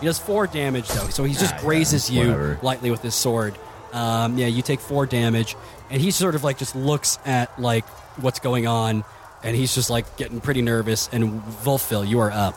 [0.00, 2.58] He does four damage though, so he just grazes you whatever.
[2.62, 3.58] lightly with his sword.
[3.92, 5.56] Um, yeah, you take four damage,
[5.90, 7.84] and he sort of like just looks at like
[8.20, 9.04] what's going on,
[9.42, 11.08] and he's just like getting pretty nervous.
[11.12, 12.54] And Volfil, you are up.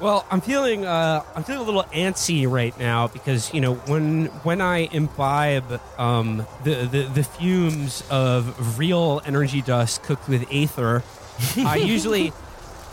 [0.00, 4.26] Well, I'm feeling uh, I'm feeling a little antsy right now because you know when
[4.42, 11.02] when I imbibe um, the, the the fumes of real energy dust cooked with aether,
[11.56, 12.32] I usually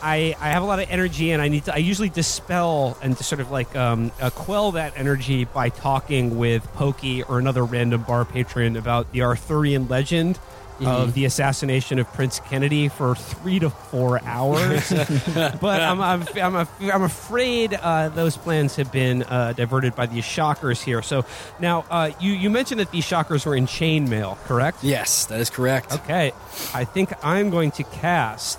[0.02, 3.18] I I have a lot of energy and I need to I usually dispel and
[3.18, 7.64] to sort of like um, uh, quell that energy by talking with Pokey or another
[7.64, 10.40] random bar patron about the Arthurian legend.
[10.82, 14.90] Of the assassination of Prince Kennedy for three to four hours,
[15.36, 20.24] but I'm I'm I'm, I'm afraid uh, those plans have been uh, diverted by these
[20.24, 21.02] shockers here.
[21.02, 21.26] So
[21.60, 24.82] now uh, you you mentioned that these shockers were in chainmail, correct?
[24.82, 25.92] Yes, that is correct.
[25.92, 26.32] Okay,
[26.74, 28.58] I think I'm going to cast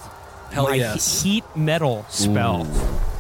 [0.53, 1.23] Hell my yes.
[1.23, 2.67] he- heat metal spell.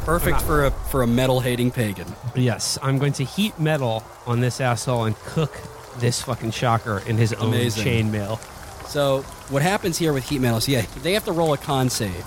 [0.04, 2.06] Perfect for a for a metal hating pagan.
[2.34, 5.60] Yes, I'm going to heat metal on this asshole and cook
[5.98, 8.40] this fucking shocker in his own chainmail.
[8.88, 11.90] So what happens here with heat metal is yeah, they have to roll a con
[11.90, 12.24] save.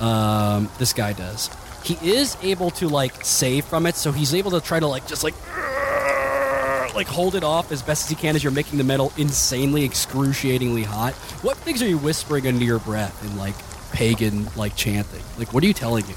[0.00, 1.50] Um, this guy does.
[1.84, 5.06] He is able to like save from it, so he's able to try to like
[5.06, 5.34] just like
[6.94, 9.84] like hold it off as best as he can as you're making the metal insanely
[9.84, 11.12] excruciatingly hot.
[11.42, 13.54] What things are you whispering under your breath and like
[13.92, 15.22] pagan like chanting?
[15.38, 16.14] Like what are you telling you?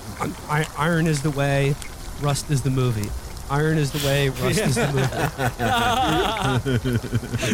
[0.50, 1.76] I- iron is the way.
[2.22, 3.10] Rust is the movie.
[3.50, 4.30] Iron is the way.
[4.30, 5.08] Rust is the movie.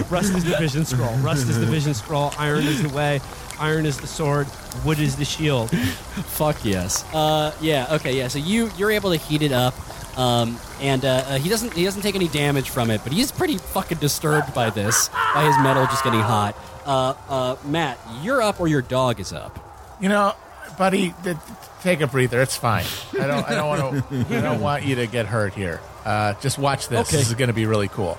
[0.10, 1.14] Rust is the vision scroll.
[1.18, 2.32] Rust is the vision scroll.
[2.38, 3.20] Iron is the way.
[3.60, 4.48] Iron is the sword.
[4.86, 5.72] Wood is the shield.
[5.72, 7.04] Fuck yes.
[7.14, 7.88] Uh, yeah.
[7.96, 8.18] Okay.
[8.18, 8.28] Yeah.
[8.28, 9.74] So you you're able to heat it up,
[10.18, 13.32] um, and uh, uh, he doesn't he doesn't take any damage from it, but he's
[13.32, 16.56] pretty fucking disturbed by this, by his metal just getting hot.
[16.86, 19.69] Uh, uh, Matt, you're up or your dog is up.
[20.00, 20.34] You know,
[20.78, 21.38] buddy, th-
[21.82, 22.42] take a breather.
[22.42, 22.86] It's fine.
[23.14, 23.50] I don't.
[23.50, 24.38] I don't want to.
[24.38, 25.82] I don't want you to get hurt here.
[26.06, 27.08] Uh, just watch this.
[27.08, 27.18] Okay.
[27.18, 28.18] This is going to be really cool.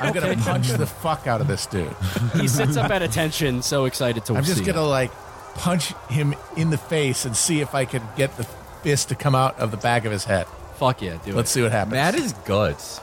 [0.00, 1.94] I'm going to punch the fuck out of this dude.
[2.34, 5.10] He sits up at attention, so excited to I'm just going to like
[5.56, 8.44] punch him in the face and see if I can get the
[8.82, 10.46] fist to come out of the back of his head.
[10.76, 11.54] Fuck yeah, do Let's it.
[11.54, 11.94] see what happens.
[11.94, 13.00] That is guts.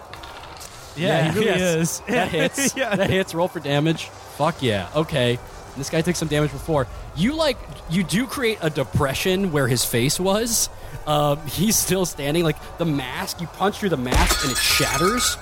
[0.96, 1.76] Yeah, he really yes.
[1.76, 2.02] is.
[2.08, 2.76] That hits.
[2.78, 2.96] Yeah.
[2.96, 3.34] That hits.
[3.34, 4.06] Roll for damage.
[4.38, 4.90] Fuck yeah.
[4.96, 5.40] Okay.
[5.76, 6.88] This guy took some damage before.
[7.16, 7.58] You like
[7.90, 10.70] you do create a depression where his face was.
[11.06, 12.44] Um, he's still standing.
[12.44, 15.38] Like the mask, you punch through the mask and it shatters.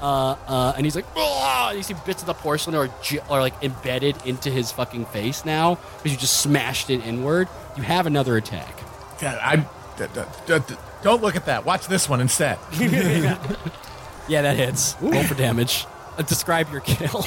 [0.00, 3.40] Uh, uh, and he's like, and you see bits of the porcelain are, j- are
[3.40, 7.48] like embedded into his fucking face now because you just smashed it inward.
[7.76, 8.78] You have another attack.
[9.22, 9.62] Yeah, I'm.
[9.96, 11.64] d- d- d- d- don't look at that.
[11.64, 12.58] Watch this one instead.
[14.28, 14.94] Yeah, that hits.
[15.00, 15.86] Roll for damage.
[16.16, 17.24] Uh, describe your kill.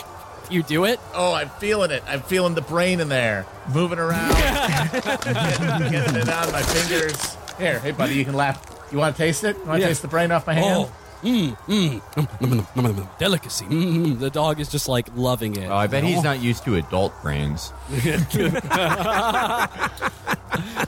[0.53, 0.99] You do it.
[1.13, 2.03] Oh, I'm feeling it.
[2.07, 4.91] I'm feeling the brain in there, moving around, getting,
[5.91, 7.37] getting it on my fingers.
[7.57, 8.63] Here, hey, buddy, you can laugh.
[8.91, 9.57] You want to taste it?
[9.57, 9.87] You want to Yeah.
[9.87, 10.85] taste the brain off my hand?
[10.85, 10.91] Oh,
[11.23, 13.65] mm, mm, mm, mm, mm, mm, delicacy.
[13.65, 14.19] Mm, mm.
[14.19, 15.67] The dog is just like loving it.
[15.69, 17.73] Oh, I bet he's not used to adult brains.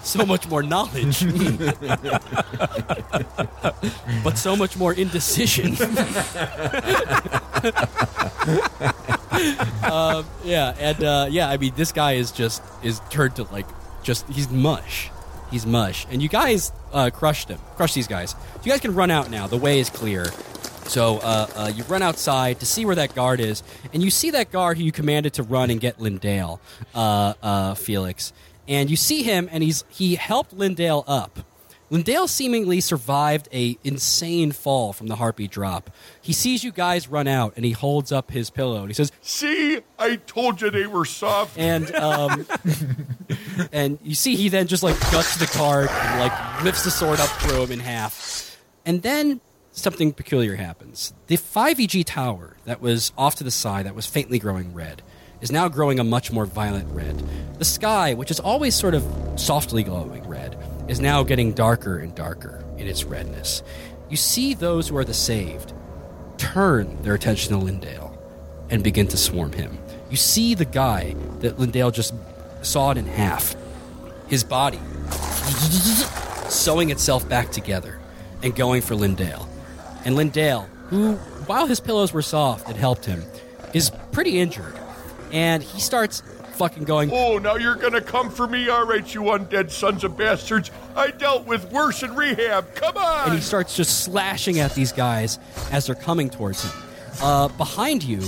[0.04, 1.26] so much more knowledge,
[4.24, 5.76] but so much more indecision.
[9.84, 13.66] Um, yeah, and uh, yeah, I mean, this guy is just is turned to like
[14.04, 15.10] just he's mush.
[15.52, 17.60] He's mush, and you guys uh, crushed him.
[17.76, 18.32] Crushed these guys.
[18.32, 19.48] So you guys can run out now.
[19.48, 20.26] The way is clear.
[20.88, 23.64] So uh, uh, you run outside to see where that guard is,
[23.94, 26.60] and you see that guard who you commanded to run and get Lindale,
[26.94, 28.34] uh, uh, Felix.
[28.68, 31.40] And you see him, and he's he helped Lindale up.
[31.92, 35.92] Lindale seemingly survived a insane fall from the harpy drop.
[36.22, 39.12] He sees you guys run out, and he holds up his pillow, and he says,
[39.22, 41.58] See, I told you they were soft.
[41.58, 42.48] and um,
[43.72, 47.20] and you see he then just like guts the card and like lifts the sword
[47.20, 49.42] up through him in half, and then
[49.72, 51.14] something peculiar happens.
[51.28, 55.02] The five EG tower that was off to the side, that was faintly growing red,
[55.42, 57.22] is now growing a much more violent red.
[57.60, 59.06] The sky, which is always sort of
[59.36, 60.35] softly glowing red,
[60.88, 63.64] is now getting darker and darker in its redness.
[64.10, 65.74] You see those who are the saved
[66.38, 68.16] turn their attention to Lindale
[68.70, 69.78] and begin to swarm him.
[70.10, 72.14] You see the guy that Lindale just
[72.62, 73.56] sawed in half,
[74.28, 74.80] his body
[76.50, 78.00] sewing itself back together
[78.44, 79.48] and going for Lindale.
[80.04, 81.16] And Lindale, who,
[81.48, 83.24] while his pillows were soft, it helped him,
[83.74, 84.76] is pretty injured.
[85.32, 86.22] And he starts
[86.56, 88.70] fucking going, Oh, now you're gonna come for me?
[88.70, 90.72] All right, you undead sons of bastards.
[90.96, 92.74] I dealt with worse in rehab.
[92.76, 93.26] Come on!
[93.26, 95.40] and he starts just slashing at these guys
[95.72, 96.82] as they're coming towards him.
[97.22, 98.22] Uh, behind you,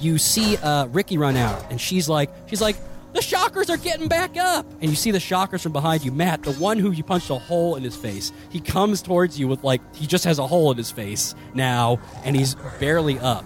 [0.00, 2.76] you see uh, Ricky run out, and she's like, she's like,
[3.12, 6.10] the shockers are getting back up, and you see the shockers from behind you.
[6.12, 9.48] Matt, the one who you punched a hole in his face, he comes towards you
[9.48, 13.44] with like he just has a hole in his face now, and he's barely up,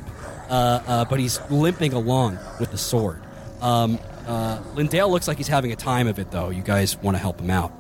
[0.49, 3.21] uh, uh, but he's limping along with the sword.
[3.61, 6.51] Um, uh, Lindale looks like he's having a time of it, though.
[6.51, 7.73] You guys want to help him out,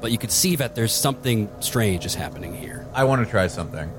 [0.00, 2.86] but you can see that there's something strange is happening here.
[2.94, 3.90] I want to try something.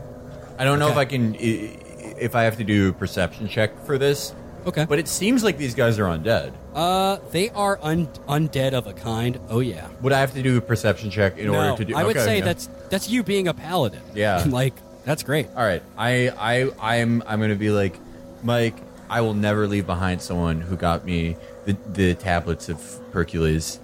[0.59, 1.01] I don't know if Okay.
[1.01, 4.33] I can, if I have to do a perception check for this.
[4.65, 4.85] Okay.
[4.85, 6.51] But it seems like these guys are undead.
[6.75, 9.39] Uh, they are un- undead of a kind.
[9.49, 9.87] Oh yeah.
[10.01, 11.95] Would I have to do a perception check in no, order to do?
[11.95, 12.45] I would okay, say yeah.
[12.45, 14.01] that's that's you being a paladin.
[14.13, 14.43] Yeah.
[14.49, 14.73] like
[15.05, 15.47] that's great.
[15.55, 17.97] All right, I I I'm I'm gonna be like,
[18.43, 18.75] Mike.
[19.09, 21.37] I will never leave behind someone who got me
[21.67, 22.81] the the tablets of
[23.11, 23.79] Hercules.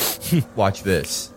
[0.56, 1.32] Watch this,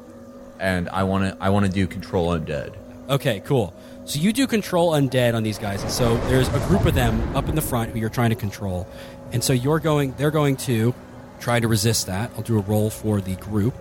[0.60, 2.73] and I want to I want to do control undead.
[3.07, 3.73] Okay, cool.
[4.06, 7.36] So you do control undead on these guys, and so there's a group of them
[7.36, 8.88] up in the front who you're trying to control,
[9.32, 10.14] and so you're going.
[10.18, 10.94] They're going to
[11.40, 12.32] try to resist that.
[12.36, 13.76] I'll do a roll for the group,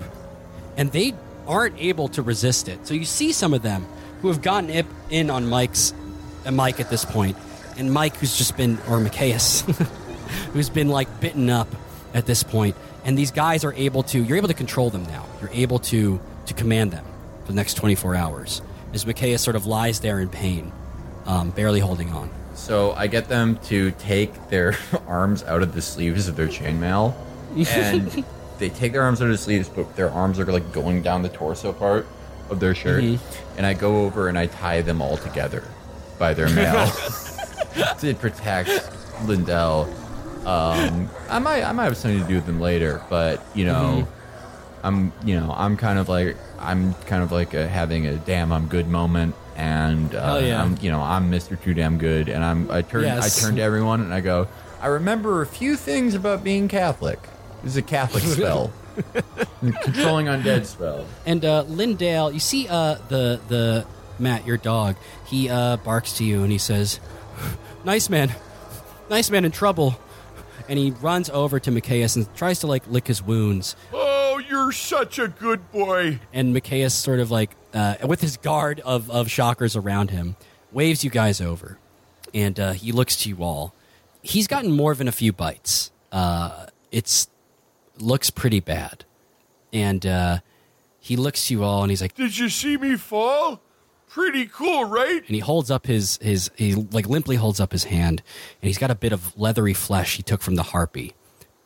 [0.76, 1.14] and they
[1.46, 2.86] aren't able to resist it.
[2.86, 3.86] So you see some of them
[4.20, 5.94] who have gotten ip- in on Mike's
[6.44, 7.38] uh, Mike at this point,
[7.78, 9.62] and Mike who's just been or Micaeus,
[10.52, 11.68] who's been like bitten up
[12.14, 14.22] at this point, and these guys are able to.
[14.22, 15.26] You're able to control them now.
[15.40, 17.04] You're able to to command them
[17.44, 18.62] for the next 24 hours.
[18.92, 20.72] As Micaeus sort of lies there in pain,
[21.26, 22.30] um, barely holding on.
[22.54, 24.76] So I get them to take their
[25.06, 27.14] arms out of the sleeves of their chainmail,
[27.68, 28.24] and
[28.58, 31.22] they take their arms out of the sleeves, but their arms are like going down
[31.22, 32.06] the torso part,
[32.50, 33.04] of their shirt,
[33.56, 35.62] and I go over and I tie them all together
[36.18, 36.90] by their male
[38.00, 38.68] to protect
[39.24, 39.88] Lindale.
[40.46, 44.08] Um, I might I might have something to do with them later, but you know,
[44.82, 48.52] I'm you know I'm kind of like I'm kind of like a, having a damn
[48.52, 50.62] I'm good moment, and uh, yeah.
[50.62, 51.60] I'm you know I'm Mr.
[51.60, 53.42] Too Damn Good, and I'm I turn Yes.
[53.42, 54.48] I turn to everyone and I go
[54.80, 57.20] I remember a few things about being Catholic.
[57.62, 58.72] This is a Catholic spell,
[59.60, 61.06] controlling undead spell.
[61.26, 63.86] And uh, Lindale, you see uh, the the
[64.18, 64.96] Matt, your dog.
[65.26, 66.98] He uh, barks to you and he says,
[67.84, 68.34] "Nice man,
[69.10, 69.98] nice man in trouble."
[70.70, 73.74] And he runs over to Micaeus and tries to like lick his wounds.
[73.92, 76.20] Oh, you're such a good boy.
[76.32, 80.36] And Micaeus sort of like uh, with his guard of of shockers around him,
[80.70, 81.78] waves you guys over,
[82.32, 83.74] and uh, he looks to you all.
[84.22, 85.90] He's gotten more than a few bites.
[86.12, 87.28] Uh, it's
[87.98, 89.04] looks pretty bad,
[89.72, 90.38] and uh,
[91.00, 92.14] he looks to you all and he's like.
[92.14, 93.60] Did you see me fall?
[94.10, 95.18] Pretty cool, right?
[95.24, 98.22] and he holds up his his he like limply holds up his hand
[98.60, 101.14] and he's got a bit of leathery flesh he took from the harpy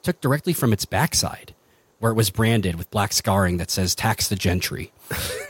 [0.03, 1.55] took directly from its backside
[2.01, 4.93] where it was branded with black scarring that says tax the gentry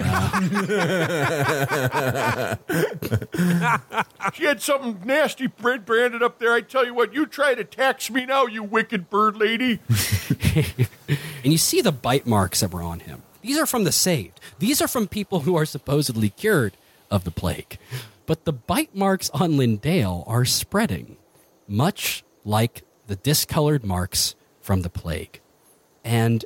[0.00, 0.40] uh,
[4.34, 6.52] She had something nasty brand- branded up there.
[6.52, 9.80] I tell you what, you try to tax me now, you wicked bird lady.
[11.44, 14.40] and you see the bite marks that were on him these are from the saved
[14.58, 16.76] these are from people who are supposedly cured
[17.14, 17.78] of the plague
[18.26, 21.16] but the bite marks on lindale are spreading
[21.68, 25.40] much like the discolored marks from the plague
[26.04, 26.44] and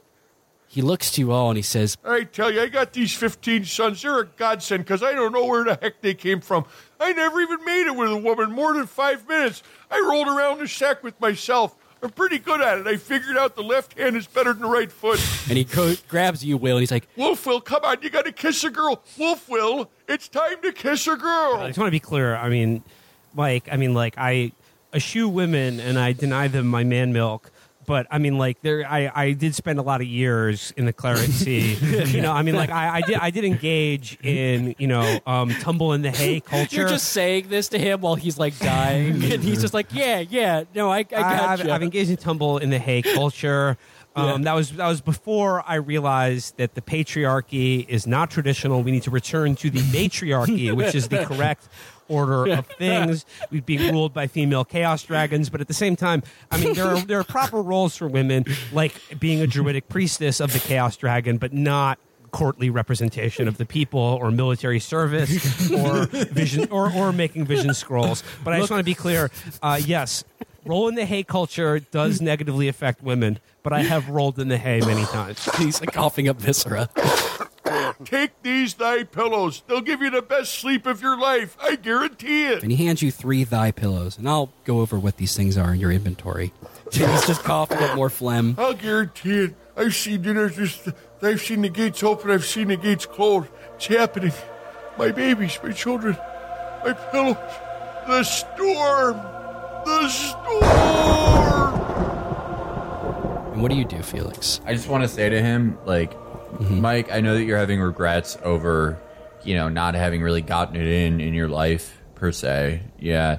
[0.67, 3.65] he looks to you all and he says I tell you, I got these 15
[3.65, 4.03] sons.
[4.03, 6.67] They're a godsend because I don't know where the heck they came from.
[7.01, 9.63] I never even made it with a woman more than five minutes.
[9.91, 11.75] I rolled around the shack with myself.
[12.03, 12.87] I'm pretty good at it.
[12.87, 15.19] I figured out the left hand is better than the right foot.
[15.49, 18.31] and he co- grabs you, Will, and he's like, Wolf Will, come on, you gotta
[18.31, 19.03] kiss a girl.
[19.19, 21.55] Wolf Will, it's time to kiss a I girl.
[21.57, 22.35] I just want to be clear.
[22.35, 22.83] I mean,
[23.35, 24.53] like, I mean, like, I
[24.93, 27.51] eschew women and I deny them my man milk.
[27.89, 30.93] But I mean, like, there, I, I did spend a lot of years in the
[30.93, 31.73] Claret Sea.
[32.05, 35.49] you know, I mean, like, I, I did, I did engage in, you know, um,
[35.61, 36.77] tumble in the hay culture.
[36.77, 40.21] You're just saying this to him while he's like dying, and he's just like, yeah,
[40.21, 41.73] yeah, no, I, I I, got have you.
[41.73, 43.79] I've engaged in tumble in the hay culture.
[44.19, 48.83] Um, That was that was before I realized that the patriarchy is not traditional.
[48.83, 51.69] We need to return to the matriarchy, which is the correct
[52.09, 53.27] order of things.
[53.51, 56.87] We'd be ruled by female chaos dragons, but at the same time, I mean, there
[56.87, 60.97] are there are proper roles for women, like being a druidic priestess of the chaos
[60.97, 61.99] dragon, but not
[62.31, 68.23] courtly representation of the people or military service or vision or, or making vision scrolls
[68.45, 69.31] but i just want to be clear
[69.63, 70.25] uh, yes
[70.69, 74.59] roll in the hay culture does negatively affect women but i have rolled in the
[74.59, 76.89] hay many times he's like coughing up viscera.
[78.05, 79.63] Take these thy pillows.
[79.67, 81.57] They'll give you the best sleep of your life.
[81.61, 82.63] I guarantee it.
[82.63, 85.75] And he hands you three thigh pillows, and I'll go over what these things are
[85.75, 86.53] in your inventory.
[86.93, 88.55] he's just coughing up more phlegm.
[88.59, 89.55] I'll guarantee it.
[89.77, 90.89] I've seen dinners just
[91.23, 93.49] I've seen the gates open, I've seen the gates closed.
[93.77, 94.33] It's happening.
[94.97, 96.17] My babies, my children,
[96.85, 97.37] my pillows.
[98.07, 99.38] The storm.
[99.85, 101.75] The storm.
[103.53, 104.61] And what do you do, Felix?
[104.65, 106.81] I just want to say to him, like, mm-hmm.
[106.81, 109.01] Mike, I know that you're having regrets over,
[109.43, 112.83] you know, not having really gotten it in in your life per se.
[112.99, 113.39] Yeah.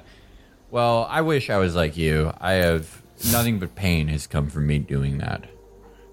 [0.70, 2.32] Well, I wish I was like you.
[2.40, 3.02] I have
[3.32, 5.46] nothing but pain has come from me doing that.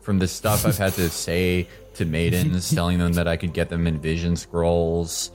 [0.01, 3.69] From the stuff I've had to say to maidens, telling them that I could get
[3.69, 5.31] them in vision scrolls.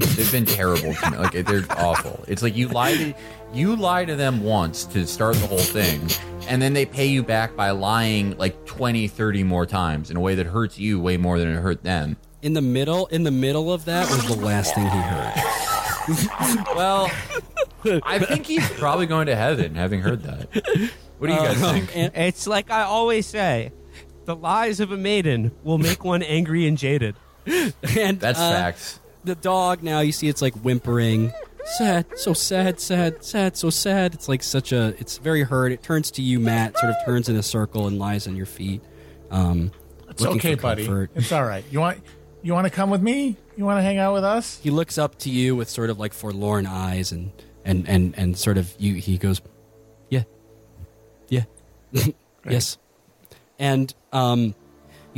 [0.00, 1.16] They've been terrible to me.
[1.18, 2.24] Like they're awful.
[2.28, 3.14] It's like you lie to
[3.52, 6.08] you lie to them once to start the whole thing,
[6.48, 10.20] and then they pay you back by lying like 20, 30 more times in a
[10.20, 12.16] way that hurts you way more than it hurt them.
[12.42, 15.34] In the middle, in the middle of that was the last thing he heard.
[16.74, 17.10] Well,
[18.02, 20.48] I think he's probably going to heaven having heard that.
[21.18, 21.94] What do you guys think?
[21.94, 23.72] And it's like i always say
[24.24, 27.14] the lies of a maiden will make one angry and jaded
[27.46, 29.00] and That's uh, facts.
[29.28, 31.32] The dog now you see it's like whimpering
[31.78, 35.82] sad so sad sad sad so sad it's like such a it's very hurt it
[35.82, 38.80] turns to you matt sort of turns in a circle and lies on your feet
[39.30, 39.70] um
[40.08, 40.84] It's okay, buddy.
[40.86, 41.10] comfort.
[41.14, 41.64] It's all right.
[41.70, 41.98] You want
[42.42, 43.36] you want to come with me?
[43.56, 44.58] You want to hang out with us?
[44.62, 47.30] he looks up to you with sort of like forlorn eyes and
[47.64, 49.40] and and and sort of you he goes
[50.08, 50.22] yeah
[51.28, 51.44] yeah
[52.48, 52.78] yes
[53.58, 54.54] and um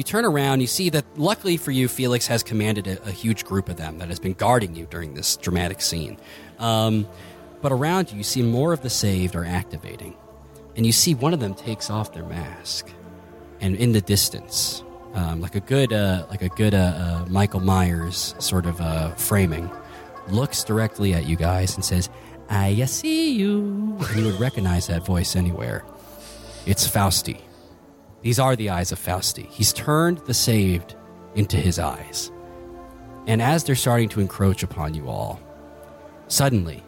[0.00, 3.44] you turn around you see that luckily for you felix has commanded a, a huge
[3.44, 6.16] group of them that has been guarding you during this dramatic scene
[6.58, 7.06] um,
[7.60, 10.16] but around you you see more of the saved are activating
[10.76, 12.90] and you see one of them takes off their mask
[13.60, 14.82] and in the distance
[15.14, 19.10] um, like a good, uh, like a good uh, uh, Michael Myers sort of uh,
[19.14, 19.70] framing,
[20.28, 22.08] looks directly at you guys and says,
[22.48, 25.84] "I see you." And you would recognize that voice anywhere.
[26.66, 27.40] It's Fausti.
[28.22, 29.46] These are the eyes of Fausti.
[29.46, 30.94] He's turned the saved
[31.34, 32.30] into his eyes.
[33.26, 35.40] And as they're starting to encroach upon you all,
[36.28, 36.82] suddenly,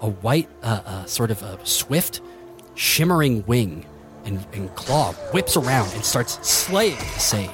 [0.00, 2.20] a white, uh, uh, sort of a swift,
[2.74, 3.84] shimmering wing
[4.24, 7.52] and, and claw whips around and starts slaying the saved.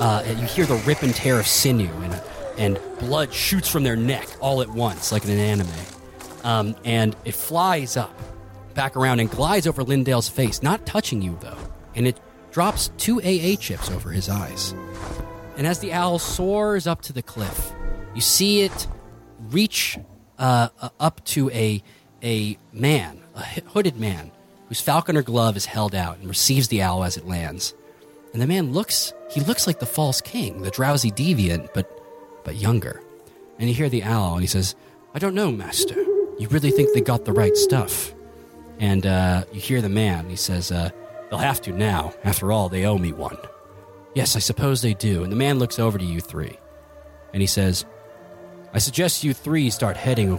[0.00, 2.20] Uh, and you hear the rip and tear of sinew, and,
[2.58, 5.68] and blood shoots from their neck all at once, like in an anime.
[6.42, 8.12] Um, and it flies up,
[8.74, 11.56] back around, and glides over Lindale's face, not touching you, though.
[11.94, 14.74] And it drops two AA chips over his eyes.
[15.56, 17.72] And as the owl soars up to the cliff,
[18.14, 18.86] you see it
[19.50, 19.98] reach
[20.38, 20.68] uh,
[20.98, 21.82] up to a
[22.22, 24.30] a man, a hooded man,
[24.68, 27.74] whose falconer glove is held out and receives the owl as it lands.
[28.32, 31.90] And the man looks he looks like the false king, the drowsy deviant, but
[32.44, 33.00] but younger.
[33.58, 34.74] And you hear the owl, and he says,
[35.14, 36.00] "I don't know, master.
[36.38, 38.12] You really think they got the right stuff?"
[38.80, 40.28] And uh, you hear the man.
[40.28, 40.90] He says, uh,
[41.30, 42.12] "They'll have to now.
[42.24, 43.38] After all, they owe me one."
[44.14, 45.24] Yes, I suppose they do.
[45.24, 46.58] And the man looks over to you three,
[47.32, 47.84] and he says,
[48.72, 50.38] I suggest you three start heading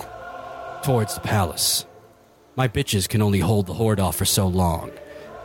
[0.84, 1.86] towards the palace.
[2.57, 4.91] My bitches can only hold the horde off for so long.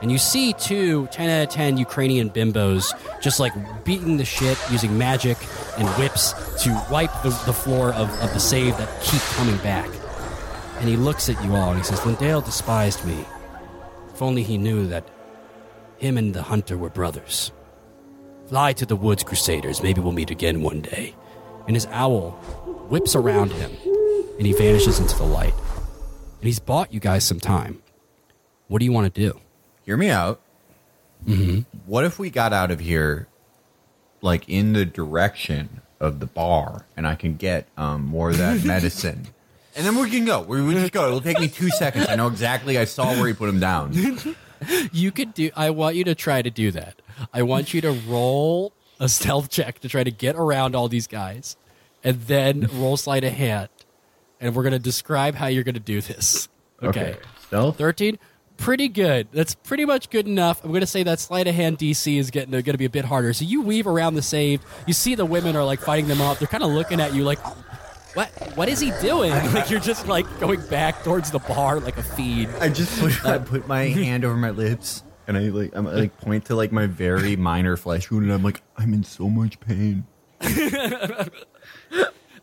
[0.03, 3.53] And you see two 10 out of 10 Ukrainian bimbos just like
[3.85, 5.37] beating the shit using magic
[5.79, 6.33] and whips
[6.65, 9.89] to wipe the, the floor of, of the save that keep coming back.
[10.79, 13.25] And he looks at you all and he says, Lindale despised me.
[14.13, 15.05] If only he knew that
[16.01, 17.53] him and the hunter were brothers.
[18.49, 19.83] Fly to the woods, Crusaders.
[19.83, 21.15] Maybe we'll meet again one day.
[21.67, 22.33] And his owl
[22.89, 23.71] whips around him
[24.39, 25.55] and he vanishes into the light.
[26.39, 27.83] And he's bought you guys some time.
[28.69, 29.39] What do you want to do?
[29.85, 30.41] Hear me out.
[31.27, 31.61] Mm-hmm.
[31.85, 33.29] What if we got out of here,
[34.23, 38.65] like in the direction of the bar, and I can get um, more of that
[38.65, 39.29] medicine,
[39.77, 40.41] and then we can go.
[40.41, 41.07] We, we just go.
[41.07, 42.07] It'll take me two seconds.
[42.09, 42.79] I know exactly.
[42.79, 43.93] I saw where he put him down.
[44.93, 45.51] You could do.
[45.57, 47.01] I want you to try to do that.
[47.33, 51.07] I want you to roll a stealth check to try to get around all these
[51.07, 51.57] guys,
[52.05, 53.69] and then roll sleight of hand.
[54.41, 56.49] And we're going to describe how you're going to do this.
[56.83, 57.17] Okay.
[57.47, 57.77] Stealth.
[57.77, 58.19] 13
[58.57, 61.79] pretty good that's pretty much good enough i'm going to say that sleight of hand
[61.79, 64.61] dc is getting going to be a bit harder so you weave around the save
[64.87, 67.25] you see the women are like fighting them off they're kind of looking at you
[67.25, 67.39] like
[68.15, 69.33] what what is he doing?
[69.51, 73.25] Like you're just like going back towards the bar like a feed I just put,
[73.25, 76.73] I put my hand over my lips and I like I'm like point to like
[76.73, 80.07] my very minor flesh wound and I'm like I'm in so much pain.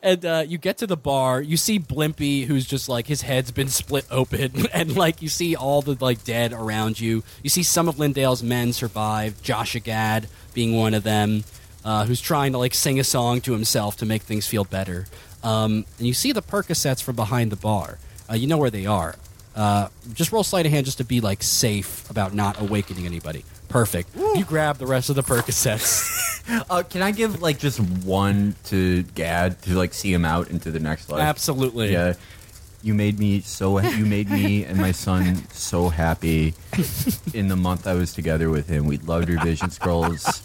[0.04, 3.52] and uh, you get to the bar you see blimpy who's just like his head's
[3.52, 7.24] been split open and like you see all the like dead around you.
[7.42, 11.44] You see some of lindale's men survive Joshy Gad being one of them
[11.86, 15.06] uh, who's trying to like sing a song to himself to make things feel better
[15.44, 17.98] um, and you see the percocets from behind the bar
[18.30, 19.16] uh, you know where they are
[19.56, 23.44] uh, just roll sleight of hand just to be like safe about not awakening anybody
[23.70, 26.24] perfect you grab the rest of the percocets
[26.70, 30.72] Uh, can I give like just one to Gad to like see him out into
[30.72, 31.20] the next life?
[31.22, 32.14] absolutely Yeah.
[32.82, 36.54] You made me so you made me and my son so happy
[37.34, 38.86] in the month I was together with him.
[38.86, 40.42] We loved revision scrolls.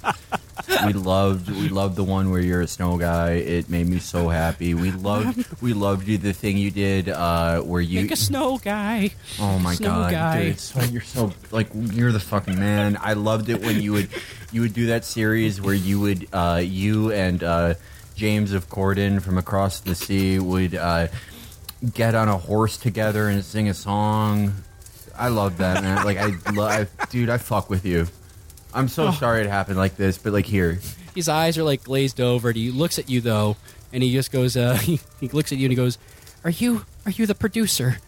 [0.86, 3.32] We loved we loved the one where you're a snow guy.
[3.32, 4.74] It made me so happy.
[4.74, 8.58] We loved we loved you the thing you did uh where you make a snow
[8.58, 9.10] guy
[9.40, 10.44] Oh my Snow god, guy.
[10.50, 10.60] dude!
[10.60, 12.98] So you're so like you're the fucking man.
[13.00, 14.08] I loved it when you would
[14.52, 17.74] you would do that series where you would uh, you and uh,
[18.14, 21.08] James of Corden from across the sea would uh,
[21.94, 24.52] get on a horse together and sing a song.
[25.16, 26.04] I love that man.
[26.04, 28.06] Like I, lo- I dude, I fuck with you.
[28.74, 30.78] I'm so sorry it happened like this, but like here,
[31.14, 33.56] his eyes are like glazed over and he looks at you though
[33.92, 35.98] and he just goes uh he, he looks at you and he goes
[36.44, 37.98] are you are you the producer?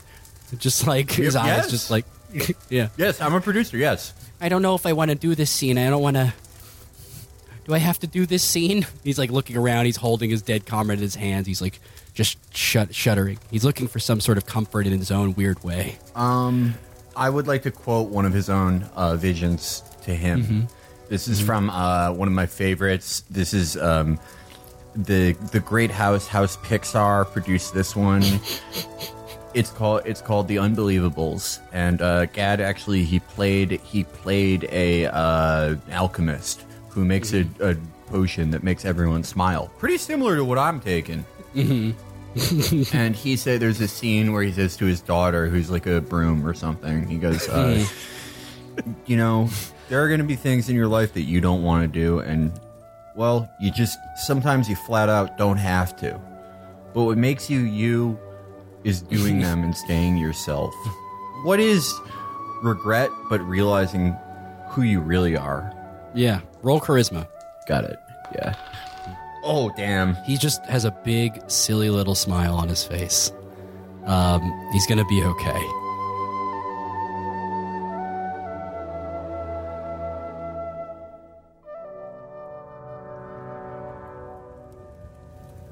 [0.59, 1.71] Just like his Yep, eyes yes.
[1.71, 2.05] just like
[2.71, 2.89] yeah.
[2.97, 3.77] Yes, I'm a producer.
[3.77, 5.79] Yes, i don't know if i want to do this scene.
[5.79, 6.33] I don't want to
[7.67, 8.87] do i have to do this scene?
[9.05, 9.87] He's like looking around.
[9.87, 11.47] He's holding his dead comrade in his hands.
[11.47, 11.81] He's like
[12.15, 13.39] just shut, shuddering.
[13.51, 15.99] He's looking for some sort of comfort in his own weird way.
[16.15, 16.75] Um,
[17.17, 20.69] I would like to quote one of his own uh, visions to him.
[21.09, 23.25] This is from uh, one of my favorites.
[23.31, 24.19] This is um,
[24.97, 28.23] the the Great House House Pixar produced this one.
[29.55, 35.07] It's called it's called The Unbelievables, and uh, Gad actually he played he played a
[35.07, 37.77] uh, alchemist who makes a, a
[38.07, 39.71] potion that makes everyone smile.
[39.79, 41.25] Pretty similar to what I'm taking.
[41.55, 46.01] and he said there's a scene where he says to his daughter, who's like a
[46.01, 47.87] broom or something, he goes, uh,
[49.07, 49.49] "You know,
[49.89, 52.21] there are going to be things in your life that you don't want to do,
[52.21, 52.53] and
[53.17, 56.21] well, you just sometimes you flat out don't have to.
[56.93, 58.19] But what makes you you
[58.85, 60.75] is doing them and staying yourself.
[61.45, 61.93] What is
[62.63, 64.17] regret, but realizing
[64.71, 65.75] who you really are?
[66.15, 67.29] Yeah, roll charisma.
[67.67, 67.99] Got it.
[68.35, 68.55] Yeah.
[69.43, 70.15] Oh damn.
[70.25, 73.31] He just has a big, silly little smile on his face.
[74.07, 74.41] Um,
[74.73, 75.63] he's gonna be okay.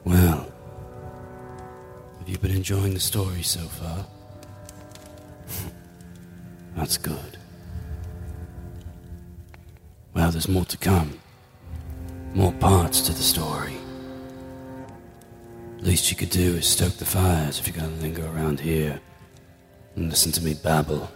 [0.04, 0.50] Well,
[2.18, 4.04] have you been enjoying the story so far?
[6.76, 7.38] That's good.
[10.14, 11.18] Well, there's more to come.
[12.34, 13.76] More parts to the story.
[15.78, 19.00] Least you could do is stoke the fires if you're gonna linger around here
[19.96, 21.10] and listen to me babble.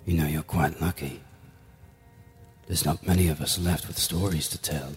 [0.06, 1.20] You know, you're quite lucky.
[2.66, 4.92] There's not many of us left with stories to tell.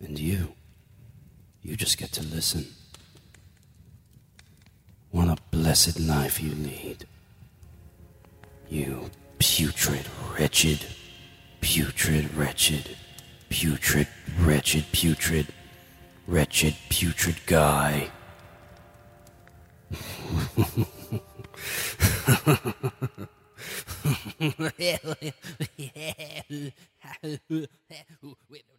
[0.00, 0.54] And you,
[1.62, 2.66] you just get to listen.
[5.10, 7.06] What a blessed life you lead.
[8.68, 10.06] You putrid,
[10.36, 10.84] wretched,
[11.60, 12.96] putrid, wretched,
[13.48, 14.08] putrid,
[14.38, 15.46] wretched, putrid,
[16.26, 18.10] wretched, putrid guy.
[24.78, 24.98] yeah.